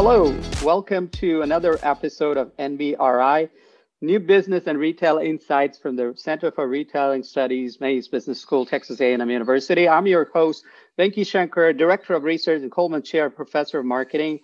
Hello, 0.00 0.32
welcome 0.62 1.08
to 1.08 1.42
another 1.42 1.76
episode 1.82 2.36
of 2.36 2.56
NBRI, 2.56 3.50
New 4.00 4.20
Business 4.20 4.68
and 4.68 4.78
Retail 4.78 5.18
Insights 5.18 5.76
from 5.76 5.96
the 5.96 6.12
Center 6.14 6.52
for 6.52 6.68
Retailing 6.68 7.24
Studies, 7.24 7.80
Mays 7.80 8.06
Business 8.06 8.40
School, 8.40 8.64
Texas 8.64 9.00
A&M 9.00 9.28
University. 9.28 9.88
I'm 9.88 10.06
your 10.06 10.26
host, 10.32 10.64
Venki 10.96 11.26
Shankar, 11.26 11.72
Director 11.72 12.14
of 12.14 12.22
Research 12.22 12.62
and 12.62 12.70
Coleman 12.70 13.02
Chair, 13.02 13.28
Professor 13.28 13.80
of 13.80 13.86
Marketing. 13.86 14.38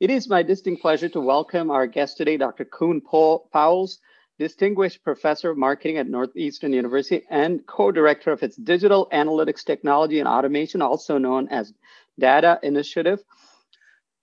It 0.00 0.10
is 0.10 0.28
my 0.28 0.42
distinct 0.42 0.82
pleasure 0.82 1.08
to 1.10 1.20
welcome 1.20 1.70
our 1.70 1.86
guest 1.86 2.16
today, 2.16 2.36
Dr. 2.36 2.64
Koen 2.64 3.00
Pauwels, 3.00 3.98
Distinguished 4.40 5.04
Professor 5.04 5.50
of 5.50 5.56
Marketing 5.56 5.98
at 5.98 6.08
Northeastern 6.08 6.72
University 6.72 7.24
and 7.30 7.64
co-director 7.64 8.32
of 8.32 8.42
its 8.42 8.56
Digital 8.56 9.08
Analytics 9.12 9.64
Technology 9.64 10.18
and 10.18 10.26
Automation, 10.26 10.82
also 10.82 11.16
known 11.16 11.46
as 11.50 11.72
Data 12.18 12.58
Initiative. 12.64 13.22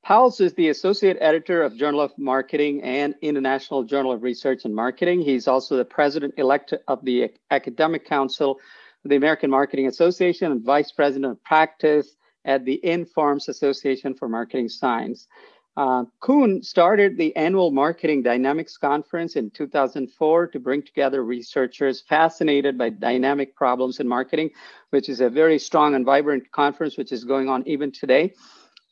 Pauwels 0.06 0.42
is 0.42 0.54
the 0.56 0.68
associate 0.68 1.16
editor 1.22 1.64
of 1.64 1.78
Journal 1.78 2.02
of 2.02 2.12
Marketing 2.18 2.84
and 2.84 3.16
International 3.22 3.84
Journal 3.84 4.12
of 4.12 4.22
Research 4.22 4.66
and 4.66 4.76
Marketing. 4.76 5.22
He's 5.22 5.48
also 5.48 5.78
the 5.78 5.86
president 5.86 6.34
elect 6.36 6.74
of 6.90 7.06
the 7.06 7.32
Academic 7.52 8.06
Council 8.06 8.60
of 9.06 9.10
the 9.10 9.16
American 9.16 9.50
Marketing 9.50 9.88
Association 9.88 10.52
and 10.52 10.62
Vice 10.62 10.92
President 10.92 11.32
of 11.32 11.42
Practice 11.46 12.18
at 12.44 12.66
the 12.66 12.86
Informs 12.86 13.48
Association 13.48 14.14
for 14.14 14.28
Marketing 14.28 14.68
Science. 14.68 15.30
Uh, 15.78 16.04
Koen 16.20 16.62
started 16.62 17.18
the 17.18 17.34
annual 17.38 17.72
Marketing 17.72 18.22
Dynamics 18.22 18.76
Conference 18.76 19.38
in 19.38 19.52
2004 19.52 20.48
to 20.48 20.60
bring 20.60 20.82
together 20.82 21.24
researchers 21.24 22.02
fascinated 22.02 22.78
by 22.78 22.90
dynamic 22.90 23.56
problems 23.56 24.02
in 24.02 24.08
marketing, 24.10 24.50
which 24.90 25.08
is 25.08 25.22
a 25.22 25.30
very 25.30 25.58
strong 25.58 25.96
and 25.96 26.06
vibrant 26.06 26.52
conference, 26.52 26.98
which 26.98 27.14
is 27.14 27.24
going 27.24 27.48
on 27.48 27.66
even 27.66 27.90
today. 27.90 28.34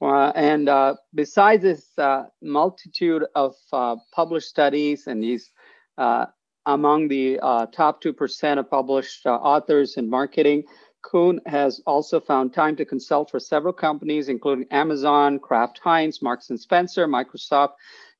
Uh, 0.01 0.31
and 0.35 0.67
uh, 0.67 0.95
besides 1.13 1.61
this 1.61 1.85
uh, 1.97 2.23
multitude 2.41 3.23
of 3.35 3.55
uh, 3.71 3.95
published 4.11 4.49
studies 4.49 5.05
and 5.05 5.23
he's 5.23 5.51
uh, 5.97 6.25
among 6.65 7.07
the 7.07 7.39
uh, 7.41 7.67
top 7.67 8.01
2% 8.01 8.59
of 8.59 8.69
published 8.69 9.25
authors 9.25 9.97
in 9.97 10.09
marketing. 10.09 10.63
Koen 11.03 11.39
has 11.47 11.81
also 11.87 12.19
found 12.19 12.53
time 12.53 12.75
to 12.75 12.85
consult 12.85 13.31
for 13.31 13.39
several 13.39 13.73
companies, 13.73 14.29
including 14.29 14.67
Amazon, 14.69 15.39
Kraft 15.39 15.79
Heinz, 15.83 16.21
Marks 16.21 16.51
and 16.51 16.59
Spencer, 16.59 17.07
Microsoft, 17.07 17.73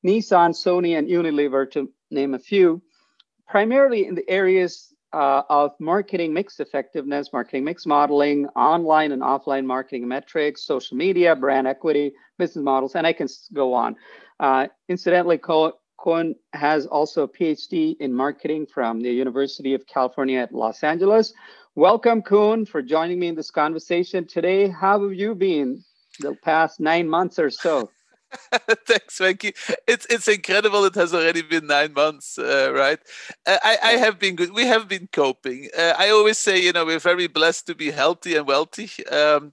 Nissan, 0.04 0.50
Sony, 0.50 0.98
and 0.98 1.08
Unilever, 1.08 1.70
to 1.70 1.88
name 2.10 2.34
a 2.34 2.38
few, 2.40 2.82
primarily 3.46 4.06
in 4.06 4.16
the 4.16 4.28
areas 4.28 4.91
uh, 5.12 5.42
of 5.48 5.72
marketing 5.78 6.32
mix 6.32 6.60
effectiveness, 6.60 7.32
marketing 7.32 7.64
mix 7.64 7.86
modeling, 7.86 8.46
online 8.56 9.12
and 9.12 9.22
offline 9.22 9.64
marketing 9.64 10.08
metrics, 10.08 10.64
social 10.64 10.96
media, 10.96 11.36
brand 11.36 11.66
equity, 11.66 12.12
business 12.38 12.64
models, 12.64 12.94
and 12.94 13.06
I 13.06 13.12
can 13.12 13.28
go 13.52 13.74
on. 13.74 13.96
Uh, 14.40 14.68
incidentally, 14.88 15.38
Koen 15.38 16.34
has 16.52 16.86
also 16.86 17.24
a 17.24 17.28
PhD 17.28 17.96
in 18.00 18.12
marketing 18.12 18.66
from 18.66 19.00
the 19.00 19.10
University 19.10 19.74
of 19.74 19.86
California 19.86 20.40
at 20.40 20.52
Los 20.52 20.82
Angeles. 20.82 21.32
Welcome, 21.74 22.22
Koen, 22.22 22.66
for 22.66 22.82
joining 22.82 23.18
me 23.18 23.28
in 23.28 23.34
this 23.34 23.50
conversation 23.50 24.26
today. 24.26 24.68
How 24.68 25.02
have 25.02 25.14
you 25.14 25.34
been 25.34 25.84
the 26.20 26.34
past 26.42 26.80
nine 26.80 27.08
months 27.08 27.38
or 27.38 27.50
so? 27.50 27.90
Thanks, 28.86 29.18
Venki. 29.18 29.54
It's 29.86 30.06
it's 30.08 30.28
incredible. 30.28 30.84
It 30.84 30.94
has 30.94 31.12
already 31.14 31.42
been 31.42 31.66
nine 31.66 31.92
months, 31.92 32.38
uh, 32.38 32.72
right? 32.72 32.98
Uh, 33.46 33.58
I 33.62 33.78
I 33.82 33.92
have 33.92 34.18
been 34.18 34.36
good. 34.36 34.52
We 34.54 34.66
have 34.66 34.88
been 34.88 35.08
coping. 35.12 35.68
Uh, 35.76 35.94
I 35.98 36.10
always 36.10 36.38
say, 36.38 36.60
you 36.62 36.72
know, 36.72 36.84
we're 36.84 36.98
very 36.98 37.26
blessed 37.26 37.66
to 37.66 37.74
be 37.74 37.90
healthy 37.90 38.36
and 38.36 38.46
wealthy. 38.46 38.90
Um, 39.06 39.52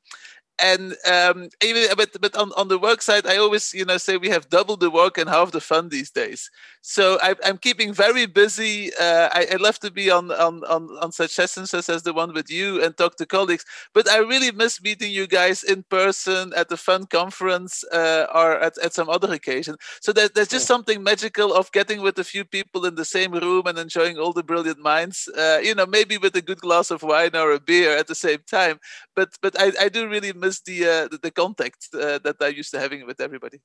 and 0.59 0.95
um, 1.11 1.49
even 1.63 1.88
but 1.97 2.09
but 2.21 2.36
on, 2.38 2.52
on 2.58 2.67
the 2.69 2.80
work 2.80 3.02
side, 3.02 3.27
I 3.27 3.38
always 3.38 3.73
you 3.73 3.86
know 3.86 3.97
say 3.97 4.17
we 4.17 4.30
have 4.30 4.49
double 4.49 4.77
the 4.77 4.91
work 4.91 5.17
and 5.17 5.30
half 5.30 5.52
the 5.52 5.61
fun 5.61 5.89
these 5.89 6.11
days. 6.11 6.49
So 6.81 7.20
I, 7.21 7.36
am 7.43 7.58
keeping 7.58 7.93
very 7.93 8.26
busy. 8.26 8.92
Uh, 8.99 9.27
I, 9.33 9.48
I, 9.52 9.55
love 9.58 9.80
to 9.80 9.92
be 9.92 10.09
on, 10.09 10.31
on 10.31 10.64
on 10.64 10.89
on 11.02 11.11
such 11.11 11.31
sessions 11.31 11.73
as 11.73 12.04
the 12.04 12.14
one 12.14 12.33
with 12.33 12.49
you 12.49 12.81
and 12.81 12.95
talk 12.95 13.17
to 13.17 13.26
colleagues. 13.26 13.65
But 13.93 14.09
I 14.09 14.20
really 14.20 14.52
miss 14.54 14.81
meeting 14.81 15.11
you 15.11 15.27
guys 15.27 15.61
in 15.61 15.83
person 15.83 16.54
at 16.55 16.70
the 16.70 16.77
fun 16.77 17.05
conference 17.08 17.83
uh, 17.92 18.27
or 18.33 18.59
at, 18.59 18.77
at 18.77 18.93
some 18.93 19.09
other 19.09 19.31
occasion. 19.33 19.76
So 20.02 20.14
there, 20.14 20.30
there's 20.30 20.48
just 20.48 20.64
yeah. 20.64 20.76
something 20.76 21.04
magical 21.04 21.54
of 21.54 21.70
getting 21.73 22.02
with 22.02 22.17
a 22.17 22.23
few 22.23 22.45
people 22.45 22.86
in 22.86 22.95
the 22.95 23.05
same 23.05 23.33
room 23.33 23.67
and 23.67 23.77
enjoying 23.77 24.17
all 24.17 24.31
the 24.31 24.43
brilliant 24.43 24.80
minds. 24.80 25.27
Uh, 25.37 25.59
you 25.61 25.75
know, 25.75 25.86
maybe 25.86 26.17
with 26.17 26.36
a 26.37 26.42
good 26.42 26.61
glass 26.61 26.92
of 26.92 27.04
wine 27.04 27.36
or 27.36 27.52
a 27.52 27.59
beer 27.59 27.98
at 27.98 28.08
the 28.08 28.15
same 28.15 28.39
time. 28.49 28.80
But 29.15 29.30
but 29.42 29.59
I, 29.59 29.73
I 29.81 29.89
do 29.89 30.08
really 30.08 30.31
miss 30.31 30.61
the 30.61 30.86
uh, 30.86 31.08
the, 31.09 31.20
the, 31.21 31.31
contact 31.31 31.89
uh, 31.93 32.20
that 32.20 32.37
I 32.42 32.48
used 32.48 32.71
to 32.71 32.80
having 32.80 33.05
with 33.05 33.20
everybody. 33.20 33.59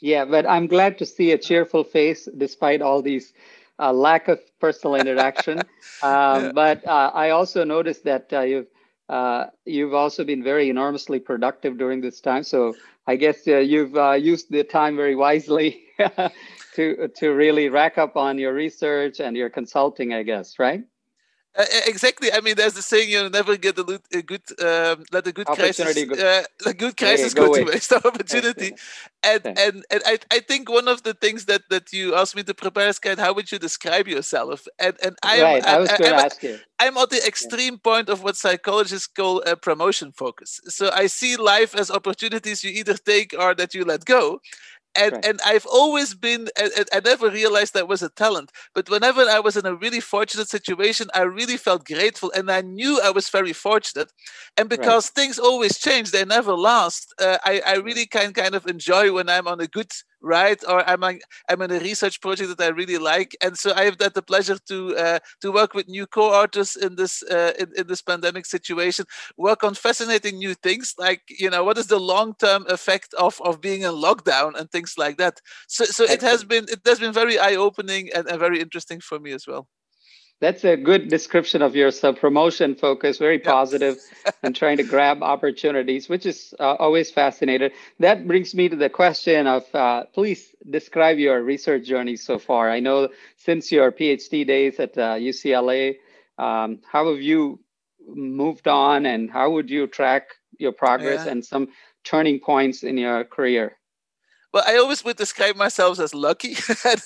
Yeah, 0.00 0.24
but 0.24 0.46
I'm 0.46 0.66
glad 0.66 0.98
to 0.98 1.06
see 1.06 1.32
a 1.32 1.38
cheerful 1.38 1.84
face 1.84 2.28
despite 2.36 2.82
all 2.82 3.02
these 3.02 3.32
uh, 3.78 3.92
lack 3.92 4.28
of 4.28 4.40
personal 4.60 4.94
interaction. 4.96 5.60
um, 6.02 6.44
yeah. 6.44 6.52
But 6.54 6.86
uh, 6.86 7.10
I 7.14 7.30
also 7.30 7.64
noticed 7.64 8.04
that 8.04 8.32
uh, 8.32 8.40
you've 8.40 8.66
uh, 9.08 9.46
you've 9.64 9.94
also 9.94 10.24
been 10.24 10.42
very 10.42 10.68
enormously 10.68 11.20
productive 11.20 11.78
during 11.78 12.00
this 12.00 12.20
time. 12.20 12.42
So 12.42 12.74
I 13.06 13.16
guess 13.16 13.46
you've 13.46 13.94
used 14.20 14.50
the 14.50 14.64
time 14.64 14.96
very 14.96 15.14
wisely 15.14 15.84
to 16.74 17.08
to 17.08 17.28
really 17.30 17.68
rack 17.68 17.98
up 17.98 18.16
on 18.16 18.38
your 18.38 18.52
research 18.52 19.20
and 19.20 19.36
your 19.36 19.48
consulting. 19.48 20.12
I 20.12 20.22
guess, 20.24 20.58
right? 20.58 20.82
Uh, 21.58 21.64
exactly. 21.86 22.30
I 22.32 22.40
mean, 22.40 22.56
there's 22.56 22.74
the 22.74 22.82
saying: 22.82 23.08
you 23.08 23.28
never 23.30 23.56
get 23.56 23.78
a, 23.78 24.00
a 24.12 24.22
good 24.22 24.42
um, 24.60 25.04
let 25.12 25.26
a 25.26 25.32
good 25.32 25.46
crisis. 25.46 25.96
Uh, 25.96 26.42
a 26.66 26.74
good 26.74 26.96
crisis 26.96 27.32
go, 27.32 27.46
go 27.46 27.54
to 27.54 27.64
waste 27.64 27.92
opportunity. 27.92 28.74
and 29.22 29.46
and 29.46 29.84
and 29.90 30.02
I, 30.04 30.18
I 30.30 30.40
think 30.40 30.68
one 30.68 30.88
of 30.88 31.02
the 31.02 31.14
things 31.14 31.46
that 31.46 31.62
that 31.70 31.92
you 31.92 32.14
asked 32.14 32.36
me 32.36 32.42
to 32.42 32.54
prepare 32.54 32.88
is 32.88 32.98
kind 32.98 33.18
how 33.18 33.32
would 33.32 33.50
you 33.50 33.58
describe 33.58 34.06
yourself? 34.06 34.66
And 34.78 34.96
and 35.02 35.16
I 35.22 35.42
right. 35.42 35.66
I, 35.66 35.76
I 35.76 35.78
was 35.78 35.88
going 35.90 36.10
to 36.10 36.16
ask 36.16 36.42
you. 36.42 36.58
I'm 36.78 36.98
at 36.98 37.08
the 37.08 37.26
extreme 37.26 37.74
yeah. 37.74 37.90
point 37.90 38.08
of 38.10 38.22
what 38.22 38.36
psychologists 38.36 39.06
call 39.06 39.40
a 39.46 39.56
promotion 39.56 40.12
focus. 40.12 40.60
So 40.68 40.90
I 40.92 41.06
see 41.06 41.36
life 41.36 41.74
as 41.74 41.90
opportunities 41.90 42.62
you 42.62 42.70
either 42.70 42.94
take 42.94 43.34
or 43.38 43.54
that 43.54 43.72
you 43.72 43.84
let 43.84 44.04
go 44.04 44.40
and 44.96 45.12
right. 45.12 45.24
and 45.24 45.40
I've 45.44 45.66
always 45.66 46.14
been 46.14 46.48
I, 46.56 46.84
I, 46.92 47.00
never 47.00 47.30
realized 47.30 47.74
that 47.74 47.88
was 47.88 48.02
a 48.02 48.08
talent 48.10 48.52
but 48.74 48.88
whenever 48.88 49.22
I 49.22 49.40
was 49.40 49.56
in 49.56 49.66
a 49.66 49.74
really 49.74 50.00
fortunate 50.00 50.48
situation 50.48 51.08
I 51.14 51.22
really 51.22 51.56
felt 51.56 51.86
grateful 51.86 52.32
and 52.34 52.50
I 52.50 52.62
knew 52.62 53.00
I 53.02 53.10
was 53.10 53.28
very 53.28 53.52
fortunate 53.52 54.12
and 54.56 54.68
because 54.68 55.06
right. 55.08 55.14
things 55.14 55.38
always 55.38 55.78
change 55.78 56.10
they 56.10 56.24
never 56.24 56.54
last 56.54 57.14
uh, 57.20 57.38
I, 57.44 57.62
I 57.66 57.74
really 57.76 58.06
can 58.06 58.32
kind 58.32 58.54
of 58.54 58.66
enjoy 58.66 59.12
when 59.12 59.28
I'm 59.28 59.46
on 59.46 59.60
a 59.60 59.66
good 59.66 59.90
right? 60.26 60.60
Or 60.68 60.88
I'm 60.88 61.02
a, 61.02 61.18
I'm 61.48 61.62
in 61.62 61.70
a 61.70 61.78
research 61.80 62.20
project 62.20 62.48
that 62.56 62.64
I 62.64 62.68
really 62.68 62.98
like, 62.98 63.36
and 63.42 63.56
so 63.56 63.72
I 63.74 63.84
have 63.84 63.96
had 64.00 64.14
the 64.14 64.22
pleasure 64.22 64.58
to 64.68 64.96
uh, 64.96 65.18
to 65.40 65.52
work 65.52 65.74
with 65.74 65.88
new 65.88 66.06
co-authors 66.06 66.76
in 66.76 66.96
this 66.96 67.22
uh, 67.22 67.52
in, 67.58 67.68
in 67.76 67.86
this 67.86 68.02
pandemic 68.02 68.46
situation, 68.46 69.04
work 69.36 69.64
on 69.64 69.74
fascinating 69.74 70.38
new 70.38 70.54
things 70.54 70.94
like 70.98 71.22
you 71.28 71.50
know 71.50 71.64
what 71.64 71.78
is 71.78 71.86
the 71.86 71.98
long-term 72.00 72.66
effect 72.68 73.14
of 73.14 73.40
of 73.42 73.60
being 73.60 73.82
in 73.82 73.92
lockdown 73.92 74.58
and 74.58 74.70
things 74.70 74.94
like 74.98 75.16
that. 75.18 75.40
So 75.68 75.84
so 75.84 76.04
it 76.04 76.22
has 76.22 76.44
been 76.44 76.66
it 76.68 76.80
has 76.86 76.98
been 77.00 77.12
very 77.12 77.38
eye-opening 77.38 78.10
and, 78.14 78.26
and 78.28 78.38
very 78.38 78.60
interesting 78.60 79.00
for 79.00 79.18
me 79.18 79.32
as 79.32 79.46
well. 79.46 79.68
That's 80.38 80.64
a 80.64 80.76
good 80.76 81.08
description 81.08 81.62
of 81.62 81.74
your 81.74 81.90
self 81.90 82.20
promotion 82.20 82.74
focus, 82.74 83.16
very 83.16 83.38
positive 83.38 83.96
and 84.42 84.54
trying 84.54 84.76
to 84.76 84.82
grab 84.82 85.22
opportunities, 85.22 86.08
which 86.08 86.26
is 86.26 86.52
uh, 86.60 86.74
always 86.78 87.10
fascinating. 87.10 87.70
That 88.00 88.26
brings 88.26 88.54
me 88.54 88.68
to 88.68 88.76
the 88.76 88.90
question 88.90 89.46
of 89.46 89.74
uh, 89.74 90.04
please 90.12 90.54
describe 90.68 91.18
your 91.18 91.42
research 91.42 91.86
journey 91.86 92.16
so 92.16 92.38
far. 92.38 92.70
I 92.70 92.80
know 92.80 93.08
since 93.36 93.72
your 93.72 93.90
PhD 93.90 94.46
days 94.46 94.78
at 94.78 94.98
uh, 94.98 95.14
UCLA, 95.14 95.96
um, 96.36 96.80
how 96.90 97.10
have 97.10 97.22
you 97.22 97.60
moved 98.06 98.68
on 98.68 99.06
and 99.06 99.30
how 99.30 99.50
would 99.50 99.70
you 99.70 99.86
track 99.86 100.28
your 100.58 100.72
progress 100.72 101.24
yeah. 101.24 101.32
and 101.32 101.44
some 101.44 101.68
turning 102.04 102.40
points 102.40 102.82
in 102.82 102.98
your 102.98 103.24
career? 103.24 103.78
Well, 104.56 104.64
I 104.66 104.78
always 104.78 105.04
would 105.04 105.18
describe 105.18 105.54
myself 105.54 106.00
as 106.00 106.14
lucky. 106.14 106.52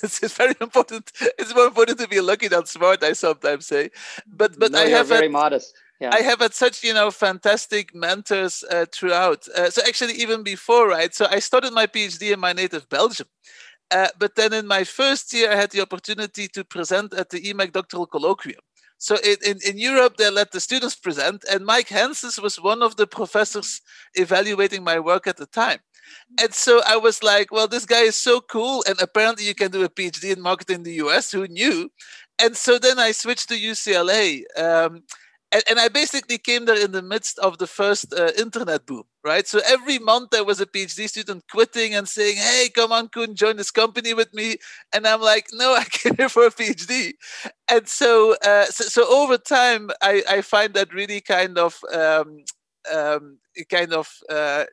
it's 0.03 0.37
very 0.37 0.55
important. 0.61 1.11
It's 1.37 1.53
more 1.53 1.65
important 1.65 1.99
to 1.99 2.07
be 2.07 2.21
lucky 2.21 2.47
than 2.47 2.65
smart. 2.65 3.03
I 3.03 3.11
sometimes 3.11 3.67
say, 3.67 3.89
but 4.25 4.57
but 4.57 4.71
no, 4.71 4.79
I 4.79 4.87
have 4.87 5.09
very 5.09 5.23
had, 5.23 5.33
modest. 5.33 5.73
Yeah. 5.99 6.11
I 6.13 6.21
have 6.21 6.39
had 6.39 6.53
such 6.53 6.81
you 6.81 6.93
know 6.93 7.11
fantastic 7.11 7.93
mentors 7.93 8.63
uh, 8.71 8.85
throughout. 8.93 9.49
Uh, 9.49 9.69
so 9.69 9.81
actually, 9.85 10.13
even 10.13 10.43
before, 10.43 10.87
right? 10.87 11.13
So 11.13 11.27
I 11.29 11.39
started 11.39 11.73
my 11.73 11.87
PhD 11.87 12.31
in 12.31 12.39
my 12.39 12.53
native 12.53 12.87
Belgium. 12.87 13.27
Uh, 13.91 14.07
but 14.17 14.35
then 14.35 14.53
in 14.53 14.65
my 14.65 14.85
first 14.85 15.33
year, 15.33 15.51
I 15.51 15.55
had 15.55 15.71
the 15.71 15.81
opportunity 15.81 16.47
to 16.47 16.63
present 16.63 17.13
at 17.13 17.31
the 17.31 17.41
EMAC 17.41 17.73
Doctoral 17.73 18.07
Colloquium. 18.07 18.63
So 18.97 19.17
in, 19.25 19.35
in, 19.45 19.57
in, 19.67 19.77
Europe, 19.77 20.15
they 20.15 20.29
let 20.29 20.51
the 20.51 20.61
students 20.61 20.95
present, 20.95 21.43
and 21.51 21.65
Mike 21.65 21.89
Hanssens 21.89 22.41
was 22.41 22.61
one 22.61 22.81
of 22.81 22.95
the 22.95 23.07
professors 23.07 23.81
evaluating 24.13 24.83
my 24.85 24.99
work 24.99 25.27
at 25.27 25.35
the 25.35 25.47
time. 25.47 25.79
And 26.39 26.53
so 26.53 26.81
I 26.85 26.97
was 26.97 27.23
like, 27.23 27.51
well, 27.51 27.67
this 27.67 27.85
guy 27.85 28.01
is 28.01 28.15
so 28.15 28.41
cool. 28.41 28.83
And 28.87 28.99
apparently 29.01 29.45
you 29.45 29.55
can 29.55 29.71
do 29.71 29.83
a 29.83 29.89
PhD 29.89 30.35
in 30.35 30.41
marketing 30.41 30.77
in 30.77 30.83
the 30.83 30.93
US. 31.05 31.31
Who 31.31 31.47
knew? 31.47 31.89
And 32.41 32.55
so 32.55 32.79
then 32.79 32.99
I 32.99 33.11
switched 33.11 33.49
to 33.49 33.55
UCLA. 33.55 34.43
Um, 34.57 35.03
and, 35.51 35.63
and 35.69 35.79
I 35.79 35.89
basically 35.89 36.37
came 36.37 36.65
there 36.65 36.81
in 36.81 36.91
the 36.91 37.01
midst 37.01 37.37
of 37.39 37.57
the 37.57 37.67
first 37.67 38.13
uh, 38.13 38.31
internet 38.37 38.85
boom, 38.85 39.03
right? 39.23 39.45
So 39.45 39.59
every 39.67 39.99
month 39.99 40.29
there 40.31 40.45
was 40.45 40.61
a 40.61 40.65
PhD 40.65 41.09
student 41.09 41.43
quitting 41.51 41.93
and 41.93 42.07
saying, 42.07 42.37
"Hey, 42.37 42.69
come 42.73 42.91
on, 42.93 43.09
Koen, 43.09 43.35
join 43.35 43.57
this 43.57 43.71
company 43.71 44.13
with 44.13 44.33
me." 44.33 44.55
And 44.93 45.05
I'm 45.05 45.21
like, 45.21 45.47
"No, 45.51 45.73
I 45.75 45.83
came 45.83 46.15
here 46.15 46.29
for 46.29 46.45
a 46.45 46.51
PhD." 46.51 47.13
And 47.69 47.87
so, 47.87 48.35
uh, 48.45 48.65
so, 48.65 48.85
so, 48.85 49.09
over 49.09 49.37
time, 49.37 49.89
I, 50.01 50.23
I 50.29 50.41
find 50.41 50.73
that 50.75 50.93
really 50.93 51.19
kind 51.21 51.57
of 51.57 51.77
um, 51.93 52.43
um, 52.91 53.39
kind 53.69 53.93
of 53.93 54.09
uh, 54.29 54.65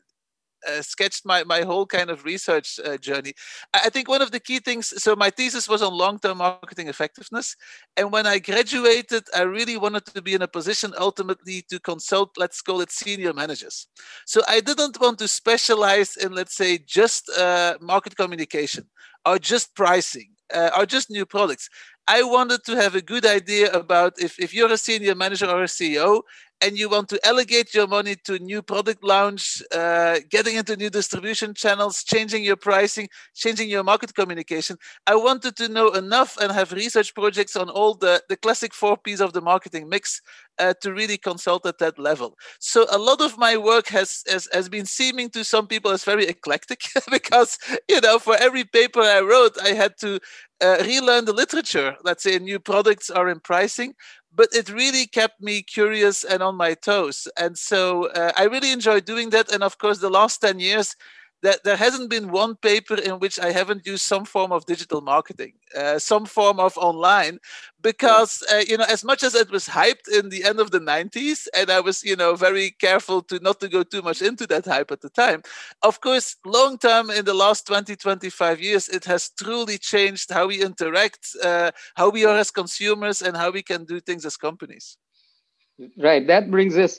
uh, 0.67 0.83
sketched 0.83 1.25
my, 1.25 1.45
my 1.45 1.63
whole 1.63 1.87
kind 1.87 2.11
of 2.11 2.25
research 2.25 2.81
uh, 2.85 2.97
journey. 2.97 3.33
I 3.75 3.91
think 3.91 4.09
one 4.09 4.23
of 4.23 4.31
the 4.31 4.41
key 4.41 4.59
things, 4.59 4.93
so 5.03 5.15
my 5.15 5.31
thesis 5.31 5.69
was 5.69 5.83
on 5.83 5.93
long 5.93 6.19
term 6.19 6.39
marketing 6.39 6.89
effectiveness. 6.89 7.57
And 7.97 8.11
when 8.13 8.27
I 8.27 8.39
graduated, 8.39 9.25
I 9.35 9.43
really 9.43 9.77
wanted 9.77 10.07
to 10.07 10.23
be 10.23 10.35
in 10.35 10.43
a 10.43 10.49
position 10.49 10.93
ultimately 10.99 11.65
to 11.71 11.79
consult, 11.81 12.31
let's 12.37 12.61
call 12.61 12.81
it 12.81 12.91
senior 12.91 13.33
managers. 13.33 13.87
So 14.27 14.43
I 14.49 14.61
didn't 14.61 15.01
want 15.01 15.19
to 15.19 15.29
specialize 15.29 16.17
in, 16.17 16.33
let's 16.33 16.55
say, 16.55 16.79
just 16.79 17.29
uh, 17.31 17.77
market 17.81 18.17
communication 18.17 18.85
or 19.27 19.39
just 19.39 19.75
pricing 19.75 20.31
uh, 20.55 20.71
or 20.77 20.87
just 20.87 21.11
new 21.11 21.27
products. 21.27 21.69
I 22.07 22.23
wanted 22.23 22.65
to 22.65 22.77
have 22.77 22.95
a 22.95 23.03
good 23.03 23.27
idea 23.27 23.71
about 23.73 24.15
if, 24.19 24.39
if 24.39 24.55
you're 24.55 24.73
a 24.73 24.79
senior 24.79 25.15
manager 25.15 25.47
or 25.47 25.63
a 25.63 25.67
CEO 25.67 26.23
and 26.61 26.79
you 26.79 26.89
want 26.89 27.09
to 27.09 27.27
allocate 27.27 27.73
your 27.75 27.87
money 27.87 28.17
to 28.25 28.39
new 28.39 28.63
product 28.63 29.05
launch, 29.05 29.63
uh, 29.73 30.19
getting 30.29 30.57
into 30.57 30.77
new 30.77 30.91
distribution 30.91 31.55
channels, 31.55 32.03
changing 32.03 32.43
your 32.43 32.57
pricing, 32.57 33.09
changing 33.35 33.69
your 33.69 33.85
market 33.85 34.15
communication. 34.15 34.77
I 35.07 35.15
wanted 35.15 35.57
to 35.57 35.69
know 35.69 35.91
enough 35.91 36.37
and 36.39 36.51
have 36.53 36.73
research 36.73 37.15
projects 37.15 37.55
on 37.55 37.71
all 37.71 37.95
the, 37.95 38.23
the 38.29 38.37
classic 38.37 38.75
four 38.75 38.97
P's 38.97 39.21
of 39.21 39.33
the 39.33 39.41
marketing 39.41 39.89
mix 39.89 40.21
uh, 40.59 40.75
to 40.81 40.93
really 40.93 41.17
consult 41.17 41.65
at 41.67 41.79
that 41.79 41.99
level. 41.99 42.37
So 42.59 42.87
a 42.91 42.99
lot 42.99 43.21
of 43.21 43.39
my 43.39 43.57
work 43.57 43.89
has, 43.89 44.25
has, 44.29 44.49
has 44.53 44.69
been 44.69 44.87
seeming 44.87 45.31
to 45.31 45.45
some 45.45 45.69
people 45.69 45.93
as 45.93 46.05
very 46.05 46.27
eclectic 46.27 46.81
because, 47.11 47.59
you 47.89 48.01
know, 48.01 48.19
for 48.19 48.37
every 48.37 48.65
paper 48.65 49.01
I 49.01 49.21
wrote, 49.21 49.57
I 49.63 49.69
had 49.69 49.97
to 49.99 50.19
uh, 50.61 50.79
relearn 50.81 51.25
the 51.25 51.33
literature, 51.33 51.95
let's 52.03 52.25
say 52.25 52.37
new 52.39 52.59
products 52.59 53.11
are 53.11 53.29
in 53.29 53.39
pricing 53.39 53.95
but 54.39 54.49
it 54.55 54.71
really 54.71 55.07
kept 55.07 55.43
me 55.43 55.63
curious 55.63 56.25
and 56.25 56.43
on 56.43 56.57
my 56.57 56.75
toes. 56.75 57.29
And 57.39 57.59
so 57.59 58.07
uh, 58.13 58.33
I 58.39 58.45
really 58.45 58.73
enjoy 58.73 59.01
doing 59.01 59.31
that. 59.33 59.53
And 59.53 59.65
of 59.65 59.79
course, 59.79 59.99
the 60.01 60.11
last 60.11 60.39
10 60.41 60.61
years, 60.61 60.97
that 61.43 61.63
there 61.65 61.77
hasn't 61.77 62.11
been 62.11 62.31
one 62.31 62.57
paper 62.57 62.95
in 62.95 63.19
which 63.21 63.39
I 63.39 63.53
haven't 63.53 63.87
used 63.87 64.05
some 64.05 64.25
form 64.25 64.51
of 64.51 64.67
digital 64.67 65.01
marketing, 65.01 65.53
uh, 65.77 65.99
some 65.99 66.27
form 66.27 66.59
of 66.59 66.77
online, 66.77 67.39
because 67.81 68.43
uh, 68.53 68.63
you 68.67 68.77
know, 68.77 68.87
as 68.89 69.05
much 69.05 69.23
as 69.23 69.35
it 69.35 69.51
was 69.51 69.69
hyped 69.69 70.09
in 70.13 70.31
the 70.31 70.45
end 70.45 70.59
of 70.59 70.71
the 70.71 70.81
90s, 70.81 71.47
and 71.55 71.71
I 71.71 71.81
was 71.81 72.03
you 72.03 72.17
know 72.17 72.35
very 72.35 72.73
careful 72.73 73.23
to 73.23 73.39
not 73.41 73.61
to 73.61 73.69
go 73.69 73.83
too 73.83 74.03
much 74.03 74.21
into 74.21 74.47
that 74.49 74.67
hype 74.67 74.91
at 74.91 75.01
the 75.01 75.11
time. 75.11 75.43
Of 75.83 76.01
course, 76.01 76.37
long 76.45 76.79
term 76.79 77.11
in 77.11 77.25
the 77.25 77.35
last 77.35 77.67
20, 77.67 77.95
25 77.95 78.61
years, 78.61 78.89
it 78.89 79.05
has 79.05 79.31
truly 79.31 79.79
changed 79.79 80.33
how 80.33 80.49
we 80.49 80.61
interact, 80.63 81.29
uh, 81.45 81.71
how 81.95 82.11
we 82.11 82.25
are 82.25 82.37
as 82.37 82.51
consumers, 82.51 83.23
and 83.23 83.37
how 83.37 83.51
we 83.51 83.63
can 83.63 83.85
do 83.85 84.01
things 84.01 84.25
as 84.25 84.37
companies. 84.37 84.97
Right. 85.97 86.27
That 86.27 86.51
brings 86.51 86.77
us 86.77 86.99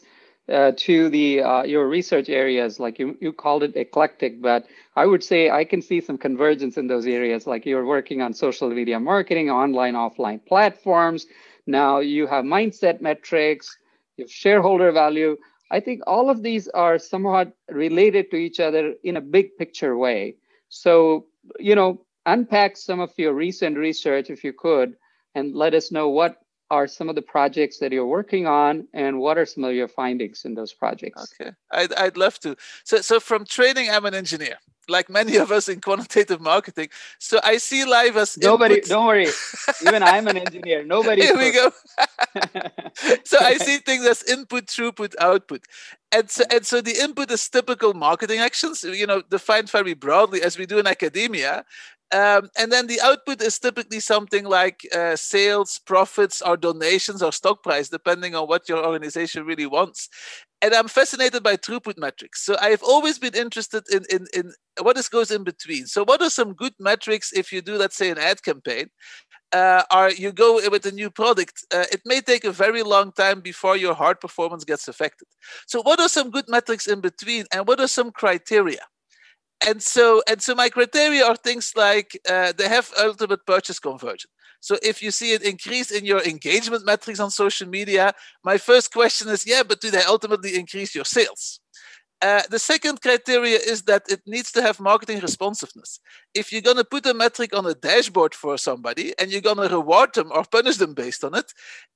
uh, 0.51 0.72
to 0.78 1.10
the 1.10 1.42
uh, 1.42 1.63
your 1.63 1.88
research 1.88 2.30
areas 2.30 2.80
like 2.80 3.00
you, 3.00 3.18
you 3.22 3.31
called 3.31 3.63
it 3.63 3.75
eclectic 3.75 4.42
but 4.42 4.66
i 4.96 5.06
would 5.06 5.24
say 5.24 5.50
i 5.50 5.63
can 5.63 5.81
see 5.81 6.01
some 6.01 6.18
convergence 6.18 6.78
in 6.78 6.88
those 6.88 7.06
areas 7.06 7.48
like 7.48 7.66
you're 7.66 7.86
working 7.86 8.22
on 8.22 8.34
social 8.34 8.69
media 8.69 9.00
marketing 9.00 9.50
online 9.50 9.94
offline 9.94 10.44
platforms. 10.46 11.28
Now 11.68 12.00
you 12.00 12.25
have 12.28 12.46
mindset 12.46 13.01
metrics 13.01 13.78
you 14.18 14.25
have 14.25 14.31
shareholder 14.31 14.92
value. 14.92 15.38
I 15.72 15.80
think 15.80 16.01
all 16.07 16.30
of 16.30 16.44
these 16.44 16.68
are 16.69 16.98
somewhat 16.98 17.54
related 17.69 18.31
to 18.31 18.38
each 18.38 18.60
other 18.60 18.95
in 19.04 19.18
a 19.18 19.22
big 19.22 19.56
picture 19.57 19.98
way. 19.98 20.36
So 20.69 21.28
you 21.60 21.75
know 21.75 22.02
unpack 22.25 22.78
some 22.78 23.00
of 23.00 23.12
your 23.18 23.34
recent 23.34 23.78
research 23.78 24.30
if 24.30 24.44
you 24.44 24.54
could 24.54 24.95
and 25.36 25.56
let 25.56 25.74
us 25.74 25.92
know 25.92 26.10
what 26.10 26.38
are 26.71 26.88
some 26.88 27.10
of 27.10 27.16
the 27.16 27.21
projects 27.21 27.80
that 27.80 27.92
you're 27.92 28.06
working 28.06 28.45
on 28.48 28.88
and 28.94 29.19
what 29.19 29.38
are 29.38 29.45
some 29.45 29.63
of 29.63 29.74
your 29.74 29.88
findings 29.88 30.45
in 30.45 30.54
those 30.54 30.74
projects? 30.74 31.33
Okay. 31.39 31.51
I'd, 31.71 31.94
I'd 31.94 32.18
love 32.18 32.39
to. 32.39 32.56
So, 32.83 33.01
so 33.01 33.19
from 33.19 33.45
training 33.45 33.89
i'm 33.89 34.06
an 34.06 34.13
engineer 34.13 34.57
like 34.89 35.10
many 35.10 35.36
of 35.38 35.51
us 35.51 35.69
in 35.69 35.80
quantitative 35.81 36.42
marketing. 36.42 36.89
So 37.19 37.39
i 37.44 37.57
see 37.57 37.86
live 37.86 38.18
as 38.18 38.38
nobody 38.38 38.75
input. 38.75 38.89
don't 38.89 39.06
worry. 39.06 39.27
Even 39.81 40.04
i'm 40.04 40.27
an 40.27 40.38
engineer. 40.38 40.83
Nobody 40.83 41.21
here 41.21 41.38
we 41.38 41.51
go. 41.51 41.71
So 43.24 43.38
i 43.39 43.57
see 43.57 43.77
things 43.77 44.06
as 44.06 44.24
input 44.24 44.66
throughput 44.66 45.13
output. 45.19 45.62
And 46.12 46.30
so, 46.30 46.44
and 46.51 46.66
so 46.66 46.81
the 46.81 46.98
input 47.00 47.30
is 47.31 47.48
typical 47.48 47.94
marketing 47.94 48.39
actions. 48.39 48.83
You 48.83 49.06
know 49.06 49.21
defined 49.21 49.69
very 49.69 49.94
broadly 49.94 50.42
as 50.42 50.57
we 50.57 50.66
do 50.66 50.80
in 50.80 50.88
academia 50.88 51.66
um, 52.12 52.50
and 52.58 52.72
then 52.72 52.88
the 52.88 53.00
output 53.02 53.42
is 53.42 53.60
typically 53.60 54.00
something 54.00 54.44
like 54.44 54.82
uh, 54.96 55.16
sales, 55.16 55.80
profits, 55.86 56.42
or 56.42 56.58
donations 56.58 57.22
or 57.22 57.32
stock 57.32 57.62
price, 57.62 57.90
depending 57.90 58.34
on 58.34 58.48
what 58.48 58.68
your 58.68 58.84
organization 58.84 59.46
really 59.46 59.68
wants. 59.68 60.10
And 60.62 60.74
I'm 60.74 60.88
fascinated 60.88 61.44
by 61.44 61.56
throughput 61.56 62.00
metrics. 62.00 62.44
So 62.44 62.58
I've 62.60 62.82
always 62.82 63.20
been 63.20 63.36
interested 63.36 63.84
in, 63.92 64.06
in, 64.10 64.26
in 64.34 64.54
what 64.82 64.98
is 64.98 65.08
goes 65.08 65.30
in 65.30 65.44
between. 65.44 65.86
So 65.86 66.04
what 66.04 66.22
are 66.22 66.32
some 66.32 66.54
good 66.54 66.74
metrics 66.80 67.32
if 67.32 67.54
you 67.54 67.62
do, 67.62 67.76
let's 67.76 67.96
say, 67.96 68.10
an 68.10 68.18
ad 68.18 68.42
campaign? 68.42 68.90
Uh, 69.52 69.84
or 69.94 70.12
you 70.12 70.32
go 70.32 70.62
with 70.70 70.86
a 70.86 70.92
new 70.92 71.10
product, 71.10 71.66
uh, 71.74 71.86
it 71.92 72.02
may 72.06 72.22
take 72.22 72.44
a 72.44 72.52
very 72.52 72.84
long 72.84 73.12
time 73.12 73.42
before 73.42 73.78
your 73.78 73.96
hard 73.96 74.20
performance 74.20 74.64
gets 74.64 74.88
affected. 74.88 75.28
So, 75.66 75.82
what 75.82 76.00
are 76.00 76.10
some 76.10 76.30
good 76.30 76.46
metrics 76.48 76.86
in 76.86 77.02
between, 77.02 77.46
and 77.52 77.68
what 77.68 77.80
are 77.80 77.88
some 77.88 78.12
criteria? 78.12 78.82
And 79.68 79.82
so 79.82 80.22
and 80.28 80.42
so 80.42 80.56
my 80.56 80.70
criteria 80.70 81.26
are 81.26 81.36
things 81.36 81.74
like 81.76 82.20
uh, 82.30 82.52
they 82.58 82.68
have 82.68 82.92
ultimate 83.00 83.46
purchase 83.46 83.80
conversion 83.80 84.30
so 84.62 84.78
if 84.84 85.02
you 85.02 85.12
see 85.12 85.34
an 85.34 85.42
increase 85.44 85.92
in 85.92 86.06
your 86.06 86.22
engagement 86.24 86.86
metrics 86.86 87.20
on 87.20 87.32
social 87.32 87.68
media 87.68 88.14
my 88.44 88.58
first 88.58 88.92
question 88.94 89.28
is 89.30 89.46
yeah 89.46 89.64
but 89.64 89.82
do 89.82 89.92
they 89.92 90.04
ultimately 90.04 90.56
increase 90.56 90.96
your 90.96 91.06
sales 91.06 91.60
uh, 92.22 92.42
the 92.50 92.60
second 92.60 93.02
criteria 93.02 93.58
is 93.58 93.84
that 93.84 94.04
it 94.10 94.22
needs 94.26 94.52
to 94.52 94.62
have 94.62 94.80
marketing 94.80 95.20
responsiveness. 95.22 96.02
If 96.34 96.52
you're 96.52 96.62
going 96.62 96.76
to 96.76 96.84
put 96.84 97.06
a 97.06 97.14
metric 97.14 97.56
on 97.56 97.66
a 97.66 97.74
dashboard 97.74 98.36
for 98.36 98.58
somebody 98.58 99.14
and 99.18 99.32
you're 99.32 99.40
going 99.42 99.58
to 99.58 99.74
reward 99.74 100.14
them 100.14 100.30
or 100.34 100.44
punish 100.44 100.78
them 100.78 100.94
based 100.94 101.24
on 101.24 101.34
it, 101.34 101.54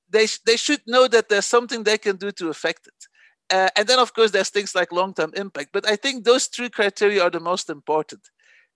they, 0.09 0.27
sh- 0.27 0.39
they 0.45 0.55
should 0.55 0.81
know 0.87 1.09
that 1.09 1.27
there's 1.27 1.45
something 1.45 1.83
they 1.83 1.97
can 1.97 2.15
do 2.15 2.31
to 2.31 2.47
affect 2.49 2.87
it. 2.87 2.93
Uh, 3.49 3.69
and 3.75 3.87
then, 3.87 3.99
of 3.99 4.13
course, 4.13 4.31
there's 4.31 4.49
things 4.49 4.73
like 4.75 4.91
long 4.91 5.13
term 5.13 5.31
impact. 5.35 5.69
But 5.73 5.87
I 5.87 5.95
think 5.95 6.23
those 6.23 6.47
three 6.47 6.69
criteria 6.69 7.21
are 7.23 7.29
the 7.29 7.39
most 7.39 7.69
important 7.69 8.29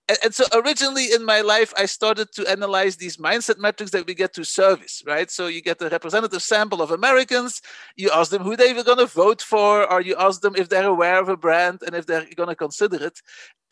and, 0.08 0.18
and, 0.24 0.34
so 0.34 0.44
originally 0.52 1.12
in 1.12 1.24
my 1.24 1.40
life 1.40 1.72
i 1.76 1.84
started 1.84 2.32
to 2.32 2.48
analyze 2.48 2.96
these 2.96 3.16
mindset 3.18 3.58
metrics 3.58 3.90
that 3.90 4.06
we 4.06 4.14
get 4.14 4.32
to 4.34 4.44
service 4.44 5.02
right? 5.06 5.30
So 5.30 5.46
you 5.46 5.62
get 5.62 5.82
a 5.82 5.88
representative 5.88 6.42
sample 6.42 6.82
of 6.82 6.90
americans. 6.90 7.60
You 7.96 8.10
ask 8.10 8.30
them 8.30 8.42
who 8.42 8.56
they 8.56 8.72
were 8.72 8.82
going 8.84 8.98
to 8.98 9.06
vote 9.06 9.42
for 9.42 9.90
or 9.90 10.00
you 10.00 10.14
ask 10.18 10.40
them 10.40 10.54
if 10.56 10.68
they're 10.68 10.86
aware 10.86 11.20
of 11.20 11.28
a 11.28 11.36
brand 11.36 11.82
and 11.84 11.94
if 11.94 12.06
they're 12.06 12.26
going 12.36 12.48
to 12.48 12.54
consider 12.54 13.04
it. 13.04 13.20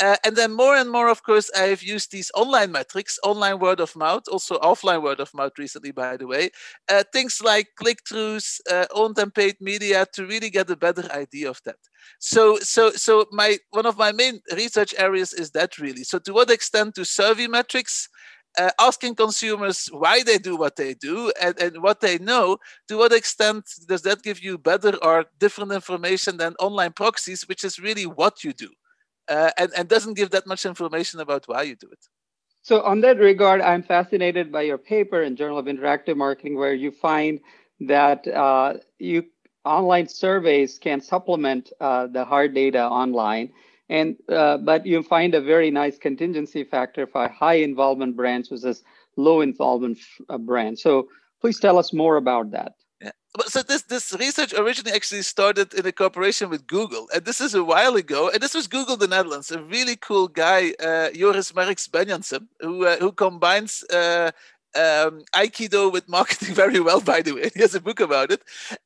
Uh, 0.02 0.16
and 0.24 0.36
then 0.36 0.52
more 0.52 0.76
and 0.76 0.90
more 0.90 1.08
of 1.08 1.22
course 1.22 1.50
i've 1.56 1.82
used 1.82 2.12
these 2.12 2.30
online 2.34 2.70
metrics 2.70 3.18
online 3.24 3.58
word 3.58 3.80
of 3.80 3.96
mouth 3.96 4.24
also 4.30 4.58
offline 4.58 5.02
word 5.02 5.20
of 5.20 5.32
mouth 5.32 5.52
recently 5.58 5.90
by 5.90 6.16
the 6.16 6.26
way. 6.26 6.50
Uh, 6.88 7.02
things 7.12 7.40
like 7.42 7.68
click-throughs 7.76 8.60
uh, 8.70 8.86
owned 8.94 9.18
and 9.18 9.34
paid 9.34 9.56
media 9.60 10.06
to 10.12 10.26
really 10.26 10.50
get 10.50 10.70
a 10.70 10.76
better 10.76 11.10
idea 11.12 11.48
of 11.48 11.60
that 11.64 11.76
so 12.18 12.58
so 12.58 12.90
so 12.90 13.26
my 13.32 13.58
one 13.70 13.86
of 13.86 13.96
my 13.96 14.12
main 14.12 14.40
research 14.54 14.94
areas 14.98 15.32
is 15.32 15.50
that 15.50 15.78
really 15.78 16.04
so 16.04 16.18
to 16.18 16.32
what 16.32 16.50
extent 16.50 16.94
do 16.94 17.04
survey 17.04 17.46
metrics 17.46 18.08
uh, 18.58 18.70
asking 18.80 19.14
consumers 19.14 19.88
why 19.92 20.22
they 20.22 20.38
do 20.38 20.56
what 20.56 20.76
they 20.76 20.94
do 20.94 21.32
and, 21.40 21.58
and 21.60 21.82
what 21.82 22.00
they 22.00 22.18
know, 22.18 22.58
to 22.88 22.96
what 22.96 23.12
extent 23.12 23.64
does 23.86 24.02
that 24.02 24.22
give 24.22 24.42
you 24.42 24.58
better 24.58 24.96
or 25.02 25.26
different 25.38 25.72
information 25.72 26.36
than 26.36 26.54
online 26.58 26.92
proxies, 26.92 27.42
which 27.48 27.64
is 27.64 27.78
really 27.78 28.06
what 28.06 28.42
you 28.44 28.52
do, 28.52 28.70
uh, 29.28 29.50
and, 29.58 29.70
and 29.76 29.88
doesn't 29.88 30.14
give 30.14 30.30
that 30.30 30.46
much 30.46 30.64
information 30.64 31.20
about 31.20 31.44
why 31.46 31.62
you 31.62 31.76
do 31.76 31.88
it? 31.90 31.98
So, 32.62 32.82
on 32.82 33.00
that 33.02 33.18
regard, 33.18 33.60
I'm 33.60 33.82
fascinated 33.82 34.50
by 34.50 34.62
your 34.62 34.78
paper 34.78 35.22
in 35.22 35.36
Journal 35.36 35.58
of 35.58 35.66
Interactive 35.66 36.16
Marketing, 36.16 36.56
where 36.56 36.74
you 36.74 36.90
find 36.90 37.38
that 37.80 38.26
uh, 38.26 38.74
you 38.98 39.24
online 39.66 40.08
surveys 40.08 40.78
can 40.78 41.00
supplement 41.00 41.72
uh, 41.80 42.06
the 42.06 42.24
hard 42.24 42.54
data 42.54 42.82
online 42.82 43.50
and 43.88 44.16
uh, 44.28 44.56
but 44.58 44.86
you 44.86 45.02
find 45.02 45.34
a 45.34 45.40
very 45.40 45.70
nice 45.70 45.98
contingency 45.98 46.64
factor 46.64 47.06
for 47.06 47.28
high 47.28 47.54
involvement 47.54 48.16
brands 48.16 48.48
versus 48.48 48.82
low 49.16 49.40
involvement 49.40 49.98
uh, 50.28 50.38
brands 50.38 50.82
so 50.82 51.08
please 51.40 51.58
tell 51.60 51.78
us 51.78 51.92
more 51.92 52.16
about 52.16 52.50
that 52.50 52.72
yeah. 53.00 53.10
So 53.46 53.62
this 53.62 53.82
this 53.82 54.14
research 54.18 54.54
originally 54.54 54.96
actually 54.96 55.22
started 55.22 55.74
in 55.74 55.84
a 55.84 55.92
cooperation 55.92 56.48
with 56.48 56.66
Google, 56.66 57.08
and 57.14 57.26
this 57.26 57.42
is 57.42 57.54
a 57.54 57.62
while 57.62 57.94
ago. 57.96 58.30
And 58.30 58.40
this 58.40 58.54
was 58.54 58.66
Google 58.66 58.96
the 58.96 59.06
Netherlands, 59.06 59.50
a 59.50 59.62
really 59.62 59.96
cool 59.96 60.28
guy, 60.28 60.72
uh, 60.80 61.10
Joris 61.10 61.52
Merks-Benjaminsen, 61.52 62.46
who 62.60 62.86
uh, 62.86 62.96
who 62.96 63.12
combines 63.12 63.84
uh, 63.92 64.30
um, 64.76 65.22
Aikido 65.34 65.92
with 65.92 66.08
marketing 66.08 66.54
very 66.62 66.80
well, 66.80 67.00
by 67.00 67.22
the 67.22 67.32
way. 67.32 67.50
He 67.54 67.60
has 67.60 67.74
a 67.74 67.80
book 67.80 68.00
about 68.00 68.30
it. 68.30 68.42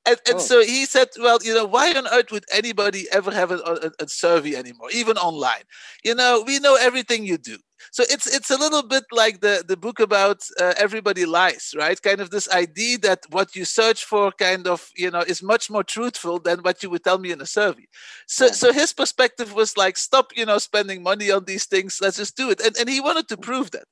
And, 0.06 0.18
and 0.26 0.36
oh. 0.36 0.38
so 0.38 0.62
he 0.62 0.86
said, 0.86 1.08
well, 1.18 1.38
you 1.42 1.54
know, 1.54 1.64
why 1.64 1.92
on 1.92 2.06
earth 2.08 2.30
would 2.30 2.44
anybody 2.52 3.06
ever 3.12 3.32
have 3.32 3.50
a, 3.50 3.56
a, 3.56 4.04
a 4.04 4.08
survey 4.08 4.54
anymore, 4.56 4.88
even 4.92 5.16
online? 5.16 5.64
You 6.04 6.14
know, 6.14 6.42
we 6.46 6.58
know 6.58 6.76
everything 6.76 7.24
you 7.24 7.38
do 7.38 7.58
so 7.90 8.04
it's 8.08 8.26
it's 8.26 8.50
a 8.50 8.56
little 8.56 8.82
bit 8.82 9.04
like 9.10 9.40
the 9.40 9.64
the 9.66 9.76
book 9.76 10.00
about 10.00 10.42
uh, 10.60 10.74
everybody 10.76 11.24
lies 11.24 11.74
right 11.76 12.00
kind 12.02 12.20
of 12.20 12.30
this 12.30 12.48
idea 12.50 12.98
that 12.98 13.20
what 13.30 13.56
you 13.56 13.64
search 13.64 14.04
for 14.04 14.30
kind 14.32 14.66
of 14.66 14.90
you 14.96 15.10
know 15.10 15.20
is 15.20 15.42
much 15.42 15.70
more 15.70 15.84
truthful 15.84 16.38
than 16.38 16.60
what 16.60 16.82
you 16.82 16.90
would 16.90 17.04
tell 17.04 17.18
me 17.18 17.30
in 17.30 17.40
a 17.40 17.46
survey 17.46 17.86
so 18.26 18.46
yeah. 18.46 18.52
so 18.52 18.72
his 18.72 18.92
perspective 18.92 19.54
was 19.54 19.76
like 19.76 19.96
stop 19.96 20.32
you 20.36 20.44
know 20.44 20.58
spending 20.58 21.02
money 21.02 21.30
on 21.30 21.44
these 21.44 21.66
things 21.66 21.98
let's 22.00 22.16
just 22.16 22.36
do 22.36 22.50
it 22.50 22.60
and, 22.60 22.76
and 22.76 22.88
he 22.88 23.00
wanted 23.00 23.28
to 23.28 23.36
prove 23.36 23.70
that 23.70 23.84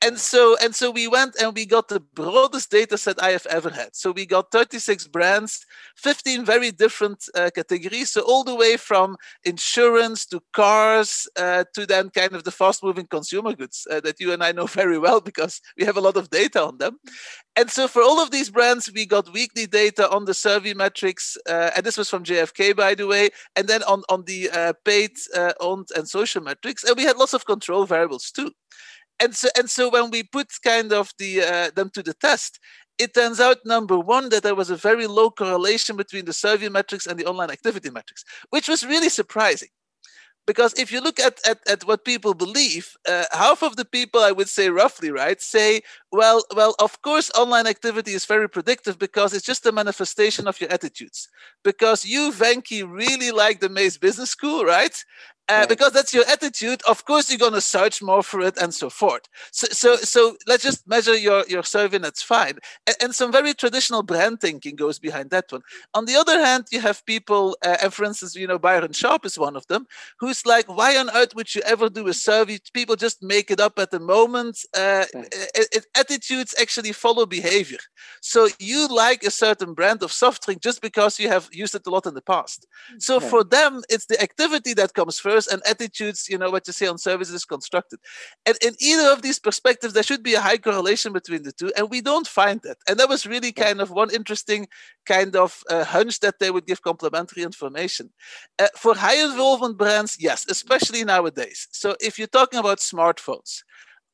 and 0.00 0.18
so 0.18 0.56
and 0.62 0.74
so 0.74 0.90
we 0.90 1.08
went 1.08 1.34
and 1.40 1.54
we 1.54 1.66
got 1.66 1.88
the 1.88 1.98
broadest 2.00 2.70
data 2.70 2.96
set 2.96 3.20
I 3.22 3.30
have 3.30 3.46
ever 3.46 3.70
had. 3.70 3.96
So 3.96 4.12
we 4.12 4.26
got 4.26 4.52
36 4.52 5.08
brands, 5.08 5.66
15 5.96 6.44
very 6.44 6.70
different 6.70 7.24
uh, 7.34 7.50
categories. 7.52 8.10
So 8.10 8.20
all 8.20 8.44
the 8.44 8.54
way 8.54 8.76
from 8.76 9.16
insurance 9.44 10.24
to 10.26 10.40
cars 10.52 11.28
uh, 11.36 11.64
to 11.74 11.84
then 11.84 12.10
kind 12.10 12.34
of 12.34 12.44
the 12.44 12.52
fast-moving 12.52 13.06
consumer 13.06 13.54
goods 13.54 13.86
uh, 13.90 14.00
that 14.00 14.20
you 14.20 14.32
and 14.32 14.42
I 14.42 14.52
know 14.52 14.66
very 14.82 14.98
well 14.98 15.20
because 15.20 15.60
we 15.76 15.84
have 15.84 15.96
a 15.96 16.02
lot 16.02 16.16
of 16.16 16.30
data 16.30 16.62
on 16.62 16.78
them. 16.78 16.98
And 17.56 17.68
so 17.68 17.88
for 17.88 18.02
all 18.02 18.20
of 18.20 18.30
these 18.30 18.50
brands, 18.50 18.90
we 18.94 19.04
got 19.04 19.32
weekly 19.32 19.66
data 19.66 20.08
on 20.10 20.26
the 20.26 20.34
survey 20.34 20.74
metrics, 20.74 21.36
uh, 21.48 21.70
and 21.74 21.84
this 21.84 21.98
was 21.98 22.08
from 22.08 22.22
GfK 22.22 22.76
by 22.76 22.94
the 22.94 23.08
way, 23.08 23.30
and 23.56 23.66
then 23.66 23.82
on 23.82 24.04
on 24.08 24.22
the 24.26 24.48
uh, 24.50 24.74
paid, 24.84 25.16
uh, 25.34 25.54
owned, 25.58 25.88
and 25.96 26.08
social 26.08 26.40
metrics, 26.40 26.84
and 26.84 26.96
we 26.96 27.02
had 27.02 27.16
lots 27.16 27.34
of 27.34 27.46
control 27.46 27.84
variables 27.84 28.30
too 28.30 28.52
and 29.20 29.34
so 29.34 29.48
and 29.56 29.68
so 29.68 29.88
when 29.88 30.10
we 30.10 30.22
put 30.22 30.48
kind 30.64 30.92
of 30.92 31.12
the 31.18 31.42
uh, 31.42 31.70
them 31.74 31.90
to 31.90 32.02
the 32.02 32.14
test 32.14 32.58
it 32.98 33.14
turns 33.14 33.38
out 33.38 33.58
number 33.64 33.98
one 33.98 34.28
that 34.28 34.42
there 34.42 34.56
was 34.56 34.70
a 34.70 34.76
very 34.76 35.06
low 35.06 35.30
correlation 35.30 35.96
between 35.96 36.24
the 36.24 36.32
survey 36.32 36.68
metrics 36.68 37.06
and 37.06 37.18
the 37.18 37.26
online 37.26 37.50
activity 37.50 37.90
metrics 37.90 38.24
which 38.50 38.68
was 38.68 38.84
really 38.84 39.08
surprising. 39.08 39.68
Because 40.46 40.72
if 40.78 40.90
you 40.90 41.02
look 41.02 41.20
at, 41.20 41.38
at, 41.46 41.58
at 41.68 41.84
what 41.84 42.06
people 42.06 42.32
believe 42.32 42.96
uh, 43.06 43.26
half 43.32 43.62
of 43.62 43.76
the 43.76 43.84
people 43.84 44.22
i 44.22 44.32
would 44.32 44.48
say 44.48 44.70
roughly 44.70 45.10
right 45.10 45.42
say 45.42 45.82
well 46.10 46.42
well 46.56 46.74
of 46.78 47.02
course 47.02 47.30
online 47.36 47.66
activity 47.66 48.12
is 48.12 48.24
very 48.24 48.48
predictive 48.48 48.98
because 48.98 49.34
it's 49.34 49.44
just 49.44 49.66
a 49.66 49.72
manifestation 49.72 50.48
of 50.48 50.58
your 50.60 50.72
attitudes. 50.72 51.28
Because 51.62 52.06
you 52.06 52.32
venki 52.32 52.80
really 52.90 53.30
like 53.30 53.60
the 53.60 53.68
Mays 53.68 53.98
business 53.98 54.30
school 54.30 54.64
right 54.64 54.96
uh, 55.48 55.54
right. 55.60 55.68
because 55.68 55.92
that's 55.92 56.12
your 56.12 56.26
attitude 56.26 56.82
of 56.88 57.04
course 57.04 57.30
you're 57.30 57.38
going 57.38 57.52
to 57.52 57.60
search 57.60 58.02
more 58.02 58.22
for 58.22 58.40
it 58.40 58.56
and 58.58 58.74
so 58.74 58.90
forth. 58.90 59.22
So 59.52 59.66
so, 59.70 59.96
so 59.96 60.36
let's 60.46 60.62
just 60.62 60.86
measure 60.86 61.16
your 61.16 61.44
your 61.48 61.62
survey 61.62 61.98
that's 61.98 62.22
fine. 62.22 62.58
And, 62.86 62.96
and, 63.00 63.14
some 63.18 63.32
very 63.32 63.54
traditional 63.54 64.02
brand 64.02 64.40
thinking 64.40 64.76
goes 64.76 64.98
behind 64.98 65.30
that 65.30 65.46
one. 65.50 65.62
On 65.94 66.04
the 66.04 66.16
other 66.16 66.38
hand 66.38 66.66
you 66.70 66.80
have 66.80 67.04
people 67.06 67.56
uh, 67.64 67.78
and 67.82 67.92
for 67.92 68.04
instance 68.04 68.34
you 68.36 68.46
know 68.46 68.58
byron 68.58 68.92
sharp 68.92 69.24
is 69.24 69.38
one 69.38 69.56
of 69.56 69.66
them 69.66 69.86
who's 70.20 70.44
like 70.46 70.66
why 70.68 70.96
on 70.96 71.10
earth 71.10 71.34
would 71.34 71.54
you 71.54 71.62
ever 71.62 71.88
do 71.88 72.06
a 72.08 72.14
survey? 72.14 72.58
People 72.74 72.96
just 72.96 73.22
make 73.22 73.50
it 73.50 73.60
up 73.60 73.78
at 73.78 73.90
the 73.90 74.00
moment. 74.00 74.58
Uh, 74.76 75.06
it, 75.14 75.68
it, 75.72 75.86
attitudes 75.96 76.54
actually 76.60 76.92
follow 76.92 77.26
behavior. 77.26 77.78
So 78.20 78.48
you 78.58 78.88
like 78.88 79.22
a 79.22 79.30
certain 79.30 79.74
brand 79.74 80.02
of 80.02 80.12
soft 80.12 80.44
drink 80.44 80.62
just 80.62 80.82
because 80.82 81.18
you 81.18 81.28
have 81.28 81.48
used 81.52 81.74
it 81.74 81.86
a 81.86 81.90
lot 81.90 82.06
in 82.06 82.14
the 82.14 82.22
past. 82.22 82.66
So 82.98 83.20
for 83.20 83.42
them 83.44 83.82
it's 83.88 84.06
the 84.06 84.20
activity 84.20 84.74
that 84.74 84.94
comes 84.94 85.18
first 85.18 85.37
and 85.46 85.62
attitudes, 85.68 86.28
you 86.28 86.38
know, 86.38 86.50
what 86.50 86.66
you 86.66 86.72
say 86.72 86.86
on 86.86 86.98
services 86.98 87.34
is 87.34 87.44
constructed. 87.44 88.00
And 88.46 88.56
in 88.62 88.74
either 88.80 89.12
of 89.12 89.22
these 89.22 89.38
perspectives, 89.38 89.94
there 89.94 90.02
should 90.02 90.22
be 90.22 90.34
a 90.34 90.40
high 90.40 90.58
correlation 90.58 91.12
between 91.12 91.42
the 91.42 91.52
two. 91.52 91.72
And 91.76 91.90
we 91.90 92.00
don't 92.00 92.26
find 92.26 92.60
that. 92.62 92.78
And 92.88 92.98
that 92.98 93.08
was 93.08 93.26
really 93.26 93.52
kind 93.52 93.80
of 93.80 93.90
one 93.90 94.12
interesting 94.12 94.68
kind 95.06 95.36
of 95.36 95.62
uh, 95.70 95.84
hunch 95.84 96.20
that 96.20 96.38
they 96.38 96.50
would 96.50 96.66
give 96.66 96.82
complementary 96.82 97.42
information. 97.42 98.10
Uh, 98.58 98.68
for 98.76 98.94
high 98.94 99.22
involvement 99.22 99.78
brands, 99.78 100.16
yes, 100.18 100.46
especially 100.48 101.04
nowadays. 101.04 101.68
So 101.70 101.96
if 102.00 102.18
you're 102.18 102.28
talking 102.28 102.58
about 102.58 102.78
smartphones, 102.78 103.62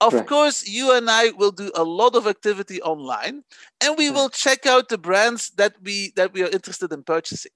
of 0.00 0.12
right. 0.12 0.26
course, 0.26 0.66
you 0.66 0.95
and 0.95 1.09
I 1.09 1.31
will 1.31 1.52
do 1.52 1.71
a 1.75 1.85
lot 1.85 2.16
of 2.16 2.26
activity 2.26 2.83
online, 2.83 3.43
and 3.81 3.97
we 3.97 4.09
right. 4.09 4.14
will 4.14 4.28
check 4.28 4.66
out 4.66 4.88
the 4.88 4.99
brands 4.99 5.50
that 5.57 5.76
we 5.83 6.12
that 6.16 6.33
we 6.33 6.43
are 6.43 6.49
interested 6.49 6.93
in 6.93 7.04
purchasing. 7.04 7.52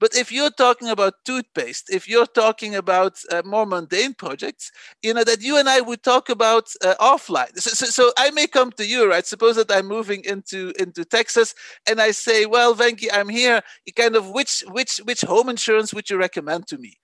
But 0.00 0.14
if 0.14 0.30
you're 0.30 0.50
talking 0.50 0.88
about 0.88 1.14
toothpaste, 1.24 1.90
if 1.90 2.08
you're 2.08 2.26
talking 2.26 2.74
about 2.74 3.18
uh, 3.30 3.42
more 3.44 3.66
mundane 3.66 4.14
projects, 4.14 4.70
you 5.02 5.14
know, 5.14 5.24
that 5.24 5.42
you 5.42 5.56
and 5.58 5.68
I 5.68 5.80
would 5.80 6.02
talk 6.02 6.28
about 6.28 6.68
uh, 6.84 6.94
offline. 7.00 7.58
So, 7.58 7.70
so, 7.70 7.86
so, 7.86 8.12
I 8.18 8.30
may 8.30 8.46
come 8.46 8.72
to 8.72 8.86
you, 8.86 9.08
right? 9.08 9.26
Suppose 9.26 9.56
that 9.56 9.70
I'm 9.70 9.86
moving 9.86 10.24
into, 10.24 10.72
into 10.78 11.04
Texas 11.04 11.54
and 11.88 12.00
I 12.00 12.10
say, 12.10 12.46
well, 12.46 12.74
Venki, 12.74 13.08
I'm 13.12 13.28
here. 13.28 13.62
You 13.86 13.92
kind 13.92 14.16
of, 14.16 14.30
which, 14.30 14.64
which, 14.70 14.98
which 15.04 15.22
home 15.22 15.48
insurance 15.48 15.94
would 15.94 16.10
you 16.10 16.16
recommend 16.16 16.66
to 16.68 16.78
me? 16.78 16.98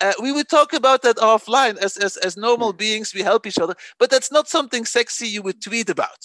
Uh, 0.00 0.12
we 0.20 0.30
would 0.30 0.48
talk 0.48 0.74
about 0.74 1.02
that 1.02 1.16
offline 1.16 1.78
as, 1.78 1.96
as, 1.96 2.18
as 2.18 2.36
normal 2.36 2.72
mm. 2.72 2.76
beings 2.76 3.14
we 3.14 3.22
help 3.22 3.46
each 3.46 3.58
other 3.58 3.74
but 3.98 4.10
that's 4.10 4.30
not 4.30 4.46
something 4.46 4.84
sexy 4.84 5.26
you 5.26 5.40
would 5.40 5.62
tweet 5.62 5.88
about 5.88 6.18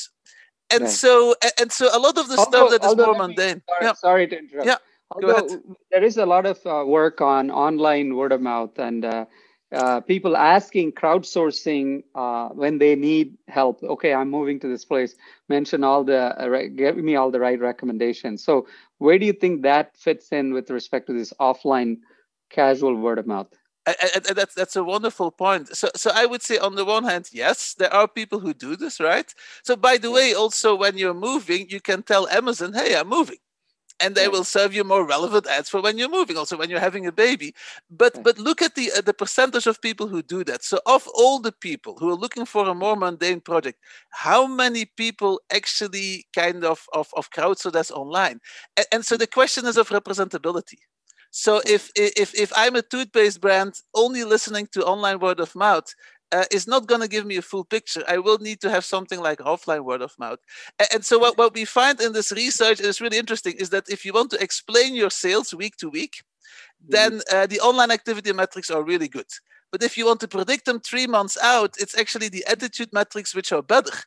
and 0.72 0.90
so 0.90 1.36
and 1.60 1.72
so 1.72 1.90
a 1.94 2.00
lot 2.00 2.18
of 2.18 2.28
the 2.28 2.38
although, 2.38 2.68
stuff 2.68 2.82
that 2.82 2.86
is 2.86 2.96
more 2.98 3.16
mundane 3.16 3.62
sorry, 3.68 3.80
yeah. 3.82 3.94
sorry 3.94 4.28
to 4.28 4.38
interrupt 4.38 4.68
yeah 4.68 4.76
Although 5.12 5.62
there 5.92 6.04
is 6.04 6.18
a 6.18 6.26
lot 6.26 6.46
of 6.46 6.66
uh, 6.66 6.84
work 6.86 7.22
on 7.22 7.52
online 7.52 8.16
word 8.16 8.32
of 8.32 8.42
mouth 8.42 8.78
and 8.80 9.04
uh, 9.04 9.26
uh, 9.74 10.00
people 10.02 10.38
asking 10.38 10.94
crowdsourcing 10.94 12.04
uh, 12.16 12.50
when 12.50 12.78
they 12.78 12.96
need 12.96 13.38
help. 13.48 13.84
Okay, 13.84 14.14
I'm 14.14 14.30
moving 14.30 14.60
to 14.62 14.68
this 14.68 14.86
place. 14.86 15.16
Mention 15.50 15.84
all 15.84 16.04
the, 16.04 16.18
uh, 16.18 16.64
give 16.76 16.98
me 16.98 17.16
all 17.16 17.32
the 17.32 17.40
right 17.40 17.60
recommendations. 17.60 18.44
So, 18.44 18.68
where 19.00 19.20
do 19.20 19.26
you 19.26 19.34
think 19.34 19.64
that 19.64 19.98
fits 19.98 20.32
in 20.32 20.54
with 20.54 20.70
respect 20.70 21.08
to 21.08 21.14
this 21.14 21.34
offline 21.40 21.98
casual 22.50 22.96
word 22.96 23.20
of 23.20 23.28
mouth? 23.28 23.48
that's 23.86 24.54
that's 24.54 24.76
a 24.76 24.84
wonderful 24.84 25.32
point. 25.32 25.76
So 25.76 25.90
so 25.96 26.12
I 26.14 26.26
would 26.28 26.44
say 26.44 26.58
on 26.60 26.76
the 26.76 26.86
one 26.86 27.04
hand, 27.04 27.30
yes, 27.32 27.74
there 27.74 27.92
are 27.94 28.08
people 28.08 28.40
who 28.40 28.54
do 28.54 28.76
this, 28.76 29.00
right? 29.00 29.34
So 29.64 29.76
by 29.76 29.98
the 29.98 30.12
way, 30.12 30.34
also 30.34 30.76
when 30.76 30.98
you're 30.98 31.16
moving, 31.16 31.68
you 31.70 31.82
can 31.82 32.04
tell 32.04 32.28
Amazon, 32.30 32.74
"Hey, 32.74 32.96
I'm 32.96 33.10
moving." 33.10 33.38
And 34.02 34.16
they 34.16 34.28
will 34.28 34.44
serve 34.44 34.74
you 34.74 34.84
more 34.84 35.06
relevant 35.06 35.48
ads 35.48 35.70
for 35.70 35.82
when 35.82 35.98
you're 35.98 36.10
moving 36.10 36.38
also 36.38 36.58
when 36.58 36.70
you're 36.70 36.80
having 36.80 37.06
a 37.08 37.12
baby. 37.12 37.54
But 37.90 38.24
but 38.24 38.38
look 38.38 38.62
at 38.62 38.76
the 38.76 38.92
uh, 38.98 39.02
the 39.02 39.14
percentage 39.14 39.68
of 39.68 39.82
people 39.82 40.08
who 40.08 40.22
do 40.22 40.44
that. 40.46 40.64
So 40.64 40.80
of 40.86 41.08
all 41.14 41.40
the 41.40 41.52
people 41.52 41.98
who 42.00 42.10
are 42.10 42.16
looking 42.16 42.46
for 42.46 42.68
a 42.68 42.76
more 42.76 42.96
mundane 42.96 43.42
project 43.42 43.80
how 44.12 44.46
many 44.46 44.86
people 44.86 45.42
actually 45.54 46.28
kind 46.36 46.64
of 46.64 46.86
of, 46.94 47.10
of 47.16 47.32
crowdsource 47.32 47.72
that's 47.72 47.92
online? 47.92 48.40
And, 48.78 48.86
and 48.92 49.06
so 49.06 49.18
the 49.18 49.28
question 49.28 49.66
is 49.66 49.78
of 49.78 49.90
representability. 49.90 50.80
So 51.32 51.62
if 51.66 51.92
if 51.96 52.36
if 52.36 52.52
I'm 52.56 52.76
a 52.76 52.82
toothpaste 52.82 53.40
brand 53.40 53.76
only 53.94 54.24
listening 54.24 54.68
to 54.74 54.86
online 54.86 55.20
word 55.20 55.40
of 55.40 55.56
mouth, 55.56 55.94
uh, 56.32 56.46
is 56.52 56.68
not 56.68 56.88
going 56.88 57.02
to 57.02 57.08
give 57.08 57.26
me 57.26 57.38
a 57.38 57.42
full 57.42 57.66
picture. 57.66 58.04
I 58.08 58.18
will 58.18 58.38
need 58.38 58.62
to 58.62 58.70
have 58.70 58.86
something 58.86 59.20
like 59.20 59.40
offline 59.40 59.84
word 59.84 60.02
of 60.02 60.18
mouth. 60.18 60.40
And, 60.80 60.88
and 60.94 61.06
so 61.06 61.20
what, 61.20 61.38
what 61.38 61.54
we 61.54 61.66
find 61.66 62.00
in 62.02 62.14
this 62.14 62.32
research 62.32 62.80
is 62.80 63.02
really 63.02 63.18
interesting 63.18 63.56
is 63.58 63.70
that 63.70 63.90
if 63.90 64.06
you 64.06 64.14
want 64.14 64.32
to 64.32 64.42
explain 64.42 64.96
your 64.96 65.10
sales 65.10 65.54
week 65.54 65.78
to 65.78 65.90
week, 65.90 66.24
mm-hmm. 66.24 66.92
then 66.92 67.22
uh, 67.32 67.48
the 67.48 67.60
online 67.60 67.92
activity 67.92 68.34
metrics 68.34 68.70
are 68.72 68.84
really 68.84 69.08
good. 69.08 69.28
But 69.72 69.84
if 69.84 69.98
you 69.98 70.06
want 70.06 70.20
to 70.20 70.28
predict 70.28 70.66
them 70.66 70.80
three 70.82 71.08
months 71.08 71.38
out, 71.42 71.76
it's 71.80 71.98
actually 71.98 72.30
the 72.30 72.46
attitude 72.46 72.92
metrics 72.92 73.34
which 73.34 73.52
are 73.52 73.64
better. 73.64 73.98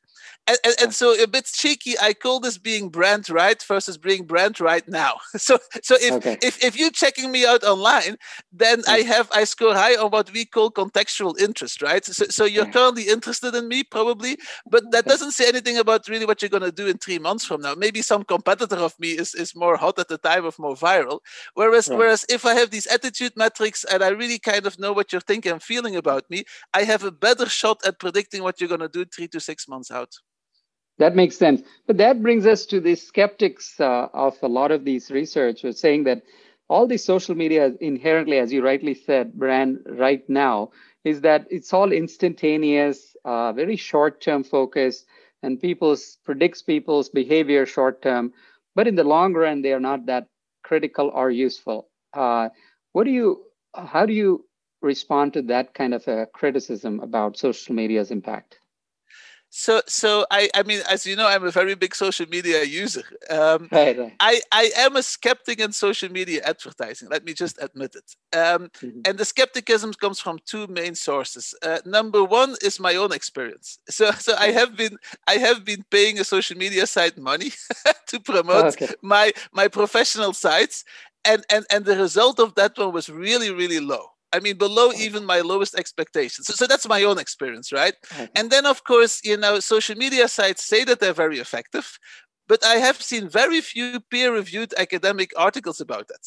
And, 0.46 0.58
and, 0.64 0.74
and, 0.82 0.94
so 0.94 1.20
a 1.22 1.26
bit 1.26 1.46
cheeky, 1.46 1.94
I 1.98 2.12
call 2.12 2.38
this 2.38 2.58
being 2.58 2.90
brand 2.90 3.30
right 3.30 3.62
versus 3.62 3.96
being 3.96 4.24
brand 4.26 4.60
right 4.60 4.86
now. 4.88 5.14
So 5.44 5.58
so 5.82 5.96
if 6.00 6.12
okay. 6.14 6.38
if, 6.42 6.62
if 6.64 6.78
you're 6.78 6.90
checking 6.90 7.30
me 7.30 7.44
out 7.44 7.64
online, 7.64 8.16
then 8.52 8.82
yeah. 8.86 8.94
I 8.94 9.02
mm. 9.02 9.06
have 9.06 9.30
I 9.34 9.44
score 9.44 9.74
high 9.74 9.94
on 9.96 10.10
what 10.10 10.32
we 10.32 10.44
call 10.46 10.70
contextual 10.70 11.38
interest, 11.38 11.82
right? 11.82 12.04
So, 12.04 12.26
so 12.30 12.44
you're 12.44 12.64
yeah. 12.66 12.70
currently 12.70 13.08
interested 13.08 13.54
in 13.54 13.68
me, 13.68 13.82
probably, 13.82 14.38
but 14.70 14.90
that 14.92 15.04
doesn't 15.04 15.32
say 15.32 15.48
anything 15.48 15.76
about 15.76 16.08
really 16.08 16.24
what 16.24 16.40
you're 16.40 16.48
gonna 16.48 16.72
do 16.72 16.86
in 16.86 16.98
three 16.98 17.18
months 17.18 17.44
from 17.44 17.60
now. 17.60 17.74
Maybe 17.74 18.00
some 18.00 18.24
competitor 18.24 18.76
of 18.76 18.98
me 18.98 19.10
is, 19.10 19.34
is 19.34 19.54
more 19.54 19.76
hot 19.76 19.98
at 19.98 20.08
the 20.08 20.18
time 20.18 20.44
of 20.44 20.58
more 20.58 20.76
viral. 20.76 21.20
Whereas 21.54 21.88
yeah. 21.88 21.96
whereas 21.96 22.24
if 22.28 22.46
I 22.46 22.54
have 22.54 22.70
these 22.70 22.86
attitude 22.86 23.32
metrics 23.36 23.84
and 23.84 24.02
I 24.02 24.08
really 24.08 24.38
kind 24.38 24.66
of 24.66 24.78
know 24.78 24.92
what 24.92 25.12
you're 25.12 25.20
thinking 25.20 25.52
and 25.52 25.62
feeling 25.62 25.96
about 25.96 26.28
me, 26.30 26.44
I 26.72 26.84
have 26.84 27.04
a 27.04 27.10
better 27.10 27.48
shot 27.48 27.78
at 27.86 27.98
predicting 27.98 28.42
what 28.42 28.60
you're 28.60 28.70
gonna 28.70 28.88
do 28.88 29.04
three 29.04 29.28
to 29.28 29.40
six 29.40 29.68
months 29.68 29.90
out. 29.90 30.13
That 30.98 31.16
makes 31.16 31.36
sense. 31.36 31.62
But 31.86 31.98
that 31.98 32.22
brings 32.22 32.46
us 32.46 32.66
to 32.66 32.80
the 32.80 32.94
skeptics 32.94 33.80
uh, 33.80 34.08
of 34.14 34.36
a 34.42 34.48
lot 34.48 34.70
of 34.70 34.84
these 34.84 35.10
researchers 35.10 35.80
saying 35.80 36.04
that 36.04 36.22
all 36.68 36.86
the 36.86 36.96
social 36.98 37.34
media 37.34 37.72
inherently, 37.80 38.38
as 38.38 38.52
you 38.52 38.64
rightly 38.64 38.94
said, 38.94 39.34
brand 39.34 39.80
right 39.86 40.28
now, 40.28 40.70
is 41.04 41.20
that 41.22 41.46
it's 41.50 41.72
all 41.72 41.92
instantaneous, 41.92 43.16
uh, 43.24 43.52
very 43.52 43.76
short-term 43.76 44.44
focus, 44.44 45.04
and 45.42 45.60
people's 45.60 46.18
predicts 46.24 46.62
people's 46.62 47.08
behavior 47.10 47.66
short-term. 47.66 48.32
But 48.74 48.88
in 48.88 48.94
the 48.94 49.04
long 49.04 49.34
run, 49.34 49.62
they 49.62 49.72
are 49.72 49.80
not 49.80 50.06
that 50.06 50.28
critical 50.62 51.10
or 51.12 51.30
useful. 51.30 51.88
Uh, 52.14 52.48
what 52.92 53.04
do 53.04 53.10
you? 53.10 53.44
How 53.74 54.06
do 54.06 54.12
you 54.12 54.46
respond 54.80 55.34
to 55.34 55.42
that 55.42 55.74
kind 55.74 55.92
of 55.92 56.06
a 56.08 56.26
criticism 56.32 57.00
about 57.00 57.36
social 57.36 57.74
media's 57.74 58.10
impact? 58.10 58.58
So, 59.56 59.82
so 59.86 60.26
I, 60.32 60.50
I 60.52 60.64
mean, 60.64 60.82
as 60.90 61.06
you 61.06 61.14
know, 61.14 61.28
I'm 61.28 61.44
a 61.44 61.50
very 61.52 61.76
big 61.76 61.94
social 61.94 62.26
media 62.28 62.64
user. 62.64 63.04
Um, 63.30 63.68
right, 63.70 63.96
right. 63.96 64.12
I, 64.18 64.40
I 64.50 64.72
am 64.78 64.96
a 64.96 65.02
skeptic 65.02 65.60
in 65.60 65.70
social 65.70 66.10
media 66.10 66.42
advertising. 66.44 67.08
Let 67.08 67.24
me 67.24 67.34
just 67.34 67.62
admit 67.62 67.94
it. 67.94 68.36
Um, 68.36 68.68
mm-hmm. 68.82 69.02
And 69.04 69.16
the 69.16 69.24
skepticism 69.24 69.92
comes 69.92 70.18
from 70.18 70.40
two 70.44 70.66
main 70.66 70.96
sources. 70.96 71.54
Uh, 71.62 71.78
number 71.86 72.24
one 72.24 72.56
is 72.62 72.80
my 72.80 72.96
own 72.96 73.12
experience. 73.12 73.78
So, 73.88 74.10
so 74.10 74.34
I 74.36 74.50
have 74.50 74.76
been, 74.76 74.98
I 75.28 75.34
have 75.34 75.64
been 75.64 75.84
paying 75.88 76.18
a 76.18 76.24
social 76.24 76.56
media 76.56 76.84
site 76.84 77.16
money 77.16 77.52
to 78.08 78.18
promote 78.18 78.74
okay. 78.74 78.92
my 79.02 79.32
my 79.52 79.68
professional 79.68 80.32
sites, 80.32 80.84
and 81.24 81.44
and 81.48 81.64
and 81.70 81.84
the 81.84 81.96
result 81.96 82.40
of 82.40 82.56
that 82.56 82.76
one 82.76 82.92
was 82.92 83.08
really 83.08 83.52
really 83.52 83.78
low. 83.78 84.13
I 84.34 84.40
mean, 84.44 84.56
below 84.66 84.88
even 85.06 85.22
my 85.34 85.40
lowest 85.52 85.74
expectations. 85.82 86.46
So, 86.46 86.54
so 86.60 86.64
that's 86.66 86.88
my 86.96 87.02
own 87.08 87.18
experience, 87.18 87.68
right? 87.82 87.96
And 88.36 88.46
then, 88.52 88.64
of 88.66 88.78
course, 88.90 89.14
you 89.30 89.36
know, 89.42 89.54
social 89.60 89.96
media 90.04 90.26
sites 90.28 90.62
say 90.72 90.84
that 90.84 90.98
they're 91.00 91.22
very 91.24 91.38
effective, 91.46 91.86
but 92.50 92.60
I 92.64 92.76
have 92.86 92.98
seen 93.10 93.28
very 93.28 93.60
few 93.60 94.00
peer-reviewed 94.10 94.72
academic 94.76 95.30
articles 95.46 95.80
about 95.80 96.06
that. 96.08 96.24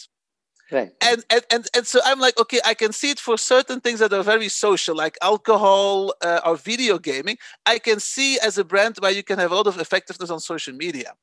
Right. 0.69 0.91
And, 1.09 1.23
and 1.29 1.43
and 1.53 1.63
and 1.75 1.85
so 1.91 1.97
I'm 2.03 2.19
like, 2.19 2.37
okay, 2.43 2.59
I 2.71 2.73
can 2.73 2.91
see 2.91 3.11
it 3.11 3.21
for 3.27 3.37
certain 3.37 3.79
things 3.79 3.99
that 4.01 4.11
are 4.11 4.23
very 4.35 4.49
social, 4.49 4.95
like 5.03 5.15
alcohol 5.21 6.13
uh, 6.21 6.41
or 6.47 6.57
video 6.57 6.95
gaming. 6.99 7.37
I 7.73 7.79
can 7.79 7.99
see 8.01 8.31
as 8.47 8.57
a 8.57 8.65
brand 8.65 8.97
where 8.99 9.15
you 9.17 9.23
can 9.23 9.39
have 9.39 9.53
a 9.53 9.55
lot 9.55 9.67
of 9.67 9.79
effectiveness 9.79 10.29
on 10.29 10.39
social 10.41 10.75
media. 10.85 11.13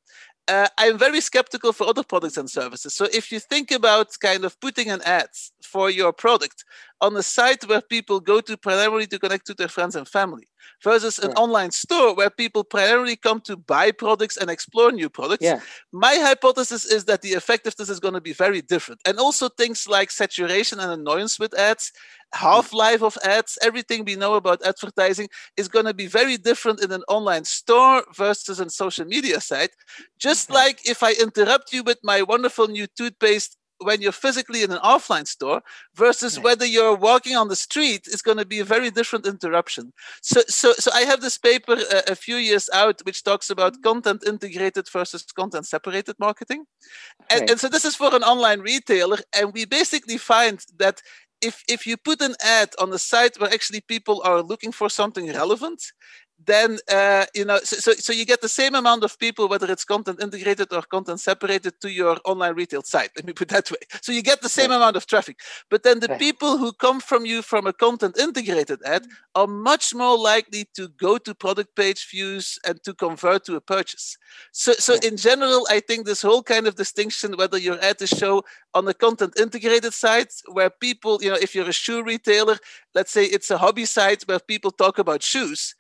Uh, 0.47 0.69
I'm 0.77 0.99
very 0.99 1.21
skeptical 1.21 1.73
for 1.73 1.87
other 1.87 2.03
products 2.03 2.37
and 2.37 2.51
services. 2.51 2.95
So 2.95 3.07
if 3.13 3.33
you 3.33 3.41
think 3.41 3.71
about 3.71 4.09
kind 4.21 4.45
of 4.45 4.61
putting 4.61 4.91
an 4.91 5.01
ad 5.03 5.29
for 5.63 5.89
your 5.91 6.13
product 6.13 6.65
on 7.01 7.17
a 7.17 7.23
site 7.23 7.67
where 7.67 7.81
people 7.81 8.21
go 8.21 8.41
to 8.43 8.57
primarily 8.57 9.07
to 9.07 9.19
connect 9.19 9.47
to 9.47 9.55
their 9.55 9.69
friends 9.69 9.97
and 9.97 10.07
family, 10.07 10.47
versus 10.83 11.19
an 11.19 11.33
online 11.33 11.71
store 11.71 12.15
where 12.15 12.31
people 12.31 12.65
primarily 12.65 13.17
come 13.17 13.41
to 13.41 13.57
buy 13.57 13.91
products 13.91 14.37
and 14.37 14.51
explore 14.51 14.93
new 14.93 15.09
products, 15.09 15.43
yeah. 15.43 15.61
my 15.93 16.15
hypothesis 16.17 16.85
is 16.85 17.05
that 17.07 17.23
the 17.23 17.31
effectiveness 17.31 17.89
is 17.89 18.01
going 18.01 18.15
to 18.15 18.21
be 18.21 18.33
very 18.33 18.61
different. 18.61 19.01
And 19.05 19.19
also 19.19 19.49
things 19.49 19.89
like 19.89 20.11
saturation 20.11 20.81
and 20.81 20.93
annoyance 20.93 21.39
with 21.39 21.59
ads, 21.59 21.93
half-life 22.35 23.03
of 23.03 23.17
ads, 23.25 23.59
everything 23.63 24.05
we 24.05 24.17
know 24.17 24.35
about 24.35 24.65
advertising 24.67 25.29
is 25.57 25.69
going 25.69 25.87
to 25.87 25.95
be 25.95 26.07
very 26.07 26.37
different 26.37 26.83
in 26.83 26.91
an 26.93 27.05
online 27.09 27.45
store 27.45 28.03
versus 28.15 28.61
a 28.61 28.69
social 28.71 29.07
media 29.07 29.41
site. 29.41 29.71
Just 30.19 30.51
like 30.51 30.89
if 30.89 31.03
I 31.03 31.13
interrupt 31.13 31.73
you 31.73 31.83
with 31.83 31.99
my 32.03 32.23
wonderful 32.23 32.69
new 32.69 32.87
toothpaste 32.87 33.57
when 33.79 34.01
you're 34.01 34.13
physically 34.13 34.63
in 34.63 34.71
an 34.71 34.79
offline 34.79 35.27
store 35.27 35.61
versus 35.95 36.37
right. 36.37 36.45
whether 36.45 36.65
you're 36.65 36.95
walking 36.97 37.37
on 37.37 37.49
the 37.49 37.57
street 37.57 38.07
is 38.07 38.23
going 38.23 38.39
to 38.39 38.45
be 38.45 38.61
a 38.61 38.65
very 38.65 38.91
different 38.91 39.27
interruption. 39.27 39.93
So, 40.23 40.43
so, 40.49 40.73
so 40.75 40.91
I 40.95 41.03
have 41.03 41.21
this 41.21 41.39
paper 41.39 41.73
uh, 41.73 42.03
a 42.09 42.15
few 42.15 42.37
years 42.37 42.71
out 42.73 43.01
which 43.05 43.25
talks 43.25 43.51
about 43.51 43.83
content 43.83 44.23
integrated 44.27 44.89
versus 44.91 45.25
content 45.25 45.67
separated 45.67 46.17
marketing, 46.19 46.67
and, 47.31 47.41
right. 47.41 47.51
and 47.51 47.61
so 47.61 47.69
this 47.69 47.85
is 47.85 47.97
for 47.97 48.15
an 48.15 48.23
online 48.23 48.61
retailer, 48.61 49.19
and 49.37 49.53
we 49.53 49.65
basically 49.65 50.19
find 50.19 50.65
that 50.79 51.03
if 51.41 51.63
if 51.69 51.87
you 51.87 51.97
put 51.97 52.21
an 52.23 52.35
ad 52.43 52.71
on 52.79 52.93
a 52.93 52.99
site 52.99 53.39
where 53.41 53.53
actually 53.53 53.81
people 53.81 54.23
are 54.25 54.43
looking 54.43 54.73
for 54.73 54.89
something 54.89 55.27
relevant 55.29 55.83
then 56.47 56.79
uh, 56.91 57.25
you 57.35 57.45
know 57.45 57.59
so, 57.59 57.77
so, 57.77 57.93
so 57.93 58.13
you 58.13 58.25
get 58.25 58.41
the 58.41 58.49
same 58.49 58.75
amount 58.75 59.05
of 59.05 59.19
people 59.19 59.49
whether 59.49 59.71
it's 59.71 59.85
content 59.85 60.21
integrated 60.23 60.73
or 60.73 60.83
content 60.83 61.21
separated 61.21 61.81
to 61.81 61.91
your 61.91 62.17
online 62.25 62.55
retail 62.55 62.83
site 62.83 63.11
let 63.17 63.25
me 63.25 63.33
put 63.33 63.49
that 63.49 63.71
way 63.71 63.79
so 64.03 64.13
you 64.13 64.23
get 64.23 64.43
the 64.43 64.49
same 64.49 64.71
right. 64.71 64.77
amount 64.77 64.97
of 64.97 65.07
traffic 65.07 65.39
but 65.71 65.83
then 65.83 66.01
the 66.01 66.09
right. 66.09 66.19
people 66.19 66.59
who 66.59 66.73
come 66.73 67.01
from 67.01 67.25
you 67.25 67.43
from 67.43 67.67
a 67.67 67.73
content 67.73 68.19
integrated 68.19 68.81
ad 68.85 69.05
mm. 69.05 69.09
are 69.35 69.47
much 69.47 69.95
more 69.95 70.19
likely 70.19 70.69
to 70.75 70.89
go 70.89 71.19
to 71.19 71.35
product 71.35 71.75
page 71.77 72.09
views 72.11 72.59
and 72.67 72.83
to 72.83 72.95
convert 72.95 73.45
to 73.45 73.57
a 73.57 73.61
purchase 73.61 74.17
so 74.53 74.73
so 74.73 74.95
in 75.03 75.17
general 75.17 75.67
i 75.71 75.81
think 75.81 76.07
this 76.07 76.23
whole 76.23 76.43
kind 76.43 76.67
of 76.67 76.75
distinction 76.75 77.37
whether 77.37 77.59
your 77.59 77.81
ad 77.83 78.01
is 78.01 78.11
show 78.11 78.43
on 78.75 78.87
a 78.89 78.95
content 78.95 79.33
integrated 79.39 79.93
site 79.93 80.33
where 80.53 80.71
people 80.71 81.23
you 81.23 81.31
know 81.31 81.39
if 81.41 81.55
you're 81.55 81.69
a 81.69 81.73
shoe 81.73 82.03
retailer 82.03 82.57
let's 82.95 83.13
say 83.13 83.25
it's 83.25 83.51
a 83.51 83.59
hobby 83.59 83.85
site 83.85 84.23
where 84.25 84.39
people 84.39 84.71
talk 84.71 84.99
about 84.99 85.23
shoes 85.23 85.75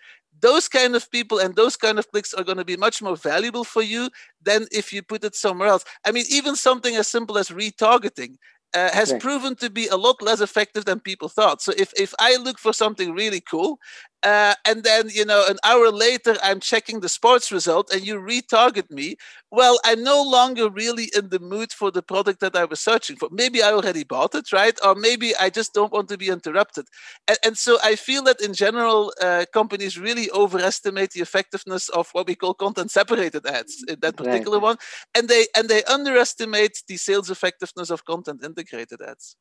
those 0.45 0.69
kind 0.69 0.95
of 0.95 1.11
people 1.11 1.39
and 1.39 1.57
those 1.57 1.75
kind 1.75 1.99
of 1.99 2.11
clicks 2.11 2.35
are 2.35 2.45
going 2.45 2.59
to 2.59 2.67
be 2.67 2.77
much 2.77 3.01
more 3.01 3.17
valuable 3.17 3.65
for 3.65 3.81
you 3.83 4.11
than 4.43 4.67
if 4.71 4.93
you 4.93 5.03
put 5.03 5.25
it 5.25 5.35
somewhere 5.35 5.69
else. 5.69 5.87
I 6.05 6.13
mean, 6.13 6.27
even 6.29 6.55
something 6.55 6.95
as 6.97 7.09
simple 7.09 7.39
as 7.39 7.49
retargeting 7.49 8.37
uh, 8.75 8.91
has 8.93 9.11
right. 9.11 9.23
proven 9.23 9.57
to 9.57 9.71
be 9.71 9.87
a 9.89 9.97
lot 9.97 10.21
less 10.21 10.43
effective 10.43 10.85
than 10.85 11.01
people 11.01 11.31
thought. 11.31 11.63
So 11.63 11.73
if, 11.79 11.95
if 11.97 12.13
I 12.19 12.37
look 12.37 12.59
for 12.59 12.75
something 12.75 13.15
really 13.15 13.41
cool 13.41 13.79
uh, 14.25 14.55
and 14.65 14.83
then, 14.83 15.11
you 15.11 15.25
know, 15.25 15.45
an 15.47 15.59
hour 15.65 15.91
later, 15.91 16.35
I'm 16.43 16.59
checking 16.59 17.01
the 17.01 17.11
sports 17.11 17.53
result 17.53 17.93
and 17.93 18.07
you 18.07 18.15
retarget 18.15 18.91
me. 18.91 19.17
Well, 19.51 19.79
I'm 19.85 20.03
no 20.03 20.23
longer 20.23 20.71
really 20.71 21.11
in 21.15 21.29
the 21.29 21.39
mood 21.39 21.73
for 21.73 21.91
the 21.91 22.03
product 22.03 22.41
that 22.41 22.57
I 22.57 22.65
was 22.65 22.81
searching 22.81 23.17
for. 23.17 23.29
Maybe 23.31 23.63
I 23.63 23.73
already 23.73 24.03
bought 24.03 24.35
it, 24.35 24.51
right? 24.51 24.77
Or 24.83 24.95
maybe 24.95 25.37
I 25.37 25.51
just 25.51 25.75
don't 25.75 25.93
want 25.93 26.09
to 26.09 26.17
be 26.17 26.29
interrupted. 26.29 26.87
And, 27.29 27.39
and 27.45 27.59
so 27.59 27.79
I 27.85 27.97
feel 27.97 28.23
that 28.23 28.41
in 28.41 28.55
general, 28.55 29.13
uh, 29.21 29.45
companies 29.53 29.99
really 29.99 30.31
overestimate 30.31 31.11
the 31.11 31.21
effectiveness 31.21 31.91
of 31.91 32.09
what 32.13 32.27
we 32.27 32.35
call 32.35 32.55
content 32.55 32.91
separated 32.91 33.47
ads 33.47 33.85
in 33.87 34.01
that 34.01 34.17
particular 34.17 34.57
right. 34.57 34.65
one. 34.65 34.77
And 35.15 35.29
they, 35.29 35.47
and 35.55 35.69
they 35.69 35.85
underestimate 35.85 36.83
the 36.89 36.97
sales 36.97 37.29
effectiveness 37.29 37.91
of 37.91 38.07
content 38.07 38.43
integrated 38.43 39.03
ads. 39.03 39.37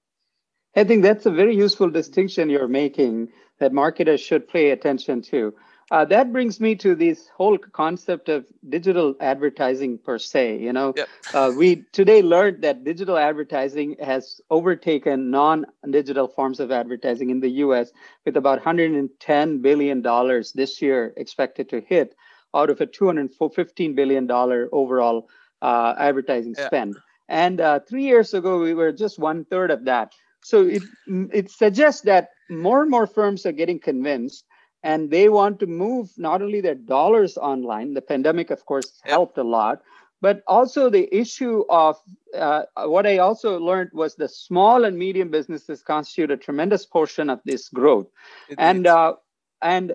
I 0.75 0.83
think 0.83 1.03
that's 1.03 1.25
a 1.25 1.31
very 1.31 1.55
useful 1.55 1.89
distinction 1.89 2.49
you're 2.49 2.67
making 2.67 3.29
that 3.63 3.71
marketers 3.71 4.19
should 4.19 4.45
pay 4.47 4.71
attention 4.71 5.21
to. 5.21 5.53
Uh, 5.89 6.03
that 6.03 6.33
brings 6.33 6.59
me 6.59 6.75
to 6.75 6.95
this 6.95 7.29
whole 7.37 7.57
concept 7.57 8.27
of 8.27 8.45
digital 8.67 9.15
advertising 9.21 9.97
per 9.97 10.17
se. 10.17 10.57
You 10.59 10.73
know, 10.73 10.93
yep. 10.97 11.07
uh, 11.33 11.51
we 11.55 11.85
today 11.93 12.21
learned 12.21 12.61
that 12.63 12.83
digital 12.83 13.17
advertising 13.17 13.95
has 14.03 14.41
overtaken 14.49 15.31
non-digital 15.31 16.27
forms 16.27 16.59
of 16.59 16.71
advertising 16.71 17.29
in 17.29 17.39
the 17.39 17.51
U.S. 17.65 17.91
with 18.25 18.35
about 18.35 18.57
110 18.57 19.61
billion 19.61 20.01
dollars 20.01 20.51
this 20.51 20.81
year 20.81 21.13
expected 21.15 21.69
to 21.69 21.79
hit 21.79 22.15
out 22.53 22.69
of 22.69 22.81
a 22.81 22.85
215 22.85 23.95
billion 23.95 24.27
dollar 24.27 24.67
overall 24.73 25.29
uh, 25.61 25.93
advertising 25.97 26.55
yeah. 26.57 26.65
spend. 26.65 26.97
And 27.29 27.61
uh, 27.61 27.79
three 27.79 28.03
years 28.03 28.33
ago, 28.33 28.59
we 28.59 28.73
were 28.73 28.91
just 28.91 29.19
one 29.19 29.45
third 29.45 29.71
of 29.71 29.85
that. 29.85 30.13
So 30.43 30.67
it 30.67 30.83
it 31.07 31.49
suggests 31.49 32.01
that 32.01 32.29
more 32.49 32.81
and 32.81 32.91
more 32.91 33.07
firms 33.07 33.45
are 33.45 33.51
getting 33.51 33.79
convinced 33.79 34.45
and 34.83 35.09
they 35.09 35.29
want 35.29 35.59
to 35.59 35.65
move 35.65 36.11
not 36.17 36.41
only 36.41 36.59
their 36.61 36.75
dollars 36.75 37.37
online. 37.37 37.93
The 37.93 38.01
pandemic, 38.01 38.51
of 38.51 38.65
course, 38.65 38.99
helped 39.03 39.37
a 39.37 39.43
lot, 39.43 39.81
but 40.21 40.43
also 40.45 40.89
the 40.89 41.07
issue 41.15 41.63
of 41.69 41.97
uh, 42.37 42.63
what 42.83 43.07
I 43.07 43.19
also 43.19 43.59
learned 43.59 43.91
was 43.93 44.15
the 44.15 44.27
small 44.27 44.83
and 44.83 44.97
medium 44.97 45.29
businesses 45.29 45.81
constitute 45.81 46.31
a 46.31 46.37
tremendous 46.37 46.85
portion 46.85 47.29
of 47.29 47.39
this 47.45 47.69
growth, 47.69 48.07
it 48.49 48.55
and 48.57 48.85
uh, 48.85 49.13
and 49.61 49.93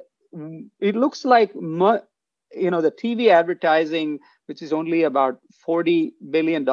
it 0.80 0.96
looks 0.96 1.24
like 1.24 1.52
you 1.54 2.70
know 2.70 2.80
the 2.80 2.90
TV 2.90 3.28
advertising 3.28 4.20
which 4.48 4.62
is 4.62 4.72
only 4.72 5.02
about 5.02 5.40
$40 5.66 6.12
billion, 6.30 6.64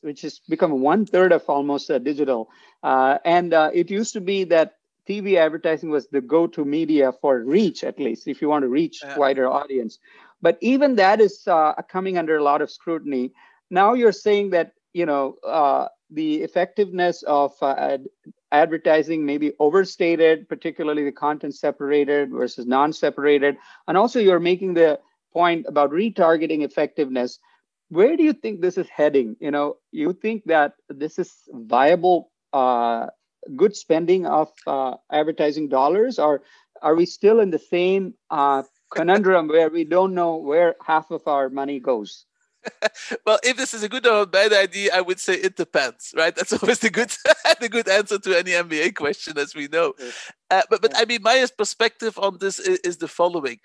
which 0.00 0.22
has 0.22 0.40
become 0.48 0.80
one 0.80 1.06
third 1.06 1.30
of 1.30 1.44
almost 1.48 1.88
uh, 1.88 1.98
digital. 1.98 2.50
Uh, 2.82 3.18
and 3.24 3.54
uh, 3.54 3.70
it 3.72 3.90
used 3.92 4.12
to 4.14 4.20
be 4.20 4.42
that 4.44 4.74
TV 5.08 5.36
advertising 5.36 5.90
was 5.90 6.08
the 6.08 6.20
go 6.20 6.46
to 6.46 6.64
media 6.64 7.12
for 7.12 7.40
reach, 7.40 7.84
at 7.84 7.98
least, 7.98 8.28
if 8.28 8.40
you 8.40 8.48
want 8.48 8.62
to 8.62 8.68
reach 8.68 9.00
yeah. 9.02 9.16
wider 9.18 9.48
audience. 9.48 9.98
But 10.40 10.58
even 10.60 10.96
that 10.96 11.20
is 11.20 11.46
uh, 11.46 11.74
coming 11.88 12.18
under 12.18 12.36
a 12.36 12.42
lot 12.42 12.62
of 12.62 12.70
scrutiny. 12.70 13.32
Now 13.70 13.94
you're 13.94 14.12
saying 14.12 14.50
that, 14.50 14.72
you 14.92 15.06
know, 15.06 15.36
uh, 15.46 15.88
the 16.10 16.42
effectiveness 16.42 17.22
of 17.22 17.52
uh, 17.62 17.74
ad- 17.78 18.06
advertising 18.50 19.24
may 19.24 19.38
be 19.38 19.52
overstated, 19.58 20.48
particularly 20.48 21.04
the 21.04 21.12
content 21.12 21.54
separated 21.54 22.30
versus 22.30 22.66
non 22.66 22.92
separated. 22.92 23.56
And 23.88 23.96
also, 23.96 24.20
you're 24.20 24.40
making 24.40 24.74
the 24.74 25.00
point 25.32 25.66
about 25.68 25.90
retargeting 25.90 26.62
effectiveness 26.62 27.38
where 27.88 28.16
do 28.16 28.22
you 28.22 28.32
think 28.32 28.60
this 28.60 28.78
is 28.78 28.88
heading 28.88 29.36
you 29.40 29.50
know 29.50 29.76
you 29.90 30.12
think 30.12 30.42
that 30.44 30.74
this 30.88 31.18
is 31.18 31.32
viable 31.50 32.30
uh, 32.52 33.06
good 33.56 33.76
spending 33.76 34.26
of 34.26 34.50
uh, 34.66 34.94
advertising 35.10 35.68
dollars? 35.68 36.18
Or 36.18 36.42
are 36.82 36.94
we 36.94 37.06
still 37.06 37.40
in 37.40 37.50
the 37.50 37.58
same 37.58 38.14
uh, 38.30 38.62
conundrum 38.92 39.48
where 39.48 39.70
we 39.70 39.84
don't 39.84 40.14
know 40.14 40.36
where 40.36 40.76
half 40.84 41.10
of 41.10 41.26
our 41.26 41.48
money 41.48 41.80
goes? 41.80 42.26
Well, 43.26 43.38
if 43.42 43.56
this 43.56 43.74
is 43.74 43.82
a 43.82 43.88
good 43.88 44.06
or 44.06 44.22
a 44.22 44.26
bad 44.26 44.52
idea, 44.52 44.90
I 44.94 45.00
would 45.00 45.20
say 45.20 45.34
it 45.34 45.56
depends, 45.56 46.14
right? 46.16 46.34
That's 46.34 46.52
always 46.62 46.78
the 46.78 46.90
good 46.90 47.10
the 47.60 47.68
good 47.68 47.88
answer 47.88 48.18
to 48.18 48.38
any 48.38 48.52
MBA 48.52 48.94
question, 48.94 49.38
as 49.38 49.54
we 49.54 49.68
know. 49.68 49.94
Uh, 50.50 50.62
but 50.70 50.82
but 50.82 50.92
I 50.96 51.04
mean, 51.04 51.22
my 51.22 51.46
perspective 51.56 52.18
on 52.18 52.38
this 52.38 52.58
is, 52.58 52.78
is 52.80 52.96
the 52.98 53.08
following: 53.08 53.58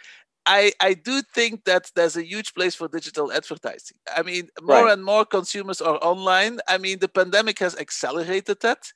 I, 0.47 0.71
I 0.79 0.93
do 0.93 1.21
think 1.21 1.65
that 1.65 1.91
there's 1.93 2.15
a 2.15 2.25
huge 2.25 2.53
place 2.53 2.73
for 2.73 2.87
digital 2.87 3.33
advertising. 3.33 3.97
I 4.15 4.23
mean, 4.23 4.47
more 4.61 4.85
right. 4.85 4.93
and 4.93 5.03
more 5.03 5.25
consumers 5.25 5.81
are 5.81 5.97
online. 6.01 6.59
I 6.69 6.77
mean, 6.77 6.99
the 6.99 7.09
pandemic 7.09 7.59
has 7.59 7.75
accelerated 7.75 8.61
that. 8.61 8.91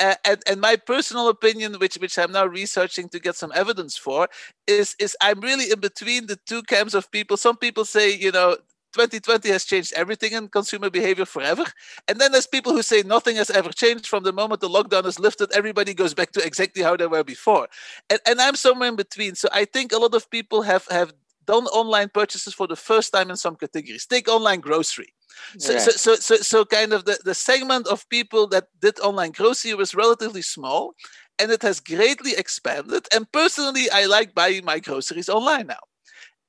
Uh, 0.00 0.16
and, 0.24 0.42
and 0.48 0.60
my 0.60 0.76
personal 0.76 1.28
opinion, 1.28 1.74
which 1.78 1.96
which 1.96 2.18
I'm 2.18 2.32
now 2.32 2.44
researching 2.44 3.08
to 3.10 3.20
get 3.20 3.36
some 3.36 3.52
evidence 3.54 3.96
for, 3.96 4.28
is 4.66 4.94
is 4.98 5.16
I'm 5.22 5.40
really 5.40 5.70
in 5.70 5.80
between 5.80 6.26
the 6.26 6.38
two 6.44 6.62
camps 6.64 6.92
of 6.92 7.10
people. 7.10 7.36
Some 7.36 7.56
people 7.56 7.84
say, 7.84 8.14
you 8.14 8.32
know, 8.32 8.56
2020 8.96 9.50
has 9.50 9.66
changed 9.66 9.92
everything 9.92 10.32
in 10.32 10.48
consumer 10.48 10.88
behavior 10.88 11.26
forever. 11.26 11.64
And 12.08 12.18
then 12.18 12.32
there's 12.32 12.46
people 12.46 12.72
who 12.72 12.82
say 12.82 13.02
nothing 13.02 13.36
has 13.36 13.50
ever 13.50 13.70
changed 13.70 14.06
from 14.06 14.22
the 14.22 14.32
moment 14.32 14.62
the 14.62 14.70
lockdown 14.70 15.04
is 15.04 15.20
lifted, 15.20 15.52
everybody 15.52 15.92
goes 15.92 16.14
back 16.14 16.32
to 16.32 16.44
exactly 16.44 16.82
how 16.82 16.96
they 16.96 17.06
were 17.06 17.22
before. 17.22 17.68
And, 18.08 18.20
and 18.26 18.40
I'm 18.40 18.56
somewhere 18.56 18.88
in 18.88 18.96
between. 18.96 19.34
So 19.34 19.48
I 19.52 19.66
think 19.66 19.92
a 19.92 19.98
lot 19.98 20.14
of 20.14 20.30
people 20.30 20.62
have, 20.62 20.86
have 20.90 21.12
done 21.44 21.66
online 21.66 22.08
purchases 22.08 22.54
for 22.54 22.66
the 22.66 22.74
first 22.76 23.12
time 23.12 23.28
in 23.28 23.36
some 23.36 23.56
categories. 23.56 24.06
Take 24.06 24.28
online 24.28 24.60
grocery. 24.60 25.12
So, 25.58 25.76
so, 25.78 25.90
so, 25.90 26.14
so, 26.14 26.36
so, 26.36 26.64
kind 26.64 26.94
of 26.94 27.04
the, 27.04 27.18
the 27.22 27.34
segment 27.34 27.86
of 27.88 28.08
people 28.08 28.46
that 28.48 28.68
did 28.80 28.98
online 29.00 29.32
grocery 29.32 29.74
was 29.74 29.94
relatively 29.94 30.40
small 30.40 30.94
and 31.38 31.50
it 31.50 31.60
has 31.60 31.80
greatly 31.80 32.32
expanded. 32.34 33.06
And 33.14 33.30
personally, 33.30 33.90
I 33.90 34.06
like 34.06 34.34
buying 34.34 34.64
my 34.64 34.78
groceries 34.78 35.28
online 35.28 35.66
now. 35.66 35.84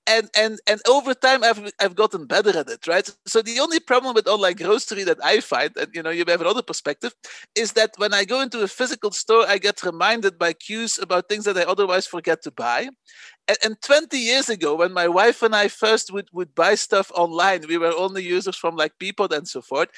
And, 0.09 0.29
and 0.37 0.57
and 0.65 0.79
over 0.87 1.13
time 1.13 1.43
I've 1.43 1.69
I've 1.81 1.95
gotten 1.95 2.27
better 2.27 2.57
at 2.57 2.69
it, 2.69 2.87
right? 2.87 3.09
So 3.25 3.41
the 3.41 3.59
only 3.59 3.81
problem 3.81 4.15
with 4.15 4.25
online 4.25 4.53
grocery 4.55 5.03
that 5.03 5.17
I 5.21 5.41
find, 5.41 5.75
and 5.75 5.89
you 5.93 6.01
know, 6.01 6.11
you 6.11 6.23
have 6.25 6.39
another 6.39 6.61
perspective, 6.61 7.13
is 7.55 7.73
that 7.73 7.91
when 7.97 8.13
I 8.13 8.23
go 8.23 8.39
into 8.39 8.61
a 8.61 8.69
physical 8.69 9.11
store, 9.11 9.45
I 9.45 9.57
get 9.57 9.83
reminded 9.83 10.39
by 10.39 10.53
cues 10.53 10.97
about 10.97 11.27
things 11.27 11.43
that 11.43 11.57
I 11.57 11.63
otherwise 11.63 12.07
forget 12.07 12.41
to 12.43 12.51
buy 12.51 12.87
and, 13.47 13.57
and 13.63 13.81
20 13.81 14.17
years 14.17 14.49
ago 14.49 14.75
when 14.75 14.93
my 14.93 15.07
wife 15.07 15.41
and 15.41 15.55
i 15.55 15.67
first 15.67 16.11
would, 16.11 16.27
would 16.33 16.53
buy 16.55 16.75
stuff 16.75 17.11
online 17.15 17.61
we 17.67 17.77
were 17.77 17.93
only 17.97 18.23
users 18.23 18.55
from 18.55 18.75
like 18.75 18.93
peapod 18.99 19.31
and 19.31 19.47
so 19.47 19.61
forth 19.61 19.89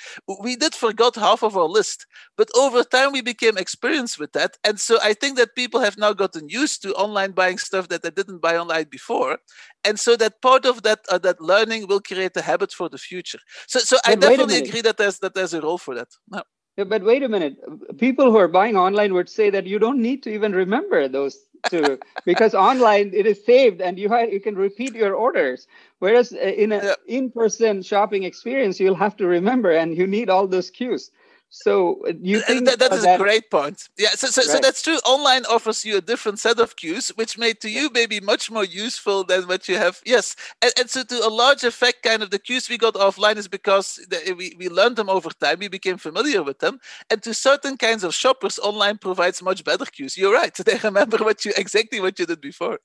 we 0.42 0.56
did 0.56 0.74
forgot 0.76 1.16
half 1.16 1.44
of 1.44 1.58
our 1.58 1.68
list. 1.68 2.06
But 2.38 2.50
over 2.56 2.84
time 2.84 3.12
we 3.12 3.22
became 3.22 3.58
experienced 3.58 4.20
with 4.20 4.32
that. 4.34 4.58
And 4.64 4.80
so 4.80 4.98
i 5.04 5.14
think 5.14 5.38
that 5.38 5.56
people 5.56 5.80
have 5.82 5.98
now 5.98 6.14
gotten 6.14 6.50
used 6.50 6.82
to 6.84 6.94
online 6.94 7.32
buying 7.32 7.58
stuff 7.58 7.88
that 7.90 8.04
they 8.04 8.12
didn't 8.12 8.42
buy 8.42 8.58
online 8.58 8.88
before. 8.90 9.40
And 9.84 10.00
so 10.00 10.16
that 10.18 10.42
part 10.42 10.66
of 10.66 10.84
that 10.84 11.00
uh, 11.10 11.18
that 11.20 11.42
learning 11.42 11.88
will 11.88 12.02
create 12.02 12.36
a 12.38 12.42
habit 12.42 12.72
for 12.72 12.90
the 12.90 12.98
future. 12.98 13.40
So 13.68 13.80
so 13.80 13.98
i 14.06 14.16
definitely 14.16 14.58
agree 14.58 14.82
that 14.82 14.98
there's 14.98 15.20
that 15.20 15.34
there's 15.34 15.54
a 15.54 15.62
role 15.62 15.78
for 15.78 15.96
that. 15.96 16.10
No. 16.30 16.44
Yeah, 16.80 16.86
but 16.86 17.04
wait 17.04 17.24
a 17.24 17.28
minute. 17.28 17.58
People 17.98 18.32
who 18.32 18.38
are 18.38 18.48
buying 18.48 18.78
online 18.78 19.14
would 19.14 19.28
say 19.28 19.50
that 19.50 19.68
you 19.68 19.80
don't 19.80 20.02
need 20.02 20.24
to 20.24 20.30
even 20.30 20.54
remember 20.54 21.10
those 21.10 21.46
two 21.70 22.00
because 22.26 22.56
online 22.56 23.12
it 23.14 23.26
is 23.26 23.44
saved 23.44 23.82
and 23.82 24.00
you 24.00 24.08
you 24.32 24.40
can 24.40 24.56
repeat 24.56 24.96
your 24.96 25.14
orders. 25.14 25.68
Whereas 26.00 26.32
uh, 26.32 26.38
in 26.38 26.72
an 26.72 26.82
yeah. 26.86 26.96
in-person 27.06 27.82
shopping 27.82 28.24
experience, 28.24 28.80
you'll 28.80 28.96
have 28.96 29.18
to 29.18 29.28
remember 29.28 29.72
and 29.72 29.98
you 29.98 30.08
need 30.08 30.30
all 30.30 30.48
those 30.48 30.70
cues. 30.70 31.12
So 31.52 32.06
uh, 32.08 32.14
you 32.22 32.42
think 32.42 32.66
that, 32.66 32.78
that 32.80 32.94
is 32.94 33.04
that, 33.04 33.20
a 33.20 33.24
great 33.24 33.50
point. 33.50 33.90
Yeah, 33.98 34.10
so, 34.12 34.28
so, 34.28 34.42
right. 34.42 34.50
so 34.50 34.60
that's 34.60 34.84
true. 34.84 34.98
Online 34.98 35.46
offers 35.46 35.84
you 35.84 35.98
a 35.98 36.02
different 36.02 36.40
set 36.40 36.60
of 36.60 36.76
cues, 36.76 37.10
which 37.10 37.38
may 37.40 37.54
to 37.54 37.70
you 37.70 37.90
maybe 37.92 38.20
much 38.20 38.52
more 38.52 38.64
useful 38.64 39.24
than 39.24 39.48
what 39.48 39.68
you 39.68 39.78
have. 39.78 40.00
Yes, 40.06 40.36
and, 40.62 40.72
and 40.78 40.90
so 40.90 41.04
to 41.04 41.16
a 41.26 41.30
large 41.30 41.64
effect, 41.64 42.04
kind 42.04 42.22
of 42.22 42.30
the 42.30 42.38
cues 42.38 42.70
we 42.70 42.78
got 42.78 42.94
offline 42.94 43.38
is 43.38 43.48
because 43.48 44.00
we, 44.38 44.56
we 44.60 44.70
learned 44.70 44.96
them 44.96 45.10
over 45.10 45.30
time. 45.30 45.60
We 45.60 45.70
became 45.70 45.98
familiar 45.98 46.44
with 46.44 46.60
them, 46.60 46.80
and 47.10 47.22
to 47.24 47.34
certain 47.34 47.78
kinds 47.78 48.04
of 48.04 48.14
shoppers, 48.14 48.60
online 48.60 49.00
provides 49.00 49.42
much 49.42 49.64
better 49.64 49.86
cues. 49.86 50.18
You're 50.18 50.34
right. 50.34 50.56
They 50.70 50.78
remember 50.84 51.18
what 51.18 51.46
you 51.46 51.54
exactly 51.58 52.00
what 52.00 52.20
you 52.20 52.28
did 52.28 52.42
before 52.42 52.80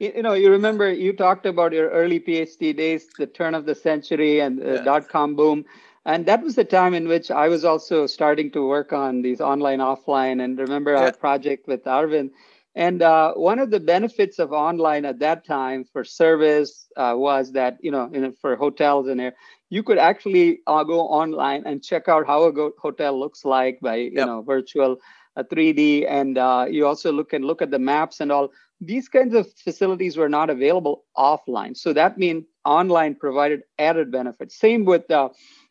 you 0.00 0.22
know, 0.22 0.32
you 0.32 0.50
remember 0.50 0.90
you 0.90 1.12
talked 1.12 1.44
about 1.44 1.72
your 1.72 1.90
early 1.90 2.18
PhD 2.18 2.74
days, 2.74 3.06
the 3.18 3.26
turn 3.26 3.54
of 3.54 3.66
the 3.66 3.74
century, 3.74 4.40
and 4.40 4.58
the 4.58 4.76
yeah. 4.76 4.82
dot 4.82 5.08
com 5.10 5.36
boom. 5.36 5.66
And 6.06 6.24
that 6.26 6.42
was 6.42 6.54
the 6.54 6.64
time 6.64 6.94
in 6.94 7.08
which 7.08 7.30
I 7.30 7.48
was 7.48 7.64
also 7.64 8.06
starting 8.06 8.50
to 8.52 8.66
work 8.66 8.92
on 8.92 9.22
these 9.22 9.40
online, 9.40 9.80
offline, 9.80 10.42
and 10.42 10.58
remember 10.58 10.92
yeah. 10.94 11.00
our 11.00 11.12
project 11.12 11.68
with 11.68 11.84
Arvind. 11.84 12.30
And 12.74 13.02
uh, 13.02 13.34
one 13.34 13.58
of 13.58 13.70
the 13.70 13.80
benefits 13.80 14.38
of 14.38 14.52
online 14.52 15.04
at 15.04 15.18
that 15.18 15.44
time 15.44 15.84
for 15.84 16.04
service 16.04 16.86
uh, 16.96 17.14
was 17.16 17.52
that, 17.52 17.78
you 17.82 17.90
know, 17.90 18.08
in, 18.12 18.32
for 18.32 18.56
hotels 18.56 19.08
and 19.08 19.20
air, 19.20 19.34
you 19.70 19.82
could 19.82 19.98
actually 19.98 20.60
uh, 20.66 20.84
go 20.84 21.00
online 21.00 21.64
and 21.66 21.82
check 21.82 22.08
out 22.08 22.26
how 22.26 22.44
a 22.44 22.52
go- 22.52 22.72
hotel 22.80 23.18
looks 23.18 23.44
like 23.44 23.80
by, 23.80 23.96
you 23.96 24.12
yep. 24.14 24.26
know, 24.26 24.42
virtual 24.42 24.98
3D. 25.36 26.04
Uh, 26.04 26.06
and 26.06 26.38
uh, 26.38 26.66
you 26.70 26.86
also 26.86 27.12
look 27.12 27.32
and 27.32 27.44
look 27.44 27.60
at 27.60 27.70
the 27.70 27.78
maps 27.78 28.20
and 28.20 28.30
all. 28.30 28.50
These 28.80 29.08
kinds 29.08 29.34
of 29.34 29.52
facilities 29.52 30.16
were 30.16 30.28
not 30.28 30.48
available 30.48 31.04
offline. 31.16 31.76
So 31.76 31.92
that 31.92 32.18
means 32.18 32.44
online 32.64 33.16
provided 33.16 33.62
added 33.78 34.10
benefits. 34.10 34.58
Same 34.58 34.84
with 34.84 35.10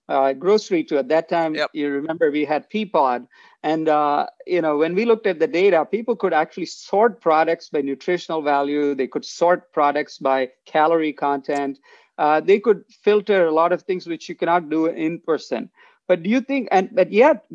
uh, 0.09 0.33
grocery 0.33 0.83
too. 0.83 0.97
At 0.97 1.07
that 1.09 1.29
time, 1.29 1.55
yep. 1.55 1.69
you 1.71 1.89
remember 1.89 2.31
we 2.31 2.43
had 2.43 2.69
Peapod, 2.69 3.27
and 3.63 3.87
uh, 3.87 4.25
you 4.47 4.61
know 4.61 4.77
when 4.77 4.95
we 4.95 5.05
looked 5.05 5.27
at 5.27 5.39
the 5.39 5.47
data, 5.47 5.85
people 5.85 6.15
could 6.15 6.33
actually 6.33 6.65
sort 6.65 7.21
products 7.21 7.69
by 7.69 7.81
nutritional 7.81 8.41
value. 8.41 8.95
They 8.95 9.07
could 9.07 9.23
sort 9.23 9.71
products 9.71 10.17
by 10.17 10.49
calorie 10.65 11.13
content. 11.13 11.79
Uh, 12.17 12.41
they 12.41 12.59
could 12.59 12.83
filter 12.89 13.45
a 13.45 13.51
lot 13.51 13.71
of 13.71 13.83
things 13.83 14.07
which 14.07 14.27
you 14.27 14.35
cannot 14.35 14.69
do 14.69 14.87
in 14.87 15.19
person. 15.19 15.69
But 16.07 16.23
do 16.23 16.29
you 16.29 16.41
think? 16.41 16.67
And 16.71 16.89
but 16.91 17.11
yet, 17.11 17.45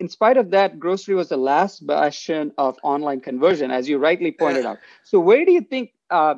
in 0.00 0.08
spite 0.08 0.38
of 0.38 0.50
that, 0.50 0.80
grocery 0.80 1.14
was 1.14 1.28
the 1.28 1.36
last 1.36 1.86
bastion 1.86 2.52
of 2.56 2.78
online 2.82 3.20
conversion, 3.20 3.70
as 3.70 3.86
you 3.86 3.98
rightly 3.98 4.32
pointed 4.32 4.64
out. 4.64 4.78
So 5.04 5.20
where 5.20 5.44
do 5.44 5.52
you 5.52 5.60
think? 5.60 5.92
Uh, 6.10 6.36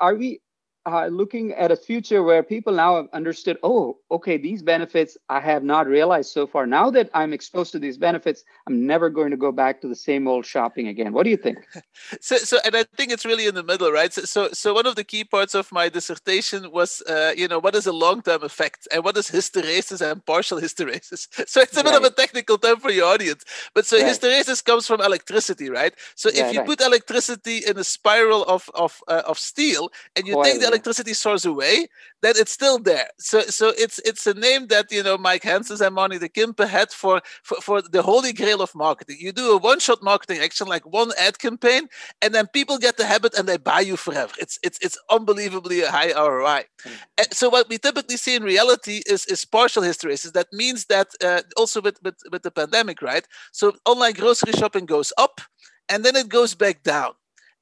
are 0.00 0.14
we 0.14 0.40
uh, 0.86 1.06
looking 1.06 1.52
at 1.52 1.70
a 1.70 1.76
future 1.76 2.22
where 2.22 2.42
people 2.42 2.72
now 2.72 2.96
have 2.96 3.08
understood, 3.12 3.58
oh, 3.62 3.98
okay, 4.10 4.36
these 4.36 4.62
benefits 4.62 5.16
I 5.28 5.40
have 5.40 5.64
not 5.64 5.86
realized 5.86 6.30
so 6.30 6.46
far. 6.46 6.66
Now 6.66 6.90
that 6.90 7.10
I'm 7.14 7.32
exposed 7.32 7.72
to 7.72 7.78
these 7.78 7.96
benefits, 7.96 8.44
I'm 8.66 8.86
never 8.86 9.08
going 9.08 9.30
to 9.30 9.36
go 9.36 9.50
back 9.50 9.80
to 9.80 9.88
the 9.88 9.96
same 9.96 10.28
old 10.28 10.44
shopping 10.44 10.88
again. 10.88 11.12
What 11.12 11.24
do 11.24 11.30
you 11.30 11.36
think? 11.36 11.58
so, 12.20 12.36
so, 12.36 12.58
and 12.64 12.76
I 12.76 12.84
think 12.96 13.12
it's 13.12 13.24
really 13.24 13.46
in 13.46 13.54
the 13.54 13.62
middle, 13.62 13.90
right? 13.90 14.12
So, 14.12 14.22
so, 14.22 14.48
so 14.52 14.74
one 14.74 14.86
of 14.86 14.96
the 14.96 15.04
key 15.04 15.24
parts 15.24 15.54
of 15.54 15.72
my 15.72 15.88
dissertation 15.88 16.70
was, 16.70 17.02
uh, 17.08 17.32
you 17.36 17.48
know, 17.48 17.58
what 17.58 17.74
is 17.74 17.86
a 17.86 17.92
long-term 17.92 18.42
effect 18.42 18.86
and 18.92 19.02
what 19.04 19.16
is 19.16 19.30
hysteresis 19.30 20.00
and 20.00 20.24
partial 20.24 20.60
hysteresis? 20.60 21.28
So 21.54 21.60
it's 21.60 21.76
a 21.76 21.82
right. 21.82 21.84
bit 21.84 21.94
of 21.94 22.04
a 22.04 22.10
technical 22.10 22.58
term 22.58 22.80
for 22.80 22.90
your 22.90 23.06
audience, 23.06 23.44
but 23.74 23.86
so 23.86 23.96
right. 23.96 24.06
hysteresis 24.06 24.64
comes 24.64 24.86
from 24.86 25.00
electricity, 25.00 25.70
right? 25.70 25.94
So 26.14 26.30
if 26.30 26.52
you 26.52 26.60
right. 26.60 26.66
put 26.66 26.80
electricity 26.80 27.58
in 27.58 27.76
a 27.78 27.84
spiral 27.84 28.44
of 28.44 28.68
of 28.74 29.02
uh, 29.08 29.22
of 29.26 29.38
steel 29.38 29.90
and 30.16 30.26
you 30.26 30.34
Coil, 30.34 30.44
take 30.44 30.60
the 30.60 30.66
electricity 30.74 31.14
source 31.14 31.44
away, 31.44 31.86
that 32.22 32.36
it's 32.36 32.52
still 32.52 32.78
there. 32.78 33.08
So 33.18 33.40
so 33.42 33.72
it's 33.76 33.98
it's 34.00 34.26
a 34.26 34.34
name 34.34 34.66
that 34.68 34.90
you 34.90 35.02
know 35.02 35.16
Mike 35.16 35.42
Hanssens 35.42 35.80
and 35.84 35.96
Marnik 35.96 36.20
Dekimpe 36.20 36.66
had 36.66 36.90
for, 36.90 37.20
for 37.42 37.60
for 37.60 37.82
the 37.82 38.02
holy 38.02 38.32
grail 38.32 38.60
of 38.60 38.74
marketing. 38.74 39.18
You 39.20 39.32
do 39.32 39.52
a 39.52 39.58
one-shot 39.58 40.02
marketing 40.02 40.38
action 40.40 40.66
like 40.66 40.84
one 41.00 41.12
ad 41.18 41.38
campaign, 41.38 41.82
and 42.22 42.34
then 42.34 42.46
people 42.48 42.78
get 42.78 42.96
the 42.96 43.06
habit 43.06 43.34
and 43.38 43.48
they 43.48 43.56
buy 43.56 43.80
you 43.80 43.96
forever. 43.96 44.34
It's 44.38 44.58
it's 44.62 44.78
it's 44.80 44.98
unbelievably 45.10 45.82
a 45.82 45.90
high 45.90 46.12
ROI. 46.12 46.64
Mm. 46.84 47.34
so 47.34 47.48
what 47.48 47.68
we 47.68 47.78
typically 47.78 48.16
see 48.16 48.34
in 48.34 48.42
reality 48.42 49.02
is 49.06 49.26
is 49.26 49.44
partial 49.44 49.82
hysteresis. 49.82 50.32
That 50.32 50.48
means 50.52 50.86
that 50.86 51.08
uh, 51.22 51.42
also 51.56 51.80
with, 51.80 51.98
with 52.02 52.16
with 52.32 52.42
the 52.42 52.50
pandemic, 52.50 53.00
right? 53.02 53.26
So 53.52 53.74
online 53.84 54.14
grocery 54.14 54.52
shopping 54.52 54.86
goes 54.86 55.12
up, 55.18 55.40
and 55.88 56.04
then 56.04 56.16
it 56.16 56.28
goes 56.28 56.54
back 56.54 56.82
down 56.82 57.12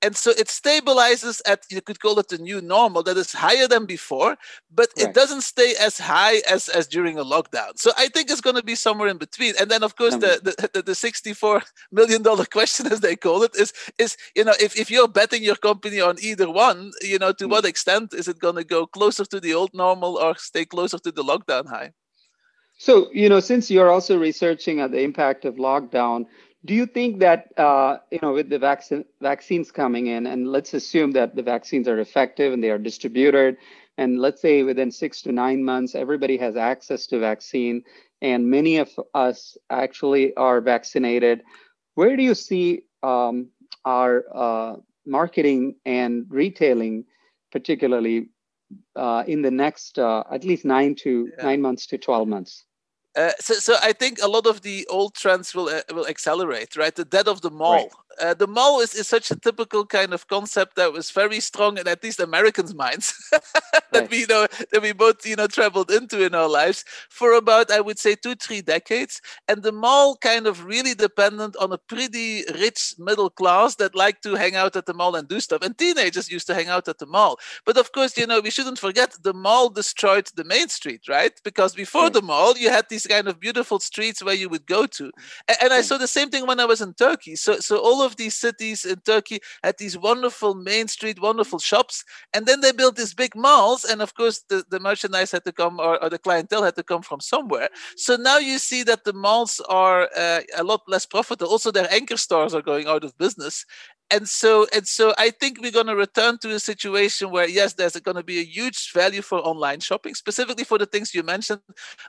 and 0.02 0.16
so 0.16 0.30
it 0.32 0.48
stabilizes 0.48 1.40
at 1.46 1.64
you 1.70 1.80
could 1.80 2.00
call 2.00 2.18
it 2.18 2.28
the 2.28 2.38
new 2.38 2.60
normal 2.60 3.02
that 3.02 3.16
is 3.16 3.32
higher 3.32 3.68
than 3.68 3.86
before 3.86 4.36
but 4.74 4.88
right. 4.96 5.08
it 5.08 5.14
doesn't 5.14 5.42
stay 5.42 5.74
as 5.80 5.98
high 5.98 6.42
as 6.50 6.68
as 6.68 6.86
during 6.86 7.18
a 7.18 7.24
lockdown 7.24 7.70
so 7.76 7.92
i 7.96 8.08
think 8.08 8.30
it's 8.30 8.40
going 8.40 8.56
to 8.56 8.62
be 8.62 8.74
somewhere 8.74 9.08
in 9.08 9.18
between 9.18 9.54
and 9.60 9.70
then 9.70 9.82
of 9.82 9.96
course 9.96 10.16
the, 10.16 10.68
the 10.72 10.82
the 10.82 10.94
64 10.94 11.62
million 11.92 12.22
dollar 12.22 12.44
question 12.44 12.86
as 12.86 13.00
they 13.00 13.16
call 13.16 13.42
it 13.42 13.54
is 13.56 13.72
is 13.98 14.16
you 14.34 14.44
know 14.44 14.54
if, 14.60 14.76
if 14.76 14.90
you're 14.90 15.08
betting 15.08 15.42
your 15.42 15.56
company 15.56 16.00
on 16.00 16.16
either 16.20 16.50
one 16.50 16.90
you 17.00 17.18
know 17.18 17.32
to 17.32 17.46
mm. 17.46 17.50
what 17.50 17.64
extent 17.64 18.12
is 18.12 18.28
it 18.28 18.38
going 18.38 18.56
to 18.56 18.64
go 18.64 18.86
closer 18.86 19.24
to 19.24 19.40
the 19.40 19.54
old 19.54 19.70
normal 19.72 20.18
or 20.18 20.36
stay 20.36 20.64
closer 20.64 20.98
to 20.98 21.12
the 21.12 21.22
lockdown 21.22 21.68
high 21.68 21.92
so 22.78 23.08
you 23.12 23.28
know 23.28 23.40
since 23.40 23.70
you're 23.70 23.90
also 23.90 24.18
researching 24.18 24.78
the 24.78 25.00
impact 25.00 25.44
of 25.44 25.54
lockdown 25.54 26.26
do 26.64 26.74
you 26.74 26.86
think 26.86 27.18
that 27.20 27.48
uh, 27.56 27.98
you 28.10 28.18
know 28.22 28.32
with 28.32 28.48
the 28.48 28.58
vaccine 28.58 29.04
vaccines 29.20 29.72
coming 29.72 30.06
in, 30.06 30.26
and 30.26 30.48
let's 30.48 30.74
assume 30.74 31.12
that 31.12 31.34
the 31.34 31.42
vaccines 31.42 31.88
are 31.88 31.98
effective 31.98 32.52
and 32.52 32.62
they 32.62 32.70
are 32.70 32.78
distributed, 32.78 33.56
and 33.98 34.20
let's 34.20 34.40
say 34.40 34.62
within 34.62 34.90
six 34.90 35.22
to 35.22 35.32
nine 35.32 35.64
months 35.64 35.94
everybody 35.94 36.36
has 36.36 36.56
access 36.56 37.06
to 37.08 37.18
vaccine, 37.18 37.82
and 38.20 38.48
many 38.48 38.76
of 38.78 38.90
us 39.14 39.56
actually 39.70 40.34
are 40.36 40.60
vaccinated, 40.60 41.42
where 41.94 42.16
do 42.16 42.22
you 42.22 42.34
see 42.34 42.82
um, 43.02 43.48
our 43.84 44.24
uh, 44.32 44.76
marketing 45.04 45.74
and 45.84 46.26
retailing, 46.28 47.04
particularly 47.50 48.28
uh, 48.94 49.24
in 49.26 49.42
the 49.42 49.50
next 49.50 49.98
uh, 49.98 50.22
at 50.30 50.44
least 50.44 50.64
nine 50.64 50.94
to 50.94 51.28
yeah. 51.36 51.44
nine 51.44 51.60
months 51.60 51.86
to 51.86 51.98
twelve 51.98 52.28
months? 52.28 52.64
Uh, 53.14 53.32
so, 53.38 53.54
so 53.54 53.76
I 53.82 53.92
think 53.92 54.18
a 54.22 54.28
lot 54.28 54.46
of 54.46 54.62
the 54.62 54.86
old 54.90 55.14
trends 55.14 55.54
will 55.54 55.68
uh, 55.68 55.82
will 55.92 56.06
accelerate, 56.06 56.76
right? 56.76 56.94
The 56.94 57.04
death 57.04 57.28
of 57.28 57.42
the 57.42 57.50
mall, 57.50 57.90
Uh, 58.20 58.34
the 58.34 58.46
mall 58.46 58.80
is, 58.80 58.94
is 58.94 59.08
such 59.08 59.30
a 59.30 59.36
typical 59.36 59.84
kind 59.86 60.12
of 60.12 60.26
concept 60.28 60.76
that 60.76 60.92
was 60.92 61.10
very 61.10 61.40
strong 61.40 61.78
in 61.78 61.88
at 61.88 62.02
least 62.02 62.20
Americans' 62.20 62.74
minds 62.74 63.14
that 63.92 64.10
we 64.10 64.20
you 64.20 64.26
know 64.26 64.46
that 64.70 64.82
we 64.82 64.92
both 64.92 65.26
you 65.26 65.36
know 65.36 65.46
traveled 65.46 65.90
into 65.90 66.24
in 66.24 66.34
our 66.34 66.48
lives 66.48 66.84
for 67.08 67.32
about 67.32 67.70
I 67.70 67.80
would 67.80 67.98
say 67.98 68.14
two 68.14 68.34
three 68.34 68.60
decades, 68.60 69.20
and 69.48 69.62
the 69.62 69.72
mall 69.72 70.16
kind 70.16 70.46
of 70.46 70.64
really 70.64 70.94
dependent 70.94 71.56
on 71.56 71.72
a 71.72 71.78
pretty 71.78 72.44
rich 72.54 72.94
middle 72.98 73.30
class 73.30 73.76
that 73.76 73.94
like 73.94 74.20
to 74.22 74.34
hang 74.34 74.56
out 74.56 74.76
at 74.76 74.86
the 74.86 74.94
mall 74.94 75.14
and 75.14 75.28
do 75.28 75.40
stuff, 75.40 75.62
and 75.62 75.76
teenagers 75.76 76.30
used 76.30 76.46
to 76.46 76.54
hang 76.54 76.68
out 76.68 76.88
at 76.88 76.98
the 76.98 77.06
mall. 77.06 77.38
But 77.64 77.76
of 77.76 77.92
course, 77.92 78.16
you 78.16 78.26
know 78.26 78.40
we 78.40 78.50
shouldn't 78.50 78.78
forget 78.78 79.16
the 79.22 79.34
mall 79.34 79.68
destroyed 79.70 80.28
the 80.34 80.44
main 80.44 80.68
street, 80.68 81.02
right? 81.08 81.32
Because 81.44 81.74
before 81.74 82.10
the 82.10 82.22
mall, 82.22 82.56
you 82.56 82.70
had 82.70 82.86
these 82.88 83.06
kind 83.06 83.28
of 83.28 83.40
beautiful 83.40 83.80
streets 83.80 84.22
where 84.22 84.34
you 84.34 84.48
would 84.48 84.66
go 84.66 84.86
to, 84.86 85.10
and, 85.48 85.56
and 85.62 85.72
I 85.72 85.82
saw 85.82 85.98
the 85.98 86.08
same 86.08 86.30
thing 86.30 86.46
when 86.46 86.60
I 86.60 86.64
was 86.64 86.80
in 86.80 86.94
Turkey. 86.94 87.36
So 87.36 87.58
so 87.58 87.78
all 87.78 88.01
of 88.02 88.16
these 88.16 88.36
cities 88.36 88.84
in 88.84 88.96
Turkey 89.00 89.40
had 89.62 89.78
these 89.78 89.96
wonderful 89.96 90.54
main 90.54 90.88
street, 90.88 91.20
wonderful 91.20 91.58
shops, 91.58 92.04
and 92.34 92.46
then 92.46 92.60
they 92.60 92.72
built 92.72 92.96
these 92.96 93.14
big 93.14 93.34
malls, 93.34 93.84
and 93.84 94.02
of 94.02 94.14
course 94.14 94.44
the, 94.48 94.64
the 94.68 94.80
merchandise 94.80 95.32
had 95.32 95.44
to 95.44 95.52
come 95.52 95.80
or, 95.80 96.02
or 96.02 96.10
the 96.10 96.18
clientele 96.18 96.62
had 96.62 96.76
to 96.76 96.82
come 96.82 97.02
from 97.02 97.20
somewhere. 97.20 97.68
So 97.96 98.16
now 98.16 98.38
you 98.38 98.58
see 98.58 98.82
that 98.84 99.04
the 99.04 99.12
malls 99.12 99.60
are 99.68 100.08
uh, 100.16 100.40
a 100.56 100.64
lot 100.64 100.82
less 100.88 101.06
profitable. 101.06 101.50
Also, 101.50 101.70
their 101.70 101.92
anchor 101.92 102.16
stores 102.16 102.54
are 102.54 102.62
going 102.62 102.86
out 102.86 103.04
of 103.04 103.16
business, 103.18 103.64
and 104.12 104.28
so 104.28 104.66
and 104.74 104.86
so 104.86 105.14
i 105.18 105.30
think 105.30 105.60
we're 105.60 105.72
going 105.72 105.86
to 105.86 105.96
return 105.96 106.38
to 106.38 106.54
a 106.54 106.60
situation 106.60 107.30
where 107.30 107.48
yes 107.48 107.72
there's 107.74 107.96
going 107.96 108.16
to 108.16 108.22
be 108.22 108.38
a 108.38 108.44
huge 108.44 108.92
value 108.92 109.22
for 109.22 109.38
online 109.38 109.80
shopping 109.80 110.14
specifically 110.14 110.64
for 110.64 110.78
the 110.78 110.86
things 110.86 111.14
you 111.14 111.22
mentioned. 111.22 111.60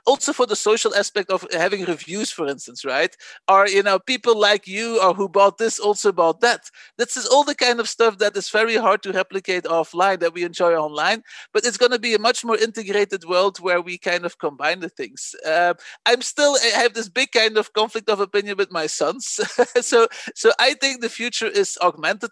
Also 0.06 0.32
for 0.32 0.46
the 0.46 0.56
social 0.56 0.94
aspect 0.94 1.30
of 1.30 1.46
having 1.52 1.84
reviews 1.84 2.30
for 2.30 2.46
instance 2.46 2.84
right? 2.84 3.16
Or 3.48 3.66
you 3.68 3.82
know 3.82 3.98
people 3.98 4.38
like 4.38 4.66
you 4.66 5.00
or 5.02 5.14
who 5.14 5.28
bought 5.28 5.58
this 5.58 5.78
also 5.78 6.12
bought 6.12 6.40
that. 6.40 6.70
This 6.98 7.16
is 7.16 7.26
all 7.26 7.44
the 7.44 7.54
kind 7.54 7.80
of 7.80 7.88
stuff 7.88 8.18
that 8.18 8.36
is 8.36 8.48
very 8.50 8.76
hard 8.76 9.02
to 9.02 9.12
replicate 9.12 9.64
offline 9.64 10.20
that 10.20 10.34
we 10.34 10.44
enjoy 10.44 10.74
online 10.74 11.22
but 11.52 11.64
it's 11.64 11.76
going 11.76 11.92
to 11.92 11.98
be 11.98 12.14
a 12.14 12.18
much 12.18 12.44
more 12.44 12.56
integrated 12.56 13.24
world 13.24 13.58
where 13.60 13.80
we 13.80 13.98
kind 13.98 14.24
of 14.24 14.38
combine 14.38 14.80
the 14.80 14.88
things. 14.88 15.34
Uh, 15.46 15.74
i'm 16.06 16.22
still 16.22 16.56
i 16.62 16.78
have 16.82 16.94
this 16.94 17.08
big 17.08 17.30
kind 17.32 17.56
of 17.56 17.72
conflict 17.72 18.08
of 18.08 18.20
opinion 18.20 18.56
with 18.56 18.70
my 18.70 18.86
sons. 18.86 19.40
So 19.80 20.08
so 20.34 20.52
i 20.58 20.74
think 20.74 21.00
the 21.00 21.08
future 21.08 21.46
is 21.62 21.78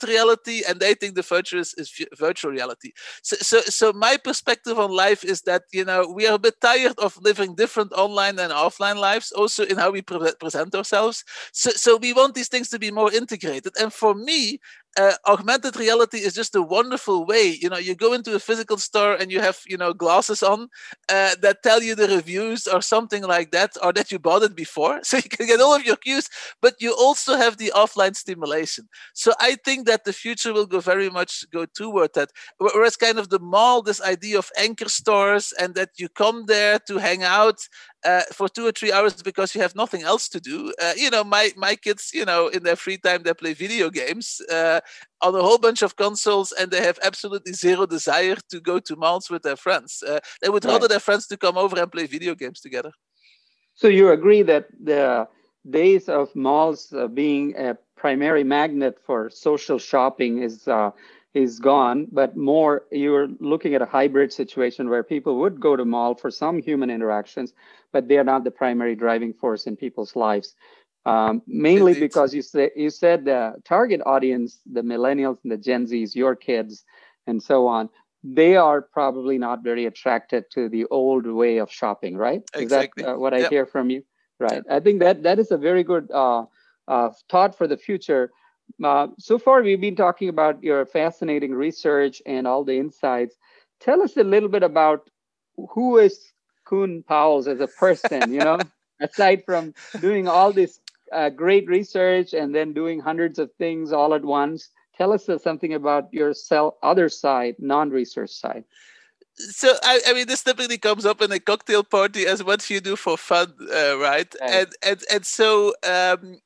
reality, 0.07 0.63
and 0.69 0.81
they 0.81 0.95
think 0.95 1.15
the 1.15 1.23
future 1.23 1.59
is, 1.59 1.75
is 1.79 1.93
virtual 2.19 2.51
reality. 2.51 2.93
So, 3.23 3.37
so, 3.37 3.61
so 3.61 3.93
my 3.93 4.17
perspective 4.17 4.79
on 4.79 4.91
life 4.91 5.25
is 5.25 5.43
that 5.43 5.63
you 5.73 5.85
know 5.85 6.07
we 6.15 6.27
are 6.27 6.35
a 6.35 6.39
bit 6.39 6.61
tired 6.61 6.99
of 6.99 7.17
living 7.23 7.55
different 7.55 7.93
online 7.93 8.39
and 8.39 8.53
offline 8.53 8.97
lives, 8.97 9.33
also 9.33 9.65
in 9.65 9.77
how 9.79 9.91
we 9.91 10.03
pre- 10.03 10.33
present 10.41 10.75
ourselves. 10.75 11.25
So, 11.53 11.71
so 11.71 11.97
we 11.97 12.13
want 12.13 12.35
these 12.35 12.49
things 12.49 12.69
to 12.71 12.79
be 12.79 12.91
more 12.91 13.13
integrated. 13.13 13.73
And 13.81 13.93
for 13.93 14.15
me, 14.15 14.61
uh, 14.99 15.15
augmented 15.27 15.77
reality 15.77 16.19
is 16.19 16.35
just 16.35 16.55
a 16.55 16.63
wonderful 16.63 17.25
way. 17.25 17.57
You 17.61 17.71
know, 17.71 17.79
you 17.79 17.95
go 17.95 18.13
into 18.13 18.35
a 18.35 18.39
physical 18.39 18.77
store 18.77 19.15
and 19.15 19.33
you 19.33 19.41
have, 19.41 19.59
you 19.67 19.77
know, 19.77 19.93
glasses 19.93 20.43
on 20.43 20.69
uh, 21.09 21.35
that 21.41 21.63
tell 21.63 21.83
you 21.83 21.95
the 21.95 22.09
reviews 22.09 22.67
or 22.67 22.83
something 22.83 23.23
like 23.23 23.51
that, 23.53 23.77
or 23.83 23.93
that 23.95 24.13
you 24.13 24.19
bought 24.19 24.43
it 24.43 24.55
before. 24.57 25.01
So 25.13 25.19
you 25.19 25.29
can 25.29 25.47
get 25.47 25.61
all 25.61 25.75
of 25.75 25.85
your 25.85 25.97
cues, 25.97 26.29
but 26.63 26.77
you 26.81 26.95
also 26.95 27.37
have 27.37 27.59
the 27.59 27.71
offline 27.77 28.17
stimulation. 28.17 28.89
So 29.13 29.33
I 29.41 29.57
think 29.63 29.87
that 29.87 30.05
the 30.05 30.13
future 30.13 30.53
will 30.55 30.67
go 30.67 30.81
very 30.81 31.11
much 31.11 31.45
go 31.51 31.67
toward 31.67 32.15
that. 32.15 32.31
Whereas 32.59 32.97
kind 32.97 33.19
of 33.19 33.29
the 33.29 33.39
mall, 33.39 33.83
this 33.83 34.01
idea 34.01 34.39
of 34.39 34.51
anchor 34.57 34.89
stores 34.89 35.53
and 35.61 35.75
that 35.75 35.91
you 35.99 36.09
come 36.09 36.47
there 36.47 36.79
to 36.87 36.97
hang 36.99 37.23
out 37.23 37.59
uh, 38.05 38.23
for 38.33 38.49
two 38.49 38.67
or 38.67 38.73
three 38.73 38.93
hours 38.93 39.23
because 39.23 39.55
you 39.55 39.61
have 39.61 39.75
nothing 39.75 40.03
else 40.03 40.29
to 40.29 40.41
do. 40.41 40.73
Uh, 40.83 40.93
you 40.97 41.11
know, 41.11 41.25
my 41.25 41.53
my 41.57 41.75
kids, 41.75 42.11
you 42.13 42.25
know, 42.25 42.49
in 42.49 42.63
their 42.63 42.77
free 42.77 42.99
time 42.99 43.23
they 43.23 43.35
play 43.35 43.53
video 43.55 43.91
games 43.91 44.41
uh, 44.51 44.81
on 45.21 45.35
a 45.35 45.43
whole 45.43 45.59
bunch 45.59 45.83
of 45.83 45.97
consoles, 45.97 46.53
and 46.53 46.71
they 46.71 46.83
have 46.83 46.99
absolutely 47.03 47.53
zero 47.53 47.87
desire 47.87 48.37
to 48.51 48.61
go 48.61 48.79
to 48.79 48.97
malls 48.97 49.31
with 49.31 49.43
their 49.43 49.57
friends. 49.57 50.03
Uh, 50.07 50.21
they 50.41 50.49
would 50.49 50.65
right. 50.65 50.73
rather 50.73 50.89
their 50.89 51.01
friends 51.01 51.27
to 51.29 51.37
come 51.37 51.57
over 51.57 51.79
and 51.79 51.93
play 51.93 52.07
video 52.07 52.35
games 52.35 52.61
together. 52.61 52.93
So 53.75 53.89
you 53.89 54.11
agree 54.11 54.43
that 54.43 54.67
the 54.83 55.29
days 55.69 56.09
of 56.09 56.35
malls 56.35 56.93
uh, 56.93 57.07
being 57.07 57.55
a 57.57 57.77
primary 57.97 58.45
magnet 58.45 58.99
for 59.07 59.31
social 59.31 59.79
shopping 59.79 60.43
is 60.43 60.67
uh, 60.67 60.91
is 61.35 61.59
gone, 61.61 62.07
but 62.13 62.37
more 62.37 62.85
you're 62.91 63.29
looking 63.41 63.75
at 63.75 63.83
a 63.83 63.87
hybrid 63.87 64.33
situation 64.33 64.91
where 64.91 65.03
people 65.03 65.39
would 65.39 65.59
go 65.59 65.77
to 65.77 65.85
mall 65.85 66.15
for 66.15 66.31
some 66.31 66.61
human 66.61 66.91
interactions, 66.91 67.55
but 67.93 68.09
they 68.09 68.19
are 68.19 68.25
not 68.25 68.45
the 68.45 68.51
primary 68.51 68.95
driving 68.95 69.33
force 69.33 69.67
in 69.67 69.77
people's 69.77 70.15
lives. 70.15 70.55
Um, 71.05 71.43
mainly 71.49 71.99
because 71.99 72.33
you 72.33 72.43
said 72.43 72.71
you 72.77 72.89
said 72.89 73.25
the 73.25 73.55
target 73.65 74.01
audience, 74.07 74.61
the 74.71 74.83
millennials 74.83 75.39
and 75.43 75.51
the 75.51 75.57
Gen 75.57 75.87
Zs, 75.87 76.15
your 76.15 76.37
kids, 76.37 76.85
and 77.27 77.43
so 77.43 77.67
on, 77.67 77.89
they 78.23 78.55
are 78.57 78.83
probably 78.83 79.37
not 79.37 79.65
very 79.65 79.87
attracted 79.87 80.45
to 80.53 80.69
the 80.69 80.85
old 80.87 81.27
way 81.27 81.59
of 81.59 81.73
shopping, 81.73 82.17
right? 82.17 82.43
Exactly. 82.55 83.03
Is 83.03 83.07
that 83.07 83.15
uh, 83.15 83.19
what 83.19 83.35
I 83.35 83.39
yep. 83.39 83.51
hear 83.51 83.67
from 83.67 83.91
you? 83.91 84.05
Right. 84.39 84.53
Yep. 84.53 84.65
I 84.71 84.81
think 84.81 85.01
that 85.01 85.23
that 85.25 85.39
is 85.41 85.51
a 85.51 85.59
very 85.59 85.83
good 85.83 86.09
uh, 86.13 86.45
uh, 86.87 87.11
thought 87.29 87.57
for 87.59 87.67
the 87.67 87.77
future 87.77 88.31
uh, 88.83 89.09
so 89.19 89.39
far, 89.39 89.63
we've 89.63 89.81
been 89.81 89.97
talking 89.97 90.29
about 90.29 90.63
your 90.63 90.87
fascinating 90.87 91.53
research 91.53 92.23
and 92.27 92.47
all 92.47 92.65
the 92.65 92.77
insights. 92.79 93.37
Tell 93.81 94.03
us 94.03 94.17
a 94.17 94.25
little 94.25 94.49
bit 94.49 94.63
about 94.63 95.11
who 95.71 95.99
is 95.99 96.33
Koen 96.65 97.03
Pauwels 97.09 97.47
as 97.47 97.61
a 97.61 97.67
person, 97.67 98.33
you 98.33 98.41
know, 98.41 98.59
aside 99.01 99.45
from 99.45 99.75
doing 100.01 100.29
all 100.29 100.53
this 100.53 100.81
uh, 101.13 101.29
great 101.29 101.69
research 101.69 102.33
and 102.33 102.55
then 102.55 102.73
doing 102.73 103.01
hundreds 103.01 103.39
of 103.39 103.53
things 103.59 103.93
all 103.93 104.15
at 104.15 104.25
once. 104.25 104.71
Tell 104.97 105.13
us 105.13 105.29
something 105.43 105.75
about 105.75 106.13
your 106.13 106.35
cell, 106.35 106.79
other 106.83 107.09
side, 107.09 107.57
non-research 107.59 108.31
side 108.31 108.65
so 109.35 109.75
I, 109.83 110.01
I, 110.09 110.13
mean 110.13 110.27
this 110.27 110.43
typically 110.43 110.79
comes 110.79 111.07
up 111.07 111.23
in 111.23 111.33
a 111.33 111.41
cocktail 111.41 111.83
party 111.83 112.27
as 112.27 112.45
what 112.45 112.69
you 112.69 112.81
do 112.81 112.97
for 112.97 113.17
fun 113.17 113.53
uh, 113.61 113.99
right? 113.99 114.35
right? 114.41 114.53
and 114.53 114.69
and 114.83 115.03
and 115.11 115.27
so 115.27 115.75
um, 115.83 116.39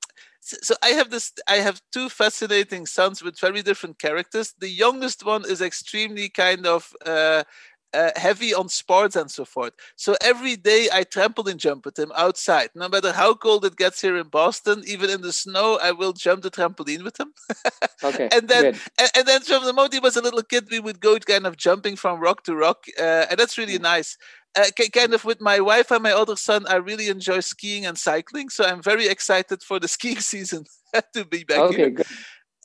so 0.46 0.74
I 0.82 0.88
have 0.88 1.10
this 1.10 1.32
I 1.48 1.56
have 1.56 1.80
two 1.92 2.08
fascinating 2.08 2.86
sons 2.86 3.22
with 3.22 3.38
very 3.38 3.62
different 3.62 3.98
characters. 3.98 4.54
The 4.58 4.68
youngest 4.68 5.24
one 5.24 5.44
is 5.44 5.60
extremely 5.60 6.28
kind 6.28 6.66
of 6.66 6.92
uh, 7.04 7.44
uh, 7.92 8.10
heavy 8.16 8.54
on 8.54 8.68
sports 8.68 9.16
and 9.16 9.30
so 9.30 9.44
forth. 9.44 9.72
So 9.96 10.16
every 10.20 10.56
day 10.56 10.88
I 10.92 11.04
trampoline 11.04 11.56
jump 11.56 11.84
with 11.84 11.98
him 11.98 12.12
outside. 12.14 12.70
No 12.74 12.88
matter 12.88 13.12
how 13.12 13.34
cold 13.34 13.64
it 13.64 13.76
gets 13.76 14.00
here 14.00 14.16
in 14.16 14.28
Boston, 14.28 14.82
even 14.86 15.10
in 15.10 15.22
the 15.22 15.32
snow, 15.32 15.78
I 15.82 15.92
will 15.92 16.12
jump 16.12 16.42
the 16.42 16.50
trampoline 16.50 17.02
with 17.02 17.18
him. 17.18 17.32
okay. 18.04 18.28
And 18.32 18.48
then 18.48 18.66
and, 18.98 19.10
and, 19.16 19.26
then 19.26 19.40
from 19.42 19.64
the 19.64 19.72
moment 19.72 19.94
he 19.94 20.00
was 20.00 20.16
a 20.16 20.22
little 20.22 20.42
kid, 20.42 20.68
we 20.70 20.80
would 20.80 21.00
go 21.00 21.18
kind 21.18 21.46
of 21.46 21.56
jumping 21.56 21.96
from 21.96 22.20
rock 22.20 22.44
to 22.44 22.54
rock, 22.54 22.84
uh, 22.98 23.26
and 23.30 23.38
that's 23.38 23.58
really 23.58 23.78
nice 23.78 24.16
uh, 24.56 24.64
kind 24.92 25.14
of 25.14 25.24
with 25.24 25.40
my 25.40 25.60
wife 25.60 25.90
and 25.90 26.02
my 26.02 26.12
other 26.12 26.36
son, 26.36 26.66
I 26.68 26.76
really 26.76 27.08
enjoy 27.08 27.40
skiing 27.40 27.86
and 27.86 27.98
cycling. 27.98 28.48
So 28.48 28.64
I'm 28.64 28.82
very 28.82 29.06
excited 29.06 29.62
for 29.62 29.78
the 29.78 29.88
skiing 29.96 30.20
season 30.20 30.64
to 31.14 31.24
be 31.24 31.44
back 31.44 31.58
okay, 31.58 31.76
here. 31.76 31.90
Good. 31.90 32.06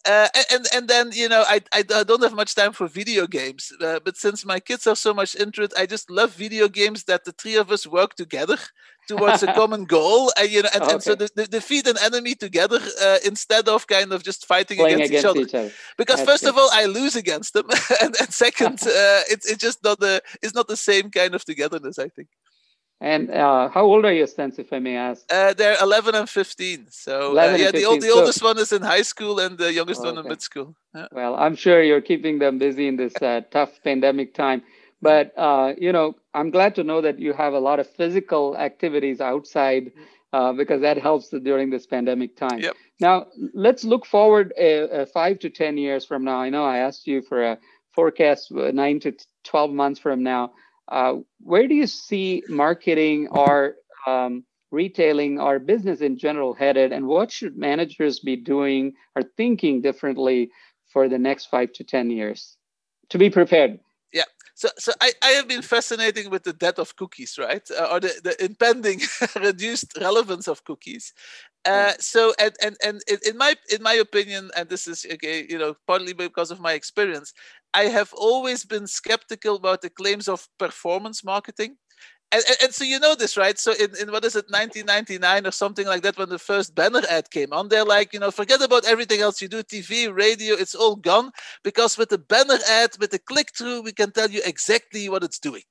Uh, 0.03 0.27
and 0.51 0.65
and 0.73 0.87
then 0.87 1.11
you 1.13 1.29
know 1.29 1.43
I, 1.47 1.61
I 1.71 1.83
don't 1.83 2.23
have 2.23 2.33
much 2.33 2.55
time 2.55 2.73
for 2.73 2.87
video 2.87 3.27
games, 3.27 3.71
uh, 3.79 3.99
but 4.03 4.17
since 4.17 4.43
my 4.43 4.59
kids 4.59 4.87
are 4.87 4.95
so 4.95 5.13
much 5.13 5.35
into 5.35 5.61
it, 5.61 5.73
I 5.77 5.85
just 5.85 6.09
love 6.09 6.33
video 6.33 6.67
games 6.67 7.03
that 7.03 7.23
the 7.23 7.31
three 7.33 7.55
of 7.55 7.71
us 7.71 7.85
work 7.85 8.15
together 8.15 8.57
towards 9.11 9.43
a 9.43 9.53
common 9.53 9.85
goal, 9.85 10.31
and 10.37 10.49
you 10.49 10.61
know, 10.63 10.69
and, 10.73 10.83
okay. 10.83 10.93
and 10.93 11.03
so 11.03 11.15
defeat 11.15 11.87
an 11.87 11.97
enemy 12.01 12.33
together 12.35 12.79
uh, 13.01 13.17
instead 13.25 13.67
of 13.67 13.87
kind 13.87 14.13
of 14.13 14.23
just 14.23 14.45
fighting 14.45 14.79
against, 14.79 15.05
against, 15.05 15.13
each, 15.13 15.25
other. 15.25 15.41
Each 15.41 15.55
other. 15.55 15.71
Because 15.97 16.17
That's 16.17 16.29
first 16.31 16.45
of 16.45 16.57
all, 16.57 16.69
I 16.71 16.85
lose 16.85 17.15
against 17.15 17.53
them, 17.53 17.67
and, 18.01 18.15
and 18.19 18.33
second, 18.33 18.81
uh, 18.85 19.21
it's 19.33 19.45
it's 19.49 19.63
just 19.67 19.83
not 19.83 19.99
the 19.99 20.21
it's 20.41 20.55
not 20.55 20.67
the 20.67 20.77
same 20.77 21.11
kind 21.11 21.35
of 21.35 21.43
togetherness. 21.45 21.99
I 21.99 22.09
think. 22.09 22.29
And 23.01 23.31
uh, 23.31 23.67
how 23.69 23.83
old 23.83 24.05
are 24.05 24.13
your 24.13 24.27
sons, 24.27 24.59
if 24.59 24.71
I 24.71 24.77
may 24.77 24.95
ask? 24.95 25.25
Uh, 25.33 25.53
they're 25.53 25.75
11 25.81 26.13
and 26.13 26.29
15. 26.29 26.85
So, 26.91 27.31
uh, 27.31 27.55
yeah, 27.57 27.71
15. 27.71 27.81
the, 27.81 27.85
old, 27.87 28.01
the 28.01 28.09
so, 28.09 28.19
oldest 28.19 28.43
one 28.43 28.59
is 28.59 28.71
in 28.71 28.83
high 28.83 29.01
school 29.01 29.39
and 29.39 29.57
the 29.57 29.73
youngest 29.73 30.01
okay. 30.01 30.11
one 30.11 30.19
in 30.19 30.29
mid 30.29 30.39
school. 30.43 30.75
Yeah. 30.93 31.07
Well, 31.11 31.35
I'm 31.35 31.55
sure 31.55 31.81
you're 31.81 32.01
keeping 32.01 32.37
them 32.37 32.59
busy 32.59 32.87
in 32.87 32.97
this 32.97 33.15
uh, 33.19 33.41
tough 33.49 33.71
pandemic 33.83 34.35
time. 34.35 34.61
But, 35.01 35.33
uh, 35.37 35.73
you 35.77 35.91
know, 35.91 36.15
I'm 36.33 36.51
glad 36.51 36.75
to 36.75 36.83
know 36.83 37.01
that 37.01 37.19
you 37.19 37.33
have 37.33 37.53
a 37.53 37.59
lot 37.59 37.79
of 37.79 37.89
physical 37.89 38.55
activities 38.57 39.19
outside 39.19 39.91
uh, 40.31 40.53
because 40.53 40.81
that 40.81 40.97
helps 40.97 41.29
during 41.29 41.69
this 41.69 41.87
pandemic 41.87 42.37
time. 42.37 42.59
Yep. 42.59 42.75
Now, 42.99 43.27
let's 43.53 43.83
look 43.83 44.05
forward 44.05 44.53
five 45.13 45.39
to 45.39 45.49
10 45.49 45.77
years 45.77 46.05
from 46.05 46.23
now. 46.23 46.37
I 46.37 46.49
know 46.49 46.63
I 46.63 46.77
asked 46.77 47.07
you 47.07 47.21
for 47.21 47.43
a 47.43 47.57
forecast 47.89 48.51
nine 48.51 48.99
to 49.01 49.13
12 49.43 49.71
months 49.71 49.99
from 49.99 50.23
now 50.23 50.51
uh, 50.91 51.15
where 51.39 51.67
do 51.67 51.73
you 51.73 51.87
see 51.87 52.43
marketing 52.49 53.29
or 53.29 53.75
um, 54.05 54.43
retailing 54.71 55.39
or 55.39 55.57
business 55.57 56.01
in 56.01 56.17
general 56.17 56.53
headed, 56.53 56.91
and 56.91 57.07
what 57.07 57.31
should 57.31 57.57
managers 57.57 58.19
be 58.19 58.35
doing 58.35 58.93
or 59.15 59.23
thinking 59.37 59.81
differently 59.81 60.51
for 60.91 61.07
the 61.07 61.17
next 61.17 61.45
five 61.45 61.71
to 61.73 61.83
10 61.83 62.11
years 62.11 62.57
to 63.09 63.17
be 63.17 63.29
prepared? 63.29 63.79
Yeah. 64.13 64.23
So, 64.55 64.69
so 64.77 64.91
I, 65.01 65.11
I 65.23 65.27
have 65.31 65.47
been 65.47 65.61
fascinating 65.61 66.29
with 66.29 66.43
the 66.43 66.53
death 66.53 66.77
of 66.77 66.95
cookies, 66.95 67.37
right? 67.39 67.63
Uh, 67.71 67.85
or 67.91 67.99
the, 67.99 68.13
the 68.23 68.43
impending 68.43 69.01
reduced 69.41 69.97
relevance 69.99 70.47
of 70.47 70.63
cookies. 70.65 71.13
Uh, 71.65 71.93
so 71.99 72.33
and, 72.39 72.53
and 72.61 72.75
and 72.83 73.01
in 73.25 73.37
my 73.37 73.55
in 73.73 73.83
my 73.83 73.93
opinion, 73.93 74.49
and 74.57 74.67
this 74.69 74.87
is 74.87 75.05
okay, 75.13 75.45
you 75.49 75.57
know, 75.59 75.75
partly 75.87 76.13
because 76.13 76.51
of 76.51 76.59
my 76.59 76.73
experience, 76.73 77.33
I 77.73 77.83
have 77.83 78.13
always 78.13 78.65
been 78.65 78.87
skeptical 78.87 79.55
about 79.57 79.81
the 79.81 79.89
claims 79.91 80.27
of 80.27 80.49
performance 80.59 81.23
marketing. 81.23 81.77
And, 82.33 82.43
and, 82.47 82.57
and, 82.63 82.73
so 82.73 82.85
you 82.85 82.97
know 82.97 83.13
this, 83.13 83.35
right? 83.35 83.59
So 83.59 83.73
in, 83.73 83.89
in 83.99 84.11
what 84.11 84.23
is 84.23 84.37
it, 84.37 84.45
1999 84.49 85.45
or 85.45 85.51
something 85.51 85.85
like 85.85 86.01
that, 86.03 86.17
when 86.17 86.29
the 86.29 86.39
first 86.39 86.73
banner 86.73 87.01
ad 87.09 87.29
came 87.29 87.51
on, 87.51 87.67
they're 87.67 87.83
like, 87.83 88.13
you 88.13 88.19
know, 88.19 88.31
forget 88.31 88.61
about 88.61 88.85
everything 88.85 89.19
else 89.19 89.41
you 89.41 89.49
do, 89.49 89.63
TV, 89.63 90.13
radio, 90.13 90.55
it's 90.55 90.73
all 90.73 90.95
gone. 90.95 91.31
Because 91.63 91.97
with 91.97 92.07
the 92.07 92.17
banner 92.17 92.57
ad, 92.69 92.91
with 92.99 93.11
the 93.11 93.19
click 93.19 93.49
through, 93.53 93.81
we 93.81 93.91
can 93.91 94.11
tell 94.11 94.29
you 94.29 94.41
exactly 94.45 95.09
what 95.09 95.23
it's 95.23 95.39
doing. 95.39 95.63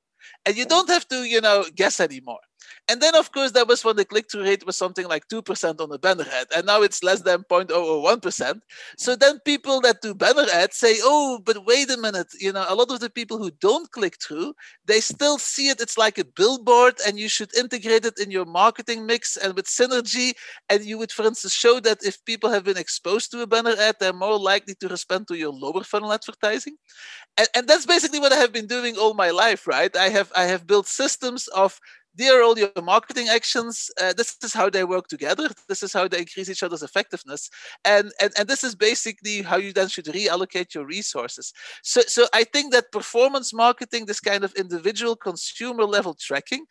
And 0.44 0.57
you 0.57 0.66
don't 0.66 0.90
have 0.90 1.09
to, 1.09 1.25
you 1.25 1.40
know, 1.40 1.64
guess 1.75 1.99
anymore. 1.99 2.40
And 2.88 3.01
then, 3.01 3.14
of 3.14 3.33
course, 3.33 3.53
that 3.53 3.68
was 3.68 3.85
when 3.85 3.96
the 3.96 4.05
click-through 4.05 4.44
rate 4.44 4.66
was 4.66 4.77
something 4.77 5.07
like 5.07 5.29
2% 5.29 5.81
on 5.81 5.88
the 5.88 5.99
banner 5.99 6.27
ad. 6.33 6.49
And 6.57 6.66
now 6.66 6.83
it's 6.83 7.03
less 7.03 7.23
than 7.23 7.44
0.001%. 7.44 8.61
So 8.99 9.16
then 9.16 9.38
people 9.44 9.81
that 9.83 10.01
do 10.03 10.14
banner 10.14 10.46
ads 10.53 10.77
say, 10.77 10.96
oh, 11.03 11.40
but 11.44 11.64
wait 11.66 11.90
a 11.90 11.96
minute. 11.96 12.29
You 12.40 12.53
know, 12.53 12.64
a 12.68 12.75
lot 12.75 12.90
of 12.90 13.01
the 13.01 13.11
people 13.11 13.38
who 13.38 13.51
don't 13.61 13.90
click 13.92 14.16
through, 14.20 14.55
they 14.87 15.01
still 15.01 15.38
see 15.38 15.68
it. 15.68 15.81
It's 15.81 15.99
like 15.99 16.18
a 16.18 16.25
billboard 16.25 16.94
and 17.07 17.18
you 17.18 17.29
should 17.29 17.55
integrate 17.57 18.05
it 18.05 18.18
in 18.18 18.31
your 18.31 18.44
marketing 18.44 19.07
mix 19.07 19.37
and 19.37 19.55
with 19.55 19.66
synergy. 19.66 20.33
And 20.68 20.85
you 20.85 20.99
would, 20.99 21.12
for 21.12 21.27
instance, 21.27 21.55
show 21.55 21.81
that 21.81 22.05
if 22.05 22.25
people 22.25 22.51
have 22.51 22.64
been 22.64 22.77
exposed 22.77 23.31
to 23.31 23.42
a 23.42 23.46
banner 23.46 23.75
ad, 23.79 23.96
they're 24.01 24.12
more 24.12 24.38
likely 24.38 24.75
to 24.77 24.88
respond 24.88 25.29
to 25.29 25.37
your 25.37 25.53
lower 25.53 25.85
funnel 25.85 26.12
advertising. 26.12 26.77
And, 27.37 27.49
and 27.55 27.68
that's 27.68 27.87
basically 27.87 28.20
what 28.20 28.33
I 28.33 28.37
have 28.37 28.53
been 28.53 28.66
doing 28.66 28.96
all 28.96 29.14
my 29.14 29.31
life, 29.31 29.66
right? 29.66 29.94
I 29.96 30.09
have 30.09 30.33
I 30.35 30.44
have 30.44 30.66
built 30.66 30.87
systems 30.87 31.49
of 31.49 31.81
there 32.14 32.38
are 32.38 32.42
all 32.42 32.59
your 32.59 32.70
marketing 32.83 33.29
actions. 33.29 33.90
Uh, 34.01 34.12
this 34.12 34.37
is 34.42 34.53
how 34.53 34.68
they 34.68 34.85
work 34.85 35.07
together. 35.09 35.49
This 35.68 35.83
is 35.83 35.92
how 35.92 36.09
they 36.09 36.18
increase 36.18 36.49
each 36.49 36.62
other's 36.62 36.83
effectiveness. 36.83 37.51
And, 37.85 38.12
and, 38.20 38.33
and 38.38 38.49
this 38.49 38.64
is 38.64 38.75
basically 38.75 39.42
how 39.42 39.57
you 39.57 39.73
then 39.73 39.88
should 39.88 40.07
reallocate 40.07 40.75
your 40.75 40.87
resources. 40.87 41.53
So, 41.83 42.01
so 42.03 42.27
I 42.35 42.44
think 42.44 42.73
that 42.73 42.92
performance 42.92 43.55
marketing, 43.55 44.07
this 44.07 44.20
kind 44.20 44.44
of 44.44 44.53
individual 44.55 45.16
consumer 45.16 45.85
level 45.85 46.14
tracking, 46.14 46.64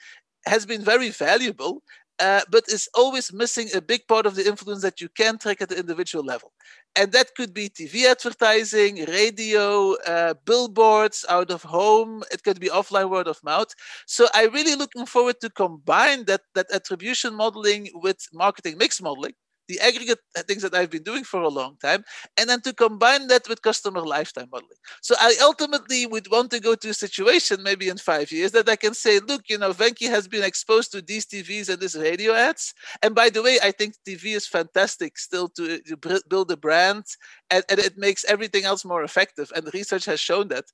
has 0.46 0.66
been 0.66 0.82
very 0.82 1.10
valuable 1.10 1.84
uh, 2.20 2.42
but 2.52 2.68
is 2.68 2.90
always 2.94 3.32
missing 3.32 3.70
a 3.74 3.82
big 3.82 4.08
part 4.08 4.26
of 4.26 4.36
the 4.36 4.46
influence 4.46 4.82
that 4.82 5.00
you 5.00 5.10
can 5.10 5.38
track 5.38 5.62
at 5.62 5.70
the 5.70 5.80
individual 5.80 6.24
level. 6.24 6.52
And 6.96 7.12
that 7.14 7.36
could 7.36 7.54
be 7.54 7.70
TV 7.70 8.06
advertising, 8.06 9.06
radio, 9.06 9.94
uh, 10.06 10.34
billboards, 10.46 11.26
out 11.30 11.52
of 11.52 11.64
home. 11.64 12.24
It 12.32 12.44
could 12.44 12.60
be 12.60 12.68
offline 12.70 13.10
word 13.10 13.28
of 13.28 13.42
mouth. 13.44 13.74
So 14.06 14.28
I'm 14.34 14.52
really 14.54 14.76
looking 14.76 15.06
forward 15.06 15.40
to 15.42 15.50
combine 15.50 16.26
that, 16.26 16.42
that 16.56 16.72
attribution 16.74 17.36
modeling 17.36 17.90
with 17.94 18.28
marketing 18.34 18.78
mix 18.78 19.02
modeling 19.02 19.34
the 19.70 19.80
aggregate 19.80 20.20
things 20.48 20.64
that 20.64 20.74
I've 20.74 20.90
been 20.90 21.04
doing 21.04 21.24
for 21.24 21.42
a 21.42 21.48
long 21.48 21.78
time, 21.82 22.04
and 22.38 22.50
then 22.50 22.60
to 22.62 22.74
combine 22.74 23.28
that 23.28 23.48
with 23.48 23.62
customer 23.62 24.02
lifetime 24.02 24.50
modeling. 24.52 24.82
So 25.02 25.16
I 25.20 25.36
ultimately 25.42 26.08
would 26.08 26.30
want 26.30 26.50
to 26.52 26.60
go 26.60 26.74
to 26.76 26.90
a 26.90 26.94
situation 26.94 27.64
maybe 27.64 27.88
in 27.88 27.98
five 27.98 28.32
years 28.32 28.52
that 28.52 28.68
I 28.68 28.76
can 28.76 28.96
say, 28.96 29.20
look, 29.20 29.44
you 29.48 29.60
know, 29.60 29.72
Venki 29.72 30.10
has 30.10 30.28
been 30.28 30.44
exposed 30.44 30.92
to 30.92 31.02
these 31.02 31.26
TVs 31.28 31.70
and 31.70 31.80
these 31.80 31.96
radio 31.96 32.34
ads. 32.34 32.74
And 33.04 33.14
by 33.14 33.30
the 33.30 33.44
way, 33.44 33.60
I 33.62 33.72
think 33.72 33.94
TV 34.08 34.36
is 34.36 34.48
fantastic 34.48 35.20
still 35.20 35.48
to, 35.50 35.80
to 35.82 36.22
build 36.28 36.52
a 36.52 36.58
brand 36.58 37.06
and, 37.52 37.64
and, 37.70 37.80
it 37.80 37.98
makes 37.98 38.26
everything 38.26 38.66
else 38.66 38.84
more 38.84 39.04
effective. 39.04 39.52
And 39.56 39.74
research 39.74 40.06
has 40.06 40.20
shown 40.20 40.50
that. 40.50 40.66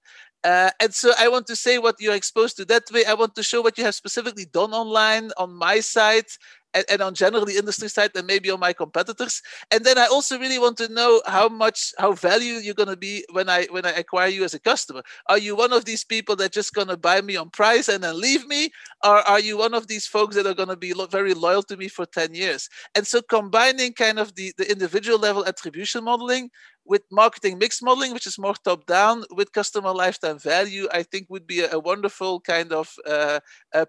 Uh, 0.44 0.72
and 0.80 0.94
so 0.94 1.12
I 1.18 1.28
want 1.28 1.48
to 1.48 1.56
say 1.56 1.78
what 1.78 1.96
you're 2.00 2.16
exposed 2.16 2.58
to 2.58 2.66
that 2.66 2.84
way. 2.94 3.04
I 3.06 3.14
want 3.14 3.36
to 3.36 3.44
show 3.44 3.62
what 3.62 3.78
you 3.78 3.84
have 3.84 3.96
specifically 3.96 4.46
done 4.46 4.74
online 4.74 5.32
on 5.38 5.54
my 5.54 5.80
site 5.80 6.38
and, 6.76 6.86
and 6.90 7.02
on 7.02 7.16
generally 7.16 7.58
industry 7.58 7.88
side 7.88 8.12
and 8.16 8.28
maybe 8.28 8.52
on 8.52 8.60
my 8.60 8.74
competitors. 8.74 9.42
And 9.72 9.84
then 9.84 9.98
I 9.98 10.06
also 10.06 10.38
really 10.38 10.60
want 10.60 10.78
to 10.78 10.94
know 10.94 11.22
how 11.26 11.48
much 11.50 11.94
how 11.98 12.12
value 12.12 12.56
you're 12.56 12.76
going 12.76 12.90
to 12.90 12.98
be 12.98 13.26
when 13.32 13.50
I 13.50 13.66
when 13.72 13.86
I 13.86 13.92
acquire 13.92 14.28
you 14.28 14.44
as 14.44 14.54
a 14.54 14.60
customer. 14.60 15.02
Are 15.28 15.38
you 15.38 15.56
one 15.56 15.74
of 15.74 15.86
these 15.86 16.04
people 16.04 16.36
that 16.38 16.52
just 16.52 16.74
going 16.74 16.90
to 16.90 16.98
buy 16.98 17.22
me 17.22 17.38
on 17.38 17.50
price 17.50 17.88
and 17.88 18.04
then 18.04 18.20
leave 18.20 18.46
me, 18.48 18.70
or 19.04 19.18
are 19.28 19.40
you 19.40 19.58
one 19.58 19.74
of 19.74 19.88
these 19.88 20.06
folks 20.06 20.36
that 20.36 20.46
are 20.46 20.54
going 20.54 20.70
to 20.70 20.76
be 20.76 20.94
lo- 20.94 21.08
very 21.08 21.34
loyal 21.34 21.64
to 21.64 21.78
me 21.78 21.88
for 21.88 22.06
10 22.06 22.34
years? 22.36 22.70
And 22.94 23.08
so 23.08 23.22
combining 23.22 23.94
kind 23.94 24.20
of 24.20 24.36
the, 24.36 24.54
the 24.58 24.70
individual 24.70 25.18
level 25.18 25.46
attribution 25.46 26.04
modeling 26.04 26.50
with 26.86 27.02
marketing 27.12 27.58
mix 27.58 27.82
modeling, 27.82 28.14
which 28.14 28.28
is 28.28 28.38
more 28.38 28.54
top 28.54 28.86
down, 28.86 29.24
with 29.32 29.52
customer 29.52 29.92
lifetime 29.92 30.38
value, 30.38 30.88
I 30.92 31.04
think 31.04 31.28
would 31.30 31.48
be 31.48 31.62
a, 31.62 31.72
a 31.74 31.80
wonderful 31.80 32.40
kind 32.42 32.72
of 32.72 32.94
uh, 33.08 33.40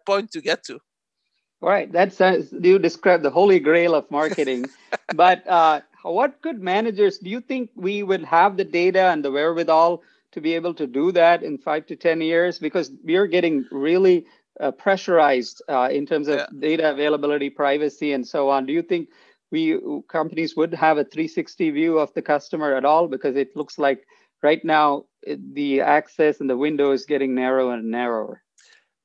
point 0.06 0.30
to 0.32 0.40
get 0.40 0.64
to. 0.64 0.80
Right. 1.66 1.90
That's 1.90 2.20
uh, 2.20 2.44
you 2.52 2.78
describe 2.78 3.22
the 3.22 3.30
holy 3.30 3.58
grail 3.58 3.96
of 3.96 4.08
marketing. 4.08 4.66
but 5.16 5.44
uh, 5.48 5.80
what 6.04 6.40
could 6.40 6.62
managers 6.62 7.18
do 7.18 7.28
you 7.28 7.40
think 7.40 7.70
we 7.74 8.04
will 8.04 8.24
have 8.24 8.56
the 8.56 8.62
data 8.62 9.10
and 9.10 9.24
the 9.24 9.32
wherewithal 9.32 10.04
to 10.30 10.40
be 10.40 10.54
able 10.54 10.74
to 10.74 10.86
do 10.86 11.10
that 11.10 11.42
in 11.42 11.58
five 11.58 11.84
to 11.86 11.96
10 11.96 12.20
years? 12.20 12.60
Because 12.60 12.92
we 13.02 13.16
are 13.16 13.26
getting 13.26 13.64
really 13.72 14.26
uh, 14.60 14.70
pressurized 14.70 15.60
uh, 15.68 15.88
in 15.90 16.06
terms 16.06 16.28
of 16.28 16.36
yeah. 16.36 16.46
data 16.60 16.88
availability, 16.92 17.50
privacy, 17.50 18.12
and 18.12 18.24
so 18.24 18.48
on. 18.48 18.64
Do 18.64 18.72
you 18.72 18.82
think 18.82 19.08
we 19.50 19.76
companies 20.06 20.54
would 20.54 20.72
have 20.72 20.98
a 20.98 21.04
360 21.04 21.70
view 21.70 21.98
of 21.98 22.14
the 22.14 22.22
customer 22.22 22.76
at 22.76 22.84
all? 22.84 23.08
Because 23.08 23.34
it 23.34 23.56
looks 23.56 23.76
like 23.76 24.06
right 24.40 24.64
now 24.64 25.06
the 25.26 25.80
access 25.80 26.38
and 26.38 26.48
the 26.48 26.56
window 26.56 26.92
is 26.92 27.06
getting 27.06 27.34
narrower 27.34 27.74
and 27.74 27.90
narrower. 27.90 28.44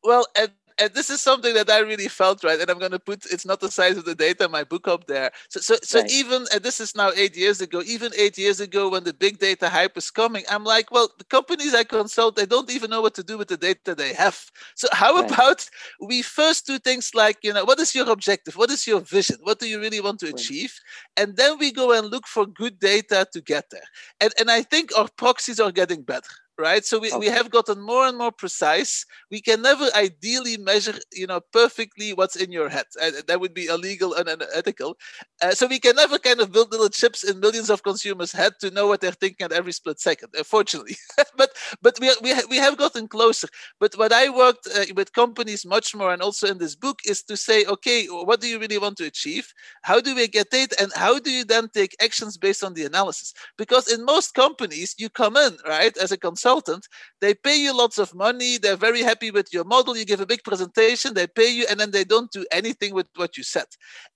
Well, 0.03 0.25
at 0.35 0.51
and 0.77 0.93
this 0.93 1.09
is 1.09 1.21
something 1.21 1.53
that 1.53 1.69
I 1.69 1.79
really 1.79 2.07
felt 2.07 2.43
right, 2.43 2.59
and 2.59 2.69
I'm 2.69 2.79
going 2.79 2.91
to 2.91 2.99
put 2.99 3.25
it's 3.25 3.45
not 3.45 3.59
the 3.59 3.71
size 3.71 3.97
of 3.97 4.05
the 4.05 4.15
data 4.15 4.49
my 4.49 4.63
book 4.63 4.87
up 4.87 5.07
there. 5.07 5.31
So, 5.49 5.59
so, 5.59 5.75
so 5.83 5.99
right. 5.99 6.11
even 6.11 6.45
and 6.53 6.63
this 6.63 6.79
is 6.79 6.95
now 6.95 7.11
eight 7.15 7.35
years 7.35 7.61
ago. 7.61 7.81
Even 7.85 8.11
eight 8.17 8.37
years 8.37 8.59
ago, 8.59 8.89
when 8.89 9.03
the 9.03 9.13
big 9.13 9.39
data 9.39 9.69
hype 9.69 9.97
is 9.97 10.11
coming, 10.11 10.43
I'm 10.49 10.63
like, 10.63 10.91
well, 10.91 11.09
the 11.17 11.25
companies 11.25 11.73
I 11.73 11.83
consult, 11.83 12.35
they 12.35 12.45
don't 12.45 12.71
even 12.71 12.89
know 12.89 13.01
what 13.01 13.15
to 13.15 13.23
do 13.23 13.37
with 13.37 13.47
the 13.47 13.57
data 13.57 13.95
they 13.95 14.13
have. 14.13 14.51
So, 14.75 14.87
how 14.91 15.15
right. 15.15 15.31
about 15.31 15.69
we 15.99 16.21
first 16.21 16.67
do 16.67 16.79
things 16.79 17.11
like, 17.13 17.37
you 17.43 17.53
know, 17.53 17.65
what 17.65 17.79
is 17.79 17.95
your 17.95 18.09
objective? 18.09 18.55
What 18.55 18.71
is 18.71 18.85
your 18.87 19.01
vision? 19.01 19.37
What 19.41 19.59
do 19.59 19.67
you 19.67 19.79
really 19.79 20.01
want 20.01 20.19
to 20.21 20.27
right. 20.27 20.35
achieve? 20.35 20.79
And 21.17 21.35
then 21.37 21.57
we 21.59 21.71
go 21.71 21.97
and 21.97 22.07
look 22.07 22.27
for 22.27 22.45
good 22.45 22.79
data 22.79 23.27
to 23.33 23.41
get 23.41 23.69
there. 23.71 23.87
And 24.19 24.31
and 24.39 24.49
I 24.51 24.63
think 24.63 24.97
our 24.97 25.09
proxies 25.17 25.59
are 25.59 25.71
getting 25.71 26.03
better 26.03 26.31
right? 26.61 26.85
So 26.85 26.99
we, 26.99 27.09
okay. 27.09 27.17
we 27.17 27.25
have 27.25 27.49
gotten 27.49 27.81
more 27.81 28.05
and 28.05 28.17
more 28.17 28.31
precise. 28.31 29.05
We 29.29 29.41
can 29.41 29.61
never 29.61 29.87
ideally 29.95 30.57
measure, 30.57 30.93
you 31.11 31.27
know, 31.27 31.41
perfectly 31.51 32.13
what's 32.13 32.35
in 32.35 32.51
your 32.51 32.69
head. 32.69 32.85
Uh, 33.01 33.11
that 33.27 33.39
would 33.41 33.53
be 33.53 33.65
illegal 33.65 34.13
and 34.13 34.29
unethical. 34.29 34.97
Uh, 35.41 35.51
so 35.51 35.67
we 35.67 35.79
can 35.79 35.95
never 35.95 36.19
kind 36.19 36.39
of 36.39 36.51
build 36.51 36.71
little 36.71 36.89
chips 36.89 37.23
in 37.23 37.39
millions 37.39 37.69
of 37.69 37.83
consumers' 37.83 38.31
head 38.31 38.53
to 38.61 38.69
know 38.69 38.87
what 38.87 39.01
they're 39.01 39.11
thinking 39.11 39.43
at 39.43 39.51
every 39.51 39.71
split 39.71 39.99
second, 39.99 40.29
unfortunately. 40.37 40.95
but 41.35 41.49
but 41.81 41.97
we, 41.99 42.13
we, 42.21 42.33
we 42.49 42.57
have 42.57 42.77
gotten 42.77 43.07
closer. 43.07 43.47
But 43.79 43.97
what 43.97 44.13
I 44.13 44.29
worked 44.29 44.67
uh, 44.67 44.85
with 44.95 45.13
companies 45.13 45.65
much 45.65 45.95
more, 45.95 46.13
and 46.13 46.21
also 46.21 46.47
in 46.47 46.59
this 46.59 46.75
book, 46.75 46.99
is 47.05 47.23
to 47.23 47.35
say, 47.35 47.65
okay, 47.65 48.05
what 48.05 48.39
do 48.39 48.47
you 48.47 48.59
really 48.59 48.77
want 48.77 48.97
to 48.97 49.05
achieve? 49.05 49.51
How 49.81 49.99
do 49.99 50.15
we 50.15 50.27
get 50.27 50.51
data? 50.51 50.75
And 50.79 50.91
how 50.95 51.19
do 51.19 51.31
you 51.31 51.43
then 51.43 51.69
take 51.69 51.95
actions 52.01 52.37
based 52.37 52.63
on 52.63 52.75
the 52.75 52.85
analysis? 52.85 53.33
Because 53.57 53.91
in 53.91 54.05
most 54.05 54.33
companies, 54.35 54.95
you 54.97 55.09
come 55.09 55.37
in, 55.37 55.57
right, 55.67 55.95
as 55.97 56.11
a 56.11 56.17
consultant 56.17 56.50
consultant. 56.51 56.87
They 57.19 57.33
pay 57.33 57.57
you 57.57 57.75
lots 57.77 57.97
of 57.97 58.13
money. 58.13 58.57
They're 58.57 58.75
very 58.75 59.01
happy 59.01 59.31
with 59.31 59.53
your 59.53 59.63
model. 59.63 59.95
You 59.95 60.05
give 60.05 60.21
a 60.21 60.25
big 60.25 60.43
presentation, 60.43 61.13
they 61.13 61.27
pay 61.27 61.49
you, 61.49 61.65
and 61.69 61.79
then 61.79 61.91
they 61.91 62.03
don't 62.03 62.31
do 62.31 62.45
anything 62.51 62.93
with 62.93 63.07
what 63.15 63.37
you 63.37 63.43
said. 63.43 63.65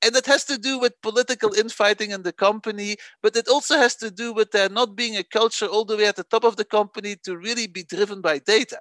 And 0.03 0.15
it 0.15 0.25
has 0.25 0.43
to 0.45 0.57
do 0.57 0.79
with 0.79 1.01
political 1.01 1.53
infighting 1.53 2.11
in 2.11 2.23
the 2.23 2.33
company, 2.33 2.97
but 3.21 3.35
it 3.35 3.47
also 3.47 3.77
has 3.77 3.95
to 3.97 4.11
do 4.11 4.33
with 4.33 4.51
there 4.51 4.69
not 4.69 4.95
being 4.95 5.17
a 5.17 5.23
culture 5.23 5.67
all 5.67 5.85
the 5.85 5.97
way 5.97 6.05
at 6.07 6.15
the 6.15 6.23
top 6.23 6.43
of 6.43 6.55
the 6.55 6.65
company 6.65 7.15
to 7.23 7.37
really 7.37 7.67
be 7.67 7.83
driven 7.83 8.21
by 8.21 8.39
data. 8.39 8.79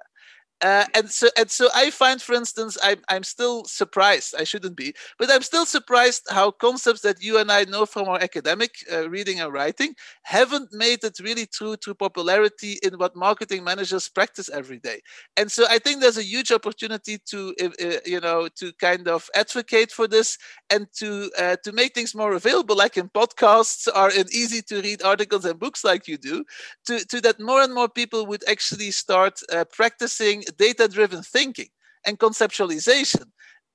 Uh, 0.61 0.85
and 0.95 1.09
so 1.11 1.27
and 1.37 1.51
so 1.51 1.67
I 1.75 1.91
find, 1.91 2.21
for 2.21 2.33
instance, 2.33 2.77
I'm 2.81 3.01
I'm 3.09 3.23
still 3.23 3.65
surprised. 3.65 4.33
I 4.39 4.45
shouldn't 4.45 4.77
be, 4.77 4.95
but 5.19 5.29
I'm 5.29 5.41
still 5.41 5.65
surprised 5.65 6.23
how 6.29 6.49
concepts 6.51 7.01
that 7.01 7.21
you 7.21 7.37
and 7.37 7.51
I 7.51 7.65
know 7.65 7.85
from 7.85 8.07
our 8.07 8.17
academic 8.19 8.71
uh, 8.91 9.09
reading 9.09 9.41
and 9.41 9.51
writing 9.51 9.95
haven't 10.23 10.69
made 10.71 11.03
it 11.03 11.19
really 11.19 11.45
true 11.45 11.75
to 11.77 11.93
popularity 11.93 12.79
in 12.83 12.93
what 12.97 13.15
marketing 13.17 13.65
managers 13.65 14.07
practice 14.07 14.49
every 14.49 14.79
day. 14.79 15.01
And 15.35 15.51
so 15.51 15.65
I 15.69 15.77
think 15.77 15.99
there's 15.99 16.17
a 16.17 16.23
huge 16.23 16.51
opportunity 16.53 17.17
to 17.27 17.53
uh, 17.61 17.99
you 18.05 18.21
know 18.21 18.47
to 18.55 18.71
kind 18.79 19.09
of 19.09 19.29
advocate 19.35 19.91
for 19.91 20.07
this 20.07 20.37
and 20.69 20.87
to 20.99 21.29
uh, 21.37 21.57
to 21.65 21.73
make 21.73 21.93
things 21.93 22.15
more 22.15 22.33
available, 22.33 22.77
like 22.77 22.95
in 22.97 23.09
podcasts 23.09 23.87
or 23.93 24.09
in 24.09 24.25
easy 24.31 24.61
to 24.63 24.81
read 24.81 25.03
articles 25.03 25.43
and 25.43 25.59
books, 25.59 25.83
like 25.83 26.07
you 26.07 26.17
do, 26.17 26.45
to 26.87 27.05
to 27.05 27.21
that 27.21 27.39
more 27.39 27.61
and 27.61 27.73
more 27.73 27.89
people 27.89 28.25
would 28.27 28.43
actually 28.47 28.91
start 28.91 29.39
uh, 29.51 29.65
practicing 29.65 30.43
data 30.51 30.87
driven 30.87 31.21
thinking 31.21 31.69
and 32.05 32.19
conceptualization. 32.19 33.25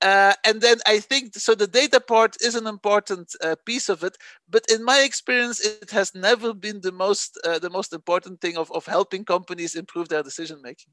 Uh, 0.01 0.33
and 0.43 0.61
then 0.61 0.77
I 0.87 0.99
think 0.99 1.35
so. 1.35 1.53
The 1.53 1.67
data 1.67 1.99
part 1.99 2.35
is 2.41 2.55
an 2.55 2.65
important 2.65 3.35
uh, 3.43 3.55
piece 3.65 3.87
of 3.87 4.03
it, 4.03 4.17
but 4.49 4.63
in 4.73 4.83
my 4.83 5.01
experience, 5.01 5.59
it 5.63 5.91
has 5.91 6.15
never 6.15 6.55
been 6.55 6.81
the 6.81 6.91
most 6.91 7.39
uh, 7.43 7.59
the 7.59 7.69
most 7.69 7.93
important 7.93 8.41
thing 8.41 8.57
of, 8.57 8.71
of 8.71 8.87
helping 8.87 9.25
companies 9.25 9.75
improve 9.75 10.09
their 10.09 10.23
decision 10.23 10.59
making. 10.63 10.91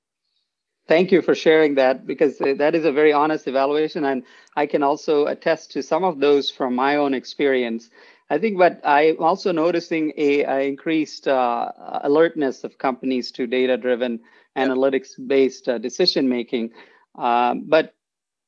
Thank 0.89 1.11
you 1.11 1.23
for 1.23 1.35
sharing 1.35 1.75
that 1.77 2.07
because 2.07 2.41
uh, 2.41 2.55
that 2.59 2.75
is 2.75 2.85
a 2.85 2.93
very 2.93 3.13
honest 3.13 3.47
evaluation. 3.47 4.05
And 4.05 4.25
I 4.57 4.67
can 4.67 4.83
also 4.83 5.27
attest 5.27 5.71
to 5.73 5.83
some 5.83 6.05
of 6.05 6.19
those 6.19 6.51
from 6.51 6.75
my 6.75 6.97
own 6.97 7.15
experience. 7.15 7.91
I 8.31 8.39
think, 8.39 8.59
but 8.59 8.81
I'm 8.85 9.23
also 9.23 9.53
noticing 9.53 10.13
a, 10.19 10.45
a 10.45 10.61
increased 10.61 11.29
uh, 11.29 11.73
alertness 12.03 12.65
of 12.65 12.77
companies 12.77 13.33
to 13.33 13.47
data-driven, 14.59 14.93
analytics-based 14.93 15.69
uh, 15.69 15.79
decision 15.79 16.29
making. 16.29 16.73
Um, 17.15 17.65
but 17.69 17.95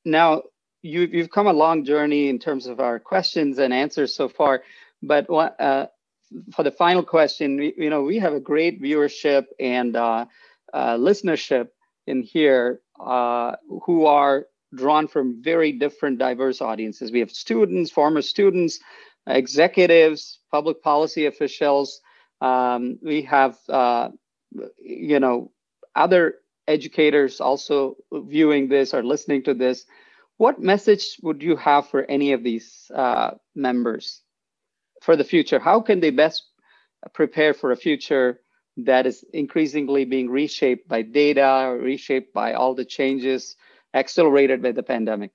now 0.04 0.42
you, 0.82 1.02
you've 1.02 1.30
come 1.30 1.46
a 1.46 1.52
long 1.52 1.84
journey 1.84 2.28
in 2.28 2.38
terms 2.38 2.66
of 2.66 2.80
our 2.80 2.98
questions 2.98 3.58
and 3.58 3.72
answers 3.72 4.14
so 4.14 4.28
far. 4.28 4.62
But 5.02 5.28
uh, 5.30 5.86
for 6.54 6.62
the 6.62 6.70
final 6.70 7.02
question, 7.02 7.56
we, 7.56 7.74
you 7.76 7.90
know, 7.90 8.02
we 8.02 8.18
have 8.18 8.32
a 8.34 8.40
great 8.40 8.82
viewership 8.82 9.46
and 9.58 9.96
uh, 9.96 10.26
uh, 10.72 10.96
listenership 10.96 11.68
in 12.06 12.22
here 12.22 12.80
uh, 12.98 13.56
who 13.84 14.06
are 14.06 14.46
drawn 14.74 15.08
from 15.08 15.42
very 15.42 15.72
different 15.72 16.18
diverse 16.18 16.61
audiences. 16.61 17.11
We 17.11 17.20
have 17.20 17.30
students, 17.30 17.90
former 17.90 18.22
students, 18.22 18.78
executives, 19.26 20.38
public 20.50 20.82
policy 20.82 21.26
officials. 21.26 22.00
Um, 22.40 22.98
we 23.02 23.22
have, 23.22 23.58
uh, 23.68 24.11
you 24.78 25.18
know, 25.20 25.50
other 25.95 26.36
educators 26.68 27.41
also 27.41 27.97
viewing 28.12 28.68
this 28.68 28.95
or 28.95 29.03
listening 29.03 29.43
to 29.45 29.55
this. 29.55 29.86
What 30.36 30.61
message 30.61 31.16
would 31.22 31.43
you 31.43 31.57
have 31.57 31.88
for 31.88 32.05
any 32.05 32.32
of 32.32 32.43
these 32.43 32.91
uh, 32.95 33.32
members 33.55 34.22
for 35.03 35.16
the 35.16 35.24
future? 35.24 35.59
How 35.59 35.80
can 35.80 36.01
they 36.01 36.11
best 36.11 36.45
prepare 37.12 37.53
for 37.53 37.72
a 37.72 37.76
future 37.76 38.41
that 38.76 39.07
is 39.07 39.24
increasingly 39.32 40.05
being 40.05 40.30
reshaped 40.30 40.88
by 40.88 41.03
data, 41.03 41.76
reshaped 41.80 42.32
by 42.32 42.55
all 42.55 42.74
the 42.74 42.84
changes 42.84 43.57
accelerated 43.93 44.62
by 44.62 44.72
the 44.72 44.82
pandemic? 44.82 45.32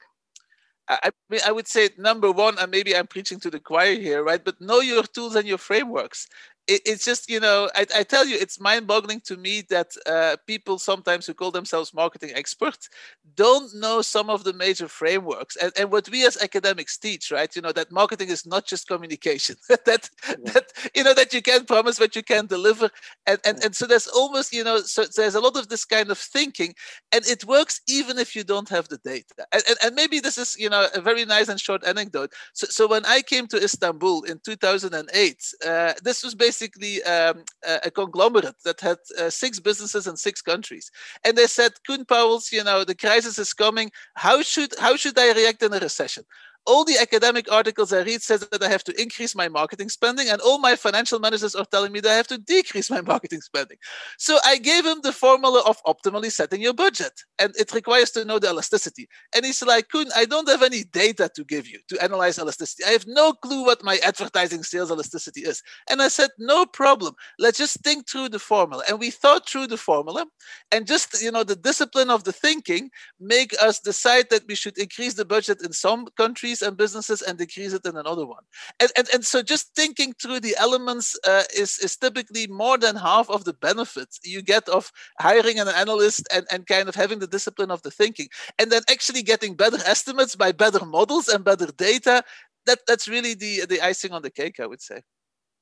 I 0.88 1.10
mean, 1.30 1.42
I 1.46 1.52
would 1.52 1.68
say 1.68 1.90
number 1.98 2.32
one, 2.32 2.60
and 2.60 2.70
maybe 2.70 2.96
I'm 2.96 3.08
preaching 3.08 3.40
to 3.40 3.50
the 3.50 3.60
choir 3.60 4.00
here, 4.00 4.24
right? 4.24 4.44
But 4.44 4.62
know 4.62 4.82
your 4.82 5.02
tools 5.02 5.36
and 5.36 5.48
your 5.48 5.58
frameworks 5.58 6.28
it, 6.68 6.82
it's 6.86 7.06
just 7.06 7.30
you 7.30 7.40
know 7.40 7.70
I, 7.76 7.86
I, 7.96 8.04
tell 8.04 8.26
you 8.26 8.38
it's 8.40 8.60
mind-boggling 8.60 9.22
to 9.22 9.38
me 9.38 9.62
that 9.70 9.96
uh, 10.06 10.38
people 10.48 10.80
sometimes 10.80 11.26
who 11.26 11.34
call 11.34 11.52
themselves 11.52 11.94
marketing 11.94 12.32
experts 12.34 12.90
don't 13.36 13.74
know 13.76 14.02
some 14.02 14.30
of 14.30 14.44
the 14.44 14.54
major 14.54 14.88
frameworks. 14.88 15.56
And, 15.58 15.72
and 15.78 15.92
what 15.92 16.10
we 16.10 16.26
as 16.26 16.42
academics 16.42 16.98
teach 16.98 17.32
right 17.32 17.54
you 17.56 17.62
know 17.62 17.72
that 17.72 17.92
marketing 17.92 18.30
is 18.30 18.46
not 18.46 18.66
just 18.66 18.88
communication. 18.88 19.56
That 19.86 20.10
yeah. 20.28 20.52
that 20.54 20.72
you 20.96 21.04
know 21.04 21.14
that 21.14 21.34
you 21.34 21.42
can 21.42 21.66
promise 21.66 22.00
but 22.00 22.16
you 22.16 22.24
can 22.24 22.48
deliver. 22.48 22.90
And 23.28 23.40
and, 23.46 23.64
and 23.64 23.76
so 23.76 23.86
there's 23.86 24.08
almost 24.08 24.54
you 24.54 24.64
know 24.64 24.80
so 24.80 25.06
there's 25.16 25.36
a 25.36 25.42
lot 25.42 25.58
of 25.58 25.68
this 25.68 25.86
kind 25.86 26.10
of 26.10 26.18
thinking 26.18 26.74
and 27.12 27.28
it 27.28 27.46
works 27.46 27.82
even 27.88 28.18
if 28.18 28.36
you 28.36 28.44
don't 28.44 28.70
have 28.70 28.88
the 28.88 28.98
data. 28.98 29.46
And, 29.52 29.64
and, 29.68 29.78
and 29.84 29.96
maybe 29.96 30.20
this 30.20 30.38
is 30.38 30.58
you 30.58 30.70
know 30.70 30.88
a 30.96 31.02
very 31.02 31.26
nice 31.26 31.50
and 31.50 31.60
short 31.60 31.86
anecdote. 31.86 32.32
So, 32.54 32.68
so 32.70 32.88
when 32.88 33.06
i 33.06 33.22
came 33.22 33.48
to 33.48 33.64
istanbul 33.64 34.24
in 34.24 34.40
2008 34.40 35.54
uh, 35.66 35.94
this 36.04 36.24
was 36.24 36.34
basically 36.36 36.55
basically 36.56 37.04
um, 37.04 37.44
a 37.84 37.92
conglomerate 37.92 38.56
that 38.64 38.80
had 38.82 38.98
uh, 39.20 39.30
six 39.30 39.60
businesses 39.60 40.08
in 40.08 40.16
six 40.18 40.42
countries, 40.42 40.92
and 41.24 41.38
they 41.38 41.48
said, 41.48 41.72
Koen 41.86 42.06
Pauwels, 42.06 42.52
you 42.52 42.64
know, 42.64 42.84
the 42.84 42.96
crisis 42.96 43.38
is 43.38 43.54
coming. 43.54 43.92
How 44.16 44.42
should 44.42 44.74
how 44.80 44.96
should 44.96 45.18
I 45.20 45.34
react 45.34 45.64
in 45.64 45.74
a 45.74 45.80
recession?" 45.80 46.24
All 46.66 46.84
the 46.84 46.98
academic 46.98 47.52
articles 47.52 47.94
I 47.94 48.02
read 48.02 48.22
says 48.22 48.42
that 48.52 48.64
I 48.64 48.70
have 48.70 48.84
to 48.86 49.02
increase 49.02 49.36
my 49.36 49.48
marketing 49.48 49.90
spending, 49.90 50.30
and 50.30 50.42
all 50.42 50.60
my 50.60 50.76
financial 50.76 51.20
managers 51.20 51.56
are 51.56 51.66
telling 51.66 51.92
me 51.92 52.00
that 52.02 52.12
I 52.12 52.16
have 52.16 52.28
to 52.28 52.38
decrease 52.38 52.90
my 52.90 53.02
marketing 53.14 53.42
spending. 53.42 53.78
So 54.18 54.38
I 54.46 54.58
gave 54.58 54.86
him 54.86 55.00
the 55.04 55.12
formula 55.12 55.64
of 55.66 55.82
optimally 55.84 56.32
setting 56.32 56.62
your 56.62 56.74
budget, 56.74 57.14
and 57.40 57.54
it 57.58 57.72
requires 57.74 58.12
to 58.12 58.26
know 58.26 58.40
the 58.40 58.50
elasticity. 58.50 59.08
And 59.36 59.46
he's 59.46 59.62
like, 59.62 59.88
I 60.16 60.26
don't 60.26 60.50
have 60.50 60.64
any 60.64 60.84
data 60.84 61.30
to 61.36 61.44
give 61.44 61.68
you 61.68 61.80
to 61.90 62.04
analyze 62.04 62.40
elasticity. 62.40 62.84
I 62.86 62.92
have 62.92 63.06
no 63.08 63.34
clue 63.34 63.66
what 63.66 63.84
my 63.84 63.98
advertising 64.04 64.64
sales 64.64 64.92
elasticity 64.92 65.42
is. 65.42 65.62
And 65.90 66.02
I 66.02 66.08
said, 66.08 66.30
no 66.40 66.66
problem. 66.66 67.16
Let's 67.40 67.58
just 67.58 67.82
think 67.84 68.10
through 68.10 68.30
the 68.30 68.40
formula. 68.40 68.84
And 68.90 69.00
we 69.00 69.12
thought 69.12 69.48
through 69.48 69.68
the 69.68 69.78
formula, 69.78 70.26
and 70.72 70.88
just 70.88 71.22
you 71.22 71.32
know 71.32 71.44
the 71.44 71.56
discipline 71.56 72.10
of 72.10 72.24
the 72.24 72.32
thinking 72.32 72.90
make 73.20 73.54
us 73.62 73.80
decide 73.80 74.30
that 74.30 74.44
we 74.48 74.56
should 74.56 74.78
increase 74.78 75.14
the 75.14 75.26
budget 75.26 75.62
in 75.64 75.72
some 75.72 76.08
countries 76.18 76.55
and 76.62 76.78
businesses 76.78 77.22
and 77.22 77.38
decrease 77.38 77.74
it 77.74 77.86
in 77.86 77.98
another 77.98 78.26
one. 78.26 78.44
And, 78.80 78.92
and, 78.98 79.08
and 79.14 79.26
so 79.26 79.42
just 79.42 79.76
thinking 79.76 80.14
through 80.14 80.42
the 80.42 80.56
elements 80.58 81.18
uh, 81.28 81.44
is, 81.56 81.80
is 81.80 81.96
typically 81.98 82.48
more 82.48 82.78
than 82.78 82.96
half 82.96 83.30
of 83.30 83.46
the 83.46 83.54
benefits 83.54 84.20
you 84.24 84.42
get 84.42 84.68
of 84.70 84.92
hiring 85.20 85.60
an 85.60 85.68
analyst 85.68 86.28
and, 86.34 86.46
and 86.52 86.68
kind 86.68 86.90
of 86.90 86.96
having 86.96 87.20
the 87.20 87.28
discipline 87.28 87.72
of 87.72 87.82
the 87.84 87.92
thinking. 87.92 88.28
And 88.60 88.72
then 88.72 88.82
actually 88.90 89.24
getting 89.24 89.56
better 89.56 89.78
estimates 89.86 90.36
by 90.36 90.52
better 90.52 90.86
models 90.86 91.28
and 91.28 91.44
better 91.44 91.68
data. 91.68 92.24
That, 92.66 92.80
that's 92.88 93.08
really 93.08 93.34
the, 93.34 93.66
the 93.68 93.82
icing 93.82 94.12
on 94.12 94.22
the 94.22 94.32
cake, 94.32 94.60
I 94.60 94.66
would 94.66 94.82
say. 94.82 95.02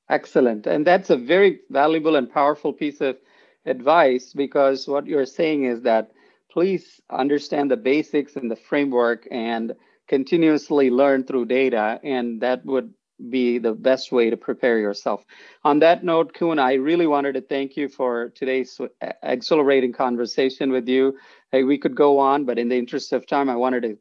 Excellent. 0.10 0.68
And 0.68 0.86
that's 0.86 1.10
a 1.10 1.18
very 1.18 1.62
valuable 1.70 2.16
and 2.16 2.32
powerful 2.32 2.74
piece 2.74 3.02
of 3.02 3.18
advice 3.66 4.34
because 4.34 4.88
what 4.88 5.08
you're 5.08 5.26
saying 5.26 5.66
is 5.66 5.82
that 5.82 6.12
please 6.52 7.02
understand 7.10 7.72
the 7.72 7.78
basics 7.78 8.36
and 8.36 8.52
the 8.52 8.56
framework 8.56 9.28
and 9.32 9.74
continuously 10.08 10.89
learn 10.89 11.24
through 11.24 11.45
data, 11.45 11.99
and 12.04 12.41
that 12.41 12.66
would 12.66 12.93
be 13.30 13.58
the 13.58 13.74
best 13.74 14.12
way 14.12 14.30
to 14.30 14.38
prepare 14.38 14.80
yourself. 14.80 15.24
On 15.64 15.80
that 15.80 16.04
note, 16.04 16.34
Koen, 16.34 16.60
I 16.60 16.74
really 16.74 17.08
wanted 17.08 17.34
to 17.34 17.41
thank 17.41 17.78
you 17.78 17.88
for 17.88 18.30
today's 18.36 18.80
exhilarating 19.22 19.93
conversation 19.93 20.72
with 20.72 20.88
you. 20.88 21.18
Hey, 21.51 21.64
we 21.64 21.78
could 21.78 21.95
go 21.95 22.20
on, 22.20 22.45
but 22.45 22.58
in 22.58 22.70
the 22.70 22.78
interest 22.78 23.14
of 23.14 23.26
time, 23.28 23.49
I 23.49 23.56
wanted 23.56 23.84
to 23.84 23.97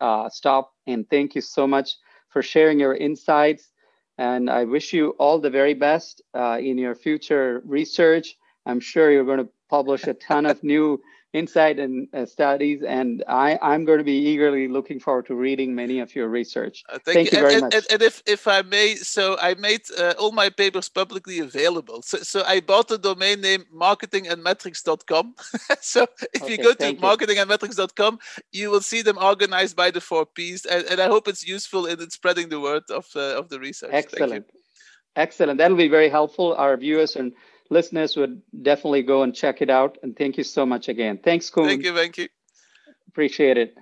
uh, 0.00 0.28
stop 0.28 0.72
and 0.86 1.08
thank 1.08 1.34
you 1.34 1.40
so 1.40 1.66
much 1.66 1.96
for 2.30 2.42
sharing 2.42 2.80
your 2.80 2.94
insights. 2.94 3.70
And 4.18 4.48
I 4.50 4.64
wish 4.64 4.92
you 4.92 5.10
all 5.18 5.38
the 5.38 5.50
very 5.50 5.74
best 5.74 6.22
uh, 6.34 6.58
in 6.60 6.78
your 6.78 6.94
future 6.94 7.62
research. 7.64 8.36
I'm 8.66 8.80
sure 8.80 9.10
you're 9.10 9.24
going 9.24 9.44
to 9.44 9.48
publish 9.68 10.04
a 10.04 10.14
ton 10.14 10.46
of 10.46 10.62
new 10.74 11.00
insight 11.34 11.80
and 11.80 12.06
uh, 12.14 12.24
studies, 12.24 12.82
and 12.82 13.24
I, 13.28 13.58
I'm 13.60 13.84
going 13.84 13.98
to 13.98 14.04
be 14.04 14.18
eagerly 14.30 14.68
looking 14.68 15.00
forward 15.00 15.26
to 15.26 15.34
reading 15.34 15.74
many 15.74 15.98
of 15.98 16.14
your 16.14 16.28
research. 16.28 16.84
Uh, 16.88 16.92
thank, 16.92 17.04
thank, 17.04 17.32
you, 17.32 17.38
you 17.38 17.42
very 17.42 17.54
and, 17.54 17.62
much. 17.62 17.74
And, 17.74 17.86
and, 17.90 18.02
if, 18.02 18.22
if 18.24 18.46
I 18.46 18.62
may, 18.62 18.94
so 18.94 19.36
I 19.40 19.54
made 19.54 19.82
uh, 19.98 20.14
all 20.18 20.30
my 20.30 20.48
papers 20.48 20.88
publicly 20.88 21.40
available. 21.40 22.02
So, 22.02 22.18
so 22.18 22.44
I 22.46 22.60
bought 22.60 22.86
the 22.88 22.98
domain 22.98 23.40
name 23.40 23.64
marketingandmetrics.com. 23.74 25.34
so 25.80 26.06
if 26.32 26.42
okay, 26.42 26.52
you 26.52 26.58
go 26.58 26.72
to 26.72 26.94
marketingandmetrics.com, 26.94 28.18
you 28.52 28.70
will 28.70 28.80
see 28.80 29.02
them 29.02 29.18
organized 29.20 29.76
by 29.76 29.90
the 29.90 30.00
four 30.00 30.24
Ps, 30.24 30.64
and, 30.64 30.86
and 30.86 31.00
I 31.00 31.08
hope 31.08 31.26
it's 31.26 31.46
useful 31.46 31.86
in 31.86 31.98
spreading 32.10 32.48
the 32.48 32.60
word 32.60 32.84
of, 32.90 33.06
uh, 33.16 33.38
of 33.38 33.48
the 33.48 33.58
research. 33.58 33.90
Excellent. 33.92 34.46
Excellent. 35.16 35.58
That'll 35.58 35.76
be 35.76 35.88
very 35.88 36.08
helpful. 36.08 36.54
Our 36.54 36.76
viewers 36.76 37.16
and 37.16 37.32
listeners 37.70 38.16
would 38.16 38.42
definitely 38.62 39.02
go 39.02 39.22
and 39.22 39.34
check 39.34 39.62
it 39.62 39.70
out. 39.70 39.98
And 40.02 40.16
thank 40.16 40.38
you 40.38 40.44
so 40.44 40.66
much 40.66 40.88
again. 40.88 41.18
Thanks, 41.22 41.50
Koen. 41.50 41.66
Thank 41.66 41.84
you. 41.84 41.94
Thank 41.94 42.18
you. 42.18 42.28
Appreciate 43.08 43.56
it. 43.56 43.76